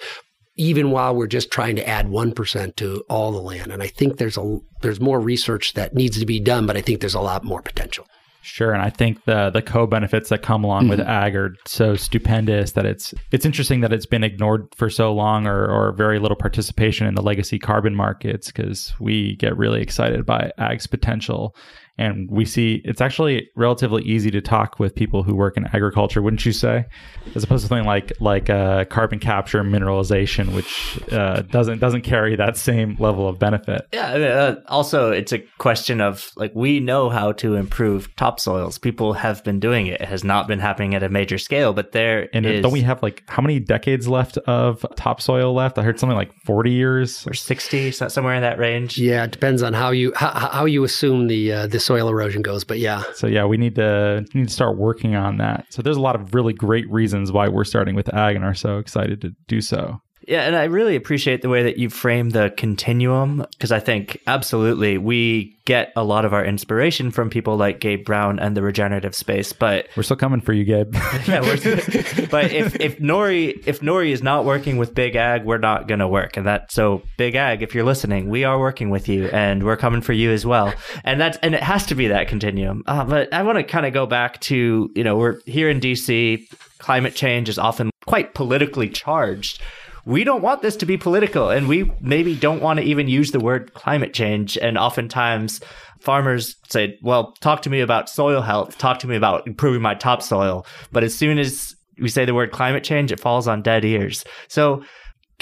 even 0.56 0.90
while 0.90 1.14
we're 1.14 1.26
just 1.26 1.50
trying 1.50 1.76
to 1.76 1.88
add 1.88 2.06
1% 2.06 2.76
to 2.76 3.02
all 3.08 3.32
the 3.32 3.40
land. 3.40 3.72
And 3.72 3.82
I 3.82 3.86
think 3.86 4.18
there's 4.18 4.36
a 4.36 4.58
there's 4.82 5.00
more 5.00 5.20
research 5.20 5.72
that 5.74 5.94
needs 5.94 6.18
to 6.18 6.26
be 6.26 6.40
done, 6.40 6.66
but 6.66 6.76
I 6.76 6.82
think 6.82 7.00
there's 7.00 7.14
a 7.14 7.20
lot 7.20 7.44
more 7.44 7.62
potential. 7.62 8.06
Sure, 8.44 8.72
and 8.72 8.82
I 8.82 8.90
think 8.90 9.24
the 9.24 9.50
the 9.50 9.62
co-benefits 9.62 10.28
that 10.30 10.42
come 10.42 10.64
along 10.64 10.82
mm-hmm. 10.82 10.90
with 10.90 11.00
ag 11.00 11.36
are 11.36 11.54
so 11.64 11.94
stupendous 11.94 12.72
that 12.72 12.84
it's 12.84 13.14
it's 13.30 13.46
interesting 13.46 13.82
that 13.82 13.92
it's 13.92 14.04
been 14.04 14.24
ignored 14.24 14.66
for 14.74 14.90
so 14.90 15.14
long 15.14 15.46
or 15.46 15.64
or 15.64 15.92
very 15.92 16.18
little 16.18 16.36
participation 16.36 17.06
in 17.06 17.14
the 17.14 17.22
legacy 17.22 17.60
carbon 17.60 17.94
markets 17.94 18.48
because 18.48 18.94
we 18.98 19.36
get 19.36 19.56
really 19.56 19.80
excited 19.80 20.26
by 20.26 20.50
ag's 20.58 20.88
potential 20.88 21.54
and 21.98 22.28
we 22.30 22.44
see 22.44 22.80
it's 22.84 23.00
actually 23.00 23.50
relatively 23.54 24.02
easy 24.02 24.30
to 24.30 24.40
talk 24.40 24.78
with 24.78 24.94
people 24.94 25.22
who 25.22 25.34
work 25.34 25.56
in 25.56 25.66
agriculture, 25.66 26.22
wouldn't 26.22 26.44
you 26.46 26.52
say, 26.52 26.86
as 27.34 27.44
opposed 27.44 27.62
to 27.62 27.68
something 27.68 27.86
like 27.86 28.12
like 28.20 28.48
uh, 28.48 28.84
carbon 28.86 29.18
capture 29.18 29.62
mineralization, 29.62 30.54
which 30.54 30.98
uh, 31.12 31.42
doesn't 31.42 31.80
doesn't 31.80 32.02
carry 32.02 32.36
that 32.36 32.56
same 32.56 32.96
level 32.98 33.28
of 33.28 33.38
benefit. 33.38 33.82
Yeah. 33.92 34.12
Uh, 34.12 34.54
also, 34.68 35.10
it's 35.10 35.32
a 35.32 35.38
question 35.58 36.00
of 36.00 36.30
like 36.36 36.52
we 36.54 36.80
know 36.80 37.10
how 37.10 37.32
to 37.32 37.56
improve 37.56 38.14
topsoils. 38.16 38.80
People 38.80 39.12
have 39.12 39.44
been 39.44 39.60
doing 39.60 39.86
it. 39.86 40.00
It 40.00 40.08
has 40.08 40.24
not 40.24 40.48
been 40.48 40.60
happening 40.60 40.94
at 40.94 41.02
a 41.02 41.08
major 41.08 41.38
scale, 41.38 41.72
but 41.72 41.92
there 41.92 42.28
and 42.32 42.46
is, 42.46 42.62
don't 42.62 42.72
we 42.72 42.82
have 42.82 43.02
like 43.02 43.22
how 43.28 43.42
many 43.42 43.60
decades 43.60 44.08
left 44.08 44.38
of 44.38 44.84
topsoil 44.96 45.52
left? 45.52 45.78
I 45.78 45.82
heard 45.82 46.00
something 46.00 46.16
like 46.16 46.32
forty 46.46 46.70
years 46.70 47.26
or 47.26 47.34
sixty, 47.34 47.90
somewhere 47.90 48.34
in 48.34 48.42
that 48.42 48.58
range. 48.58 48.96
Yeah, 48.96 49.24
it 49.24 49.32
depends 49.32 49.62
on 49.62 49.74
how 49.74 49.90
you 49.90 50.12
how, 50.16 50.30
how 50.30 50.64
you 50.64 50.84
assume 50.84 51.26
the 51.26 51.52
uh, 51.52 51.66
the 51.66 51.81
soil 51.82 52.08
erosion 52.08 52.42
goes. 52.42 52.64
But 52.64 52.78
yeah. 52.78 53.02
So 53.14 53.26
yeah, 53.26 53.44
we 53.44 53.56
need 53.56 53.74
to 53.76 54.24
need 54.34 54.48
to 54.48 54.54
start 54.54 54.76
working 54.76 55.14
on 55.14 55.38
that. 55.38 55.66
So 55.70 55.82
there's 55.82 55.96
a 55.96 56.00
lot 56.00 56.16
of 56.16 56.34
really 56.34 56.52
great 56.52 56.90
reasons 56.90 57.32
why 57.32 57.48
we're 57.48 57.64
starting 57.64 57.94
with 57.94 58.12
ag 58.14 58.36
and 58.36 58.44
are 58.44 58.54
so 58.54 58.78
excited 58.78 59.20
to 59.22 59.34
do 59.48 59.60
so. 59.60 60.00
Yeah, 60.26 60.42
and 60.42 60.56
I 60.56 60.64
really 60.64 60.96
appreciate 60.96 61.42
the 61.42 61.48
way 61.48 61.62
that 61.64 61.78
you 61.78 61.90
frame 61.90 62.30
the 62.30 62.52
continuum 62.56 63.46
because 63.52 63.72
I 63.72 63.80
think 63.80 64.20
absolutely 64.26 64.98
we 64.98 65.56
get 65.64 65.92
a 65.94 66.02
lot 66.02 66.24
of 66.24 66.32
our 66.34 66.44
inspiration 66.44 67.10
from 67.10 67.30
people 67.30 67.56
like 67.56 67.80
Gabe 67.80 68.04
Brown 68.04 68.38
and 68.38 68.56
the 68.56 68.62
regenerative 68.62 69.14
space. 69.14 69.52
But 69.52 69.88
we're 69.96 70.02
still 70.02 70.16
coming 70.16 70.40
for 70.40 70.52
you, 70.52 70.64
Gabe. 70.64 70.94
yeah, 71.26 71.40
but 72.30 72.52
if 72.52 72.80
if 72.80 72.98
Nori 72.98 73.62
if 73.66 73.80
Nori 73.80 74.10
is 74.10 74.22
not 74.22 74.44
working 74.44 74.76
with 74.76 74.94
Big 74.94 75.16
Ag, 75.16 75.44
we're 75.44 75.58
not 75.58 75.88
going 75.88 76.00
to 76.00 76.08
work. 76.08 76.36
And 76.36 76.46
that 76.46 76.72
so 76.72 77.02
Big 77.16 77.34
Ag, 77.34 77.62
if 77.62 77.74
you're 77.74 77.84
listening, 77.84 78.28
we 78.28 78.44
are 78.44 78.58
working 78.58 78.90
with 78.90 79.08
you, 79.08 79.26
and 79.28 79.62
we're 79.62 79.76
coming 79.76 80.00
for 80.00 80.12
you 80.12 80.30
as 80.30 80.46
well. 80.46 80.72
And 81.04 81.20
that's 81.20 81.38
and 81.38 81.54
it 81.54 81.62
has 81.62 81.86
to 81.86 81.94
be 81.94 82.08
that 82.08 82.28
continuum. 82.28 82.82
Uh, 82.86 83.04
but 83.04 83.32
I 83.32 83.42
want 83.42 83.58
to 83.58 83.64
kind 83.64 83.86
of 83.86 83.92
go 83.92 84.06
back 84.06 84.40
to 84.42 84.90
you 84.94 85.04
know 85.04 85.16
we're 85.16 85.40
here 85.46 85.68
in 85.68 85.80
DC. 85.80 86.48
Climate 86.78 87.14
change 87.14 87.48
is 87.48 87.58
often 87.58 87.92
quite 88.06 88.34
politically 88.34 88.88
charged 88.88 89.62
we 90.04 90.24
don't 90.24 90.42
want 90.42 90.62
this 90.62 90.76
to 90.76 90.86
be 90.86 90.96
political 90.96 91.50
and 91.50 91.68
we 91.68 91.90
maybe 92.00 92.34
don't 92.34 92.60
want 92.60 92.78
to 92.78 92.84
even 92.84 93.08
use 93.08 93.30
the 93.30 93.40
word 93.40 93.74
climate 93.74 94.12
change. 94.12 94.58
And 94.58 94.76
oftentimes 94.76 95.60
farmers 96.00 96.56
say, 96.68 96.98
well, 97.02 97.32
talk 97.40 97.62
to 97.62 97.70
me 97.70 97.80
about 97.80 98.08
soil 98.08 98.42
health, 98.42 98.78
talk 98.78 98.98
to 99.00 99.06
me 99.06 99.16
about 99.16 99.46
improving 99.46 99.82
my 99.82 99.94
topsoil. 99.94 100.66
But 100.90 101.04
as 101.04 101.14
soon 101.14 101.38
as 101.38 101.76
we 102.00 102.08
say 102.08 102.24
the 102.24 102.34
word 102.34 102.50
climate 102.50 102.84
change, 102.84 103.12
it 103.12 103.20
falls 103.20 103.46
on 103.46 103.62
dead 103.62 103.84
ears. 103.84 104.24
So 104.48 104.82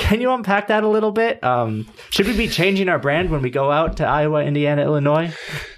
can 0.01 0.21
you 0.21 0.33
unpack 0.33 0.69
that 0.69 0.83
a 0.83 0.89
little 0.89 1.13
bit? 1.13 1.45
Um, 1.45 1.87
should 2.09 2.27
we 2.27 2.35
be 2.35 2.49
changing 2.49 2.89
our 2.89 2.99
brand 2.99 3.29
when 3.29 3.43
we 3.43 3.51
go 3.51 3.71
out 3.71 3.99
to 3.99 4.07
Iowa, 4.07 4.43
Indiana, 4.43 4.83
Illinois? 4.83 5.33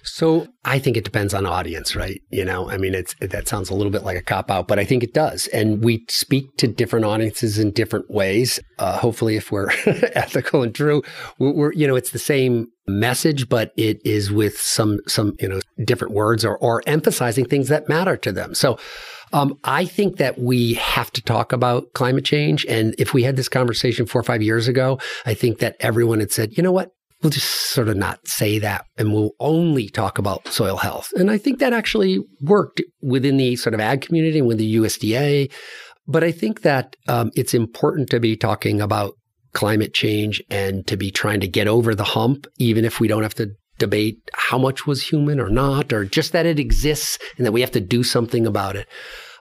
So 0.04 0.46
I 0.64 0.78
think 0.78 0.96
it 0.96 1.04
depends 1.04 1.34
on 1.34 1.44
audience, 1.44 1.96
right? 1.96 2.22
You 2.30 2.44
know, 2.44 2.70
I 2.70 2.76
mean, 2.76 2.94
it's 2.94 3.16
that 3.20 3.48
sounds 3.48 3.68
a 3.68 3.74
little 3.74 3.90
bit 3.90 4.04
like 4.04 4.16
a 4.16 4.22
cop 4.22 4.48
out, 4.48 4.68
but 4.68 4.78
I 4.78 4.84
think 4.84 5.02
it 5.02 5.12
does, 5.12 5.48
and 5.48 5.82
we 5.84 6.04
speak 6.08 6.56
to 6.58 6.68
different 6.68 7.04
audiences 7.04 7.58
in 7.58 7.72
different 7.72 8.08
ways. 8.10 8.60
Uh, 8.78 8.96
hopefully, 8.96 9.34
if 9.34 9.50
we're 9.50 9.70
ethical 10.14 10.62
and 10.62 10.72
true, 10.72 11.02
we're, 11.38 11.72
you 11.72 11.88
know, 11.88 11.96
it's 11.96 12.12
the 12.12 12.18
same 12.20 12.68
message, 12.86 13.48
but 13.48 13.72
it 13.76 14.00
is 14.04 14.30
with 14.30 14.56
some 14.58 15.00
some 15.08 15.34
you 15.40 15.48
know 15.48 15.60
different 15.84 16.14
words 16.14 16.44
or 16.44 16.56
or 16.58 16.82
emphasizing 16.86 17.44
things 17.44 17.68
that 17.68 17.88
matter 17.88 18.16
to 18.18 18.30
them. 18.30 18.54
So 18.54 18.78
um, 19.32 19.58
I 19.64 19.84
think 19.84 20.18
that 20.18 20.38
we 20.38 20.74
have 20.74 21.10
to 21.12 21.22
talk 21.22 21.52
about 21.52 21.92
climate 21.94 22.24
change. 22.24 22.64
And 22.66 22.94
if 22.98 23.14
we 23.14 23.22
had 23.22 23.36
this 23.36 23.48
conversation 23.48 24.06
four 24.06 24.20
or 24.20 24.24
five 24.24 24.42
years 24.42 24.68
ago, 24.68 24.98
I 25.24 25.34
think 25.34 25.58
that 25.58 25.76
everyone 25.80 26.20
had 26.20 26.32
said, 26.32 26.56
you 26.56 26.62
know 26.62 26.72
what? 26.72 26.90
We'll 27.22 27.30
just 27.30 27.70
sort 27.70 27.88
of 27.88 27.96
not 27.96 28.26
say 28.26 28.58
that 28.58 28.84
and 28.96 29.12
we'll 29.12 29.30
only 29.38 29.88
talk 29.88 30.18
about 30.18 30.48
soil 30.48 30.76
health. 30.76 31.12
And 31.14 31.30
I 31.30 31.38
think 31.38 31.60
that 31.60 31.72
actually 31.72 32.18
worked 32.40 32.82
within 33.00 33.36
the 33.36 33.54
sort 33.56 33.74
of 33.74 33.80
ag 33.80 34.02
community 34.02 34.40
and 34.40 34.48
with 34.48 34.58
the 34.58 34.76
USDA. 34.76 35.52
But 36.08 36.24
I 36.24 36.32
think 36.32 36.62
that 36.62 36.96
um, 37.06 37.30
it's 37.36 37.54
important 37.54 38.10
to 38.10 38.18
be 38.18 38.36
talking 38.36 38.80
about 38.80 39.14
climate 39.52 39.94
change 39.94 40.42
and 40.50 40.86
to 40.88 40.96
be 40.96 41.10
trying 41.10 41.40
to 41.40 41.48
get 41.48 41.68
over 41.68 41.94
the 41.94 42.04
hump, 42.04 42.46
even 42.58 42.84
if 42.84 42.98
we 42.98 43.06
don't 43.06 43.22
have 43.22 43.34
to 43.36 43.50
debate 43.82 44.18
how 44.34 44.58
much 44.58 44.86
was 44.86 45.02
human 45.02 45.40
or 45.40 45.48
not, 45.48 45.92
or 45.92 46.04
just 46.04 46.32
that 46.32 46.46
it 46.46 46.58
exists 46.60 47.18
and 47.36 47.44
that 47.44 47.52
we 47.52 47.60
have 47.60 47.72
to 47.72 47.80
do 47.80 48.04
something 48.04 48.46
about 48.46 48.76
it. 48.76 48.86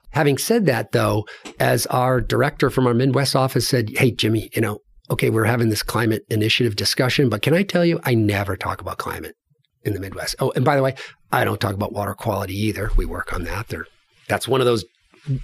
Having 0.09 0.39
said 0.39 0.65
that, 0.65 0.91
though, 0.91 1.25
as 1.59 1.85
our 1.87 2.19
director 2.19 2.69
from 2.69 2.87
our 2.87 2.93
Midwest 2.93 3.35
office 3.35 3.67
said, 3.67 3.91
Hey, 3.95 4.11
Jimmy, 4.11 4.49
you 4.53 4.61
know, 4.61 4.79
okay, 5.09 5.29
we're 5.29 5.45
having 5.45 5.69
this 5.69 5.83
climate 5.83 6.25
initiative 6.29 6.75
discussion, 6.75 7.29
but 7.29 7.41
can 7.41 7.53
I 7.53 7.63
tell 7.63 7.85
you, 7.85 7.99
I 8.03 8.15
never 8.15 8.57
talk 8.57 8.81
about 8.81 8.97
climate 8.97 9.35
in 9.83 9.93
the 9.93 9.99
Midwest. 9.99 10.35
Oh, 10.39 10.51
and 10.55 10.65
by 10.65 10.75
the 10.75 10.83
way, 10.83 10.95
I 11.31 11.45
don't 11.45 11.61
talk 11.61 11.73
about 11.73 11.93
water 11.93 12.13
quality 12.13 12.55
either. 12.55 12.89
We 12.97 13.05
work 13.05 13.31
on 13.33 13.43
that. 13.43 13.67
There, 13.67 13.85
that's 14.27 14.47
one 14.47 14.59
of 14.59 14.65
those 14.65 14.83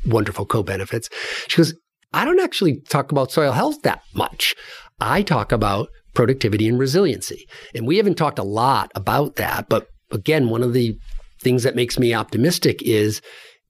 wonderful 0.06 0.46
co 0.46 0.64
benefits. 0.64 1.10
She 1.48 1.58
goes, 1.58 1.74
I 2.14 2.26
don't 2.26 2.40
actually 2.40 2.82
talk 2.90 3.12
about 3.12 3.32
soil 3.32 3.52
health 3.52 3.82
that 3.84 4.02
much. 4.14 4.56
I 5.00 5.22
talk 5.22 5.52
about 5.52 5.90
productivity 6.18 6.68
and 6.68 6.80
resiliency. 6.80 7.48
And 7.76 7.86
we 7.86 7.98
haven't 7.98 8.16
talked 8.16 8.40
a 8.40 8.44
lot 8.44 8.92
about 8.96 9.36
that. 9.36 9.70
But 9.70 9.86
again, 10.12 10.50
one 10.50 10.64
of 10.64 10.74
the 10.74 10.98
things 11.44 11.62
that 11.62 11.76
makes 11.76 12.00
me 12.00 12.12
optimistic 12.12 12.82
is 12.82 13.22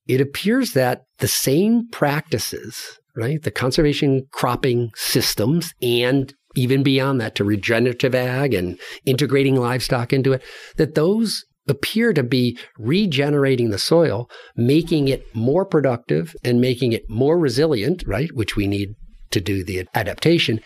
it 0.07 0.21
appears 0.21 0.71
that 0.71 1.01
the 1.17 1.27
same 1.27 1.89
practices, 1.91 2.99
right, 3.17 3.43
the 3.43 3.51
conservation 3.51 4.27
cropping 4.31 4.91
systems, 4.95 5.73
and 5.81 6.33
even 6.55 6.83
beyond 6.83 7.19
that 7.19 7.35
to 7.35 7.43
regenerative 7.43 8.15
ag 8.15 8.53
and 8.53 8.79
integrating 9.05 9.57
livestock 9.57 10.13
into 10.13 10.31
it, 10.31 10.41
that 10.77 10.95
those 10.95 11.43
appear 11.67 12.13
to 12.13 12.23
be 12.23 12.57
regenerating 12.79 13.71
the 13.71 13.77
soil, 13.77 14.29
making 14.55 15.09
it 15.09 15.21
more 15.35 15.65
productive 15.65 16.33
and 16.45 16.61
making 16.61 16.93
it 16.93 17.03
more 17.09 17.37
resilient, 17.37 18.05
right? 18.07 18.33
Which 18.33 18.55
we 18.55 18.67
need 18.67 18.95
to 19.31 19.41
do 19.41 19.65
the 19.65 19.85
adaptation. 19.93 20.61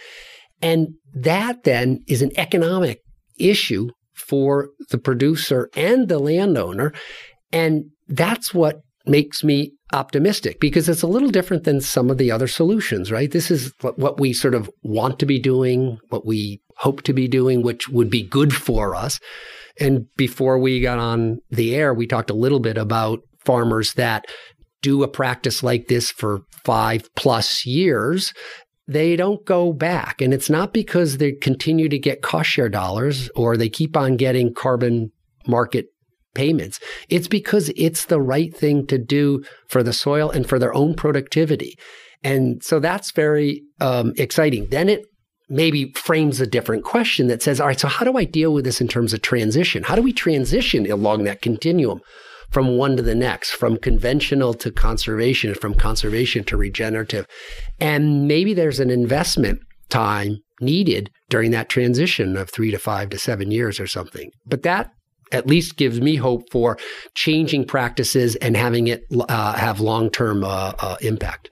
And 0.62 0.96
that 1.14 1.64
then 1.64 2.00
is 2.08 2.22
an 2.22 2.32
economic 2.38 3.02
issue 3.38 3.90
for 4.14 4.70
the 4.90 4.98
producer 4.98 5.70
and 5.76 6.08
the 6.08 6.20
landowner. 6.20 6.94
And 7.52 7.86
that's 8.08 8.54
what 8.54 8.82
makes 9.06 9.44
me 9.44 9.74
optimistic 9.94 10.60
because 10.60 10.88
it's 10.88 11.02
a 11.02 11.08
little 11.08 11.30
different 11.30 11.64
than 11.64 11.82
some 11.82 12.10
of 12.10 12.18
the 12.18 12.32
other 12.32 12.48
solutions, 12.48 13.12
right? 13.12 13.32
This 13.32 13.52
is 13.52 13.74
what 13.82 14.20
we 14.20 14.32
sort 14.32 14.54
of 14.54 14.70
want 14.84 15.20
to 15.20 15.26
be 15.26 15.40
doing, 15.40 15.98
what 16.10 16.26
we 16.26 16.62
hope 16.78 17.02
to 17.04 17.14
be 17.14 17.28
doing, 17.28 17.62
which 17.62 17.90
would 17.90 18.10
be 18.10 18.24
good 18.24 18.54
for 18.54 18.96
us. 18.96 19.20
And 19.80 20.06
before 20.18 20.60
we 20.60 20.82
got 20.82 21.00
on 21.00 21.40
the 21.50 21.76
air, 21.76 21.94
we 21.94 22.08
talked 22.08 22.30
a 22.30 22.36
little 22.36 22.60
bit 22.60 22.78
about 22.78 23.20
farmers 23.44 23.94
that 23.94 24.26
do 24.82 25.04
a 25.04 25.08
practice 25.08 25.62
like 25.64 25.88
this 25.88 26.12
for 26.12 26.42
five 26.64 27.08
plus 27.16 27.66
years 27.66 28.34
they 28.88 29.16
don't 29.16 29.46
go 29.46 29.74
back. 29.74 30.22
And 30.22 30.34
it's 30.34 30.50
not 30.50 30.74
because 30.74 31.18
they 31.18 31.32
continue 31.34 31.90
to 31.90 32.00
get 32.00 32.22
cost 32.22 32.50
share 32.50 32.70
dollars 32.70 33.30
or 33.36 33.56
they 33.56 33.70
keep 33.70 33.96
on 33.96 34.18
getting 34.18 34.54
carbon 34.54 35.12
market 35.48 35.88
payments. 36.34 36.80
It's 37.10 37.28
because 37.28 37.72
it's 37.76 38.06
the 38.06 38.22
right 38.22 38.56
thing 38.56 38.88
to 38.88 38.98
do 38.98 39.44
for 39.68 39.84
the 39.84 39.94
soil 39.94 40.30
and 40.30 40.48
for 40.48 40.60
their 40.60 40.74
own 40.74 40.96
productivity. 40.96 41.78
And 42.24 42.64
so 42.64 42.80
that's 42.80 43.12
very 43.12 43.64
um, 43.80 44.14
exciting. 44.18 44.68
Then 44.70 44.90
it 44.90 45.06
maybe 45.50 45.92
frames 45.94 46.40
a 46.40 46.48
different 46.48 46.84
question 46.84 47.28
that 47.28 47.44
says, 47.44 47.60
all 47.60 47.68
right, 47.68 47.80
so 47.80 47.88
how 47.88 48.06
do 48.06 48.18
I 48.18 48.24
deal 48.24 48.54
with 48.54 48.64
this 48.64 48.80
in 48.80 48.88
terms 48.88 49.14
of 49.14 49.22
transition? 49.22 49.84
How 49.84 49.96
do 49.96 50.02
we 50.02 50.14
transition 50.14 50.90
along 50.90 51.26
that 51.26 51.42
continuum? 51.42 52.00
From 52.52 52.78
one 52.78 52.98
to 52.98 53.02
the 53.02 53.16
next, 53.16 53.52
from 53.52 53.78
conventional 53.78 54.54
to 54.56 54.72
conservation, 54.72 55.56
from 55.56 55.74
conservation 55.74 56.44
to 56.44 56.58
regenerative. 56.58 57.26
And 57.80 58.28
maybe 58.28 58.54
there's 58.54 58.80
an 58.80 58.90
investment 58.90 59.60
time 59.90 60.38
needed 60.60 61.10
during 61.30 61.52
that 61.52 61.70
transition 61.70 62.38
of 62.38 62.50
three 62.52 62.72
to 62.72 62.78
five 62.78 63.10
to 63.10 63.18
seven 63.18 63.52
years 63.52 63.80
or 63.80 63.88
something. 63.88 64.32
But 64.46 64.64
that 64.64 64.92
at 65.32 65.48
least 65.48 65.78
gives 65.78 66.02
me 66.02 66.18
hope 66.18 66.44
for 66.52 66.78
changing 67.16 67.66
practices 67.66 68.36
and 68.36 68.58
having 68.58 68.88
it 68.88 69.04
uh, 69.30 69.54
have 69.54 69.80
long 69.80 70.10
term 70.10 70.44
uh, 70.44 70.74
uh, 70.78 70.98
impact. 71.02 71.50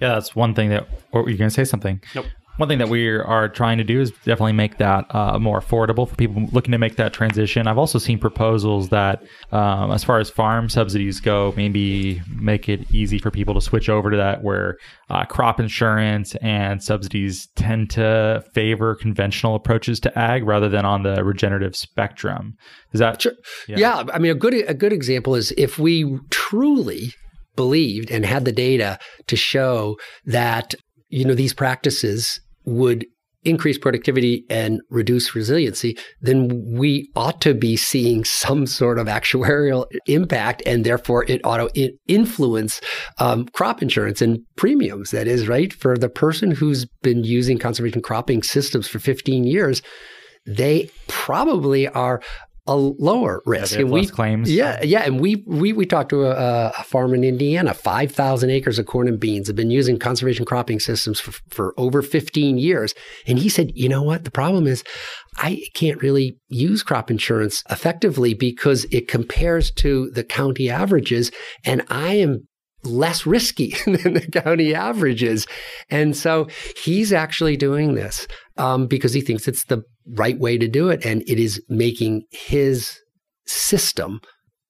Yeah, 0.00 0.14
that's 0.14 0.36
one 0.36 0.54
thing 0.54 0.70
that. 0.70 0.88
Or 1.10 1.24
were 1.24 1.30
you 1.30 1.36
going 1.36 1.50
to 1.50 1.54
say 1.54 1.64
something? 1.64 2.00
Nope 2.14 2.26
one 2.58 2.68
thing 2.68 2.78
that 2.78 2.88
we 2.88 3.08
are 3.08 3.48
trying 3.48 3.78
to 3.78 3.84
do 3.84 4.00
is 4.00 4.10
definitely 4.10 4.52
make 4.52 4.78
that 4.78 5.06
uh, 5.14 5.38
more 5.38 5.60
affordable 5.60 6.08
for 6.08 6.16
people 6.16 6.46
looking 6.52 6.72
to 6.72 6.78
make 6.78 6.96
that 6.96 7.12
transition. 7.12 7.68
I've 7.68 7.78
also 7.78 7.98
seen 7.98 8.18
proposals 8.18 8.88
that, 8.88 9.22
um, 9.52 9.92
as 9.92 10.02
far 10.02 10.18
as 10.18 10.28
farm 10.28 10.68
subsidies 10.68 11.20
go, 11.20 11.54
maybe 11.56 12.20
make 12.28 12.68
it 12.68 12.92
easy 12.92 13.18
for 13.18 13.30
people 13.30 13.54
to 13.54 13.60
switch 13.60 13.88
over 13.88 14.10
to 14.10 14.16
that, 14.16 14.42
where 14.42 14.76
uh, 15.08 15.24
crop 15.24 15.60
insurance 15.60 16.34
and 16.36 16.82
subsidies 16.82 17.48
tend 17.54 17.90
to 17.90 18.44
favor 18.54 18.96
conventional 18.96 19.54
approaches 19.54 20.00
to 20.00 20.18
ag 20.18 20.44
rather 20.44 20.68
than 20.68 20.84
on 20.84 21.04
the 21.04 21.22
regenerative 21.22 21.76
spectrum. 21.76 22.54
Is 22.92 22.98
that? 22.98 23.22
Sure. 23.22 23.32
Yeah. 23.68 23.78
yeah, 23.78 24.04
I 24.12 24.18
mean, 24.18 24.32
a 24.32 24.34
good 24.34 24.54
a 24.54 24.74
good 24.74 24.92
example 24.92 25.36
is 25.36 25.52
if 25.56 25.78
we 25.78 26.18
truly 26.30 27.12
believed 27.54 28.10
and 28.10 28.24
had 28.24 28.44
the 28.44 28.52
data 28.52 28.98
to 29.28 29.36
show 29.36 29.96
that 30.24 30.74
you 31.08 31.24
know 31.24 31.34
these 31.34 31.54
practices 31.54 32.40
would 32.68 33.06
increase 33.44 33.78
productivity 33.78 34.44
and 34.50 34.80
reduce 34.90 35.34
resiliency, 35.34 35.96
then 36.20 36.62
we 36.76 37.10
ought 37.14 37.40
to 37.40 37.54
be 37.54 37.76
seeing 37.76 38.24
some 38.24 38.66
sort 38.66 38.98
of 38.98 39.06
actuarial 39.06 39.86
impact, 40.06 40.62
and 40.66 40.84
therefore 40.84 41.24
it 41.28 41.40
ought 41.44 41.58
to 41.74 41.92
influence 42.08 42.80
um, 43.18 43.46
crop 43.48 43.80
insurance 43.80 44.20
and 44.20 44.40
premiums. 44.56 45.10
That 45.12 45.28
is 45.28 45.48
right 45.48 45.72
for 45.72 45.96
the 45.96 46.08
person 46.08 46.50
who's 46.50 46.86
been 47.02 47.24
using 47.24 47.58
conservation 47.58 48.02
cropping 48.02 48.42
systems 48.42 48.88
for 48.88 48.98
15 48.98 49.44
years. 49.44 49.82
They 50.46 50.90
probably 51.08 51.88
are 51.88 52.22
a 52.68 52.76
lower 52.76 53.42
risk. 53.46 53.72
Yeah, 53.72 53.80
and 53.80 53.90
we 53.90 54.06
claims. 54.06 54.52
Yeah, 54.52 54.82
yeah, 54.82 55.00
and 55.00 55.18
we 55.18 55.42
we 55.46 55.72
we 55.72 55.86
talked 55.86 56.10
to 56.10 56.26
a, 56.26 56.68
a 56.78 56.84
farm 56.84 57.14
in 57.14 57.24
Indiana, 57.24 57.72
five 57.72 58.12
thousand 58.12 58.50
acres 58.50 58.78
of 58.78 58.86
corn 58.86 59.08
and 59.08 59.18
beans, 59.18 59.46
have 59.46 59.56
been 59.56 59.70
using 59.70 59.98
conservation 59.98 60.44
cropping 60.44 60.78
systems 60.78 61.18
for, 61.18 61.32
for 61.48 61.74
over 61.78 62.02
fifteen 62.02 62.58
years, 62.58 62.94
and 63.26 63.38
he 63.38 63.48
said, 63.48 63.72
you 63.74 63.88
know 63.88 64.02
what, 64.02 64.24
the 64.24 64.30
problem 64.30 64.66
is, 64.66 64.84
I 65.38 65.62
can't 65.74 66.00
really 66.02 66.38
use 66.48 66.82
crop 66.82 67.10
insurance 67.10 67.64
effectively 67.70 68.34
because 68.34 68.84
it 68.90 69.08
compares 69.08 69.70
to 69.72 70.10
the 70.10 70.22
county 70.22 70.68
averages, 70.68 71.32
and 71.64 71.82
I 71.88 72.14
am 72.14 72.46
less 72.84 73.26
risky 73.26 73.74
than 73.86 74.14
the 74.14 74.26
county 74.30 74.74
averages. 74.74 75.46
And 75.90 76.16
so 76.16 76.48
he's 76.76 77.12
actually 77.12 77.56
doing 77.56 77.94
this 77.94 78.28
um, 78.56 78.86
because 78.86 79.12
he 79.12 79.20
thinks 79.20 79.48
it's 79.48 79.64
the 79.64 79.82
right 80.14 80.38
way 80.38 80.58
to 80.58 80.68
do 80.68 80.88
it. 80.88 81.04
And 81.04 81.22
it 81.22 81.38
is 81.38 81.62
making 81.68 82.24
his 82.30 82.98
system, 83.46 84.20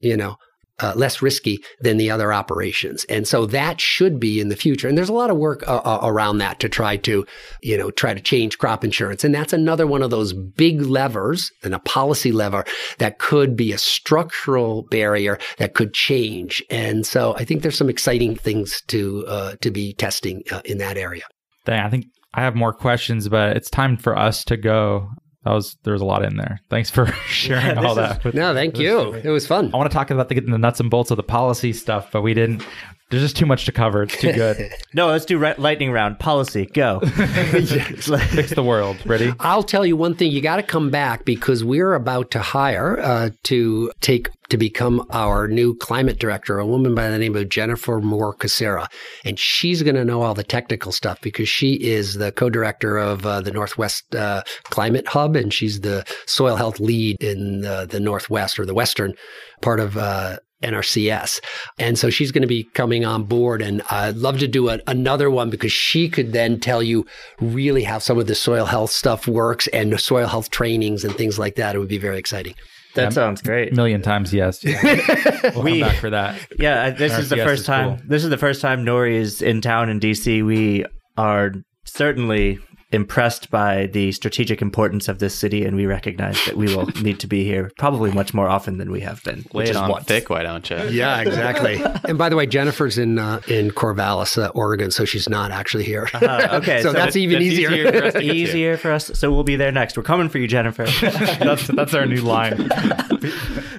you 0.00 0.16
know, 0.16 0.36
uh, 0.80 0.92
less 0.94 1.20
risky 1.20 1.58
than 1.80 1.96
the 1.96 2.10
other 2.10 2.32
operations. 2.32 3.04
And 3.08 3.26
so 3.26 3.46
that 3.46 3.80
should 3.80 4.20
be 4.20 4.40
in 4.40 4.48
the 4.48 4.56
future. 4.56 4.86
And 4.88 4.96
there's 4.96 5.08
a 5.08 5.14
lot 5.14 5.30
of 5.30 5.36
work 5.36 5.66
uh, 5.66 5.80
uh, 5.84 6.00
around 6.02 6.38
that 6.38 6.60
to 6.60 6.68
try 6.68 6.96
to, 6.98 7.26
you 7.62 7.76
know, 7.76 7.90
try 7.90 8.14
to 8.14 8.20
change 8.20 8.58
crop 8.58 8.84
insurance. 8.84 9.24
And 9.24 9.34
that's 9.34 9.52
another 9.52 9.86
one 9.86 10.02
of 10.02 10.10
those 10.10 10.32
big 10.32 10.80
levers 10.82 11.50
and 11.64 11.74
a 11.74 11.80
policy 11.80 12.30
lever 12.30 12.64
that 12.98 13.18
could 13.18 13.56
be 13.56 13.72
a 13.72 13.78
structural 13.78 14.82
barrier 14.82 15.38
that 15.58 15.74
could 15.74 15.94
change. 15.94 16.62
And 16.70 17.04
so 17.04 17.34
I 17.36 17.44
think 17.44 17.62
there's 17.62 17.78
some 17.78 17.90
exciting 17.90 18.36
things 18.36 18.82
to, 18.88 19.24
uh, 19.26 19.56
to 19.60 19.70
be 19.70 19.94
testing 19.94 20.42
uh, 20.52 20.62
in 20.64 20.78
that 20.78 20.96
area. 20.96 21.24
Dang, 21.64 21.80
I 21.80 21.90
think 21.90 22.06
I 22.34 22.42
have 22.42 22.54
more 22.54 22.72
questions, 22.72 23.28
but 23.28 23.56
it's 23.56 23.70
time 23.70 23.96
for 23.96 24.16
us 24.16 24.44
to 24.44 24.56
go 24.56 25.08
that 25.48 25.54
was 25.54 25.78
there 25.82 25.94
was 25.94 26.02
a 26.02 26.04
lot 26.04 26.22
in 26.24 26.36
there. 26.36 26.60
Thanks 26.68 26.90
for 26.90 27.06
sharing 27.26 27.76
yeah, 27.76 27.82
all 27.82 27.94
that. 27.94 28.22
With, 28.22 28.34
no, 28.34 28.52
thank 28.52 28.78
you. 28.78 29.14
It 29.14 29.30
was 29.30 29.46
fun. 29.46 29.70
I 29.72 29.78
want 29.78 29.90
to 29.90 29.94
talk 29.94 30.10
about 30.10 30.28
the, 30.28 30.34
getting 30.34 30.50
the 30.50 30.58
nuts 30.58 30.78
and 30.78 30.90
bolts 30.90 31.10
of 31.10 31.16
the 31.16 31.22
policy 31.22 31.72
stuff, 31.72 32.10
but 32.12 32.20
we 32.20 32.34
didn't. 32.34 32.62
There's 33.10 33.22
just 33.22 33.36
too 33.36 33.46
much 33.46 33.64
to 33.64 33.72
cover. 33.72 34.02
It's 34.02 34.18
too 34.18 34.32
good. 34.32 34.70
no, 34.94 35.06
let's 35.06 35.24
do 35.24 35.38
re- 35.38 35.54
lightning 35.56 35.90
round. 35.92 36.18
Policy, 36.18 36.66
go. 36.66 37.00
Fix 37.04 38.50
the 38.50 38.62
world. 38.62 38.98
Ready? 39.06 39.32
I'll 39.40 39.62
tell 39.62 39.86
you 39.86 39.96
one 39.96 40.14
thing. 40.14 40.30
You 40.30 40.42
got 40.42 40.56
to 40.56 40.62
come 40.62 40.90
back 40.90 41.24
because 41.24 41.64
we're 41.64 41.94
about 41.94 42.30
to 42.32 42.40
hire 42.40 43.00
uh, 43.00 43.30
to 43.44 43.90
take 44.02 44.28
to 44.50 44.58
become 44.58 45.06
our 45.10 45.48
new 45.48 45.74
climate 45.76 46.18
director, 46.18 46.58
a 46.58 46.66
woman 46.66 46.94
by 46.94 47.08
the 47.08 47.18
name 47.18 47.36
of 47.36 47.48
Jennifer 47.48 48.00
Moore 48.00 48.34
Kucera. 48.34 48.86
And 49.24 49.38
she's 49.38 49.82
going 49.82 49.94
to 49.94 50.04
know 50.04 50.22
all 50.22 50.34
the 50.34 50.44
technical 50.44 50.92
stuff 50.92 51.20
because 51.20 51.48
she 51.48 51.74
is 51.74 52.14
the 52.14 52.32
co-director 52.32 52.98
of 52.98 53.26
uh, 53.26 53.40
the 53.40 53.50
Northwest 53.50 54.14
uh, 54.14 54.42
Climate 54.64 55.08
Hub, 55.08 55.36
and 55.36 55.52
she's 55.52 55.80
the 55.80 56.04
soil 56.26 56.56
health 56.56 56.80
lead 56.80 57.16
in 57.22 57.64
uh, 57.64 57.86
the 57.86 58.00
Northwest 58.00 58.58
or 58.58 58.66
the 58.66 58.74
Western 58.74 59.14
part 59.60 59.80
of 59.80 59.96
uh, 59.96 60.38
NRCS. 60.62 61.40
And 61.78 61.98
so 61.98 62.10
she's 62.10 62.32
going 62.32 62.42
to 62.42 62.48
be 62.48 62.64
coming 62.74 63.04
on 63.04 63.24
board. 63.24 63.62
And 63.62 63.82
I'd 63.90 64.16
love 64.16 64.38
to 64.40 64.48
do 64.48 64.68
a, 64.68 64.80
another 64.86 65.30
one 65.30 65.50
because 65.50 65.72
she 65.72 66.08
could 66.08 66.32
then 66.32 66.60
tell 66.60 66.82
you 66.82 67.06
really 67.40 67.84
how 67.84 67.98
some 67.98 68.18
of 68.18 68.26
the 68.26 68.34
soil 68.34 68.64
health 68.64 68.90
stuff 68.90 69.26
works 69.26 69.66
and 69.68 69.98
soil 70.00 70.26
health 70.26 70.50
trainings 70.50 71.04
and 71.04 71.14
things 71.14 71.38
like 71.38 71.56
that. 71.56 71.74
It 71.74 71.78
would 71.78 71.88
be 71.88 71.98
very 71.98 72.18
exciting. 72.18 72.54
That 72.94 73.04
yeah, 73.04 73.10
sounds 73.10 73.42
great. 73.42 73.72
A 73.72 73.76
million 73.76 74.02
times, 74.02 74.32
yes. 74.34 74.64
Yeah. 74.64 75.52
we'll 75.54 75.62
we, 75.62 75.80
come 75.80 75.88
back 75.88 75.98
for 75.98 76.10
that. 76.10 76.40
Yeah, 76.58 76.84
uh, 76.84 76.90
this 76.90 77.12
NRCS 77.12 77.18
is 77.20 77.28
the 77.28 77.36
first 77.36 77.60
is 77.60 77.66
time. 77.66 77.98
Cool. 77.98 78.08
This 78.08 78.24
is 78.24 78.30
the 78.30 78.38
first 78.38 78.60
time 78.60 78.84
Nori 78.84 79.12
is 79.12 79.42
in 79.42 79.60
town 79.60 79.88
in 79.88 80.00
DC. 80.00 80.44
We 80.44 80.84
are 81.16 81.52
certainly 81.84 82.58
impressed 82.90 83.50
by 83.50 83.86
the 83.86 84.12
strategic 84.12 84.62
importance 84.62 85.08
of 85.08 85.18
this 85.18 85.34
city, 85.34 85.64
and 85.64 85.76
we 85.76 85.86
recognize 85.86 86.42
that 86.46 86.56
we 86.56 86.74
will 86.74 86.86
need 87.02 87.20
to 87.20 87.26
be 87.26 87.44
here 87.44 87.70
probably 87.78 88.10
much 88.10 88.32
more 88.32 88.48
often 88.48 88.78
than 88.78 88.90
we 88.90 89.00
have 89.00 89.22
been. 89.24 89.44
Lay 89.52 89.64
it 89.64 89.76
on 89.76 90.02
thick, 90.04 90.30
why 90.30 90.42
don't 90.42 90.68
you? 90.70 90.76
Yeah, 90.88 91.20
exactly. 91.20 91.82
and 92.04 92.16
by 92.16 92.28
the 92.28 92.36
way, 92.36 92.46
Jennifer's 92.46 92.98
in 92.98 93.18
uh, 93.18 93.40
in 93.48 93.70
Corvallis, 93.70 94.42
uh, 94.42 94.50
Oregon, 94.54 94.90
so 94.90 95.04
she's 95.04 95.28
not 95.28 95.50
actually 95.50 95.84
here. 95.84 96.08
Uh-huh. 96.14 96.56
Okay, 96.58 96.82
so, 96.82 96.88
so, 96.88 96.92
that's 96.92 97.16
even 97.16 97.42
that's 97.42 97.52
easier. 97.52 97.70
Easier 97.70 97.92
for, 97.92 98.06
us 98.06 98.22
easier 98.22 98.76
for 98.76 98.92
us. 98.92 99.10
So 99.14 99.32
we'll 99.32 99.44
be 99.44 99.56
there 99.56 99.72
next. 99.72 99.96
We're 99.96 100.02
coming 100.02 100.28
for 100.28 100.38
you, 100.38 100.48
Jennifer. 100.48 100.86
that's 100.86 101.66
that's 101.66 101.94
our 101.94 102.06
new 102.06 102.22
line. 102.22 102.68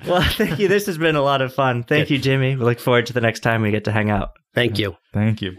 well, 0.07 0.21
thank 0.33 0.59
you. 0.59 0.67
This 0.67 0.85
has 0.85 0.97
been 0.97 1.15
a 1.15 1.21
lot 1.21 1.41
of 1.41 1.53
fun. 1.53 1.83
Thank 1.83 2.09
you, 2.09 2.19
Jimmy. 2.19 2.55
We 2.55 2.63
look 2.63 2.79
forward 2.79 3.07
to 3.07 3.13
the 3.13 3.21
next 3.21 3.39
time 3.39 3.61
we 3.61 3.71
get 3.71 3.85
to 3.85 3.91
hang 3.91 4.09
out. 4.09 4.31
Thank 4.53 4.77
you. 4.77 4.95
Thank 5.13 5.41
you. 5.41 5.57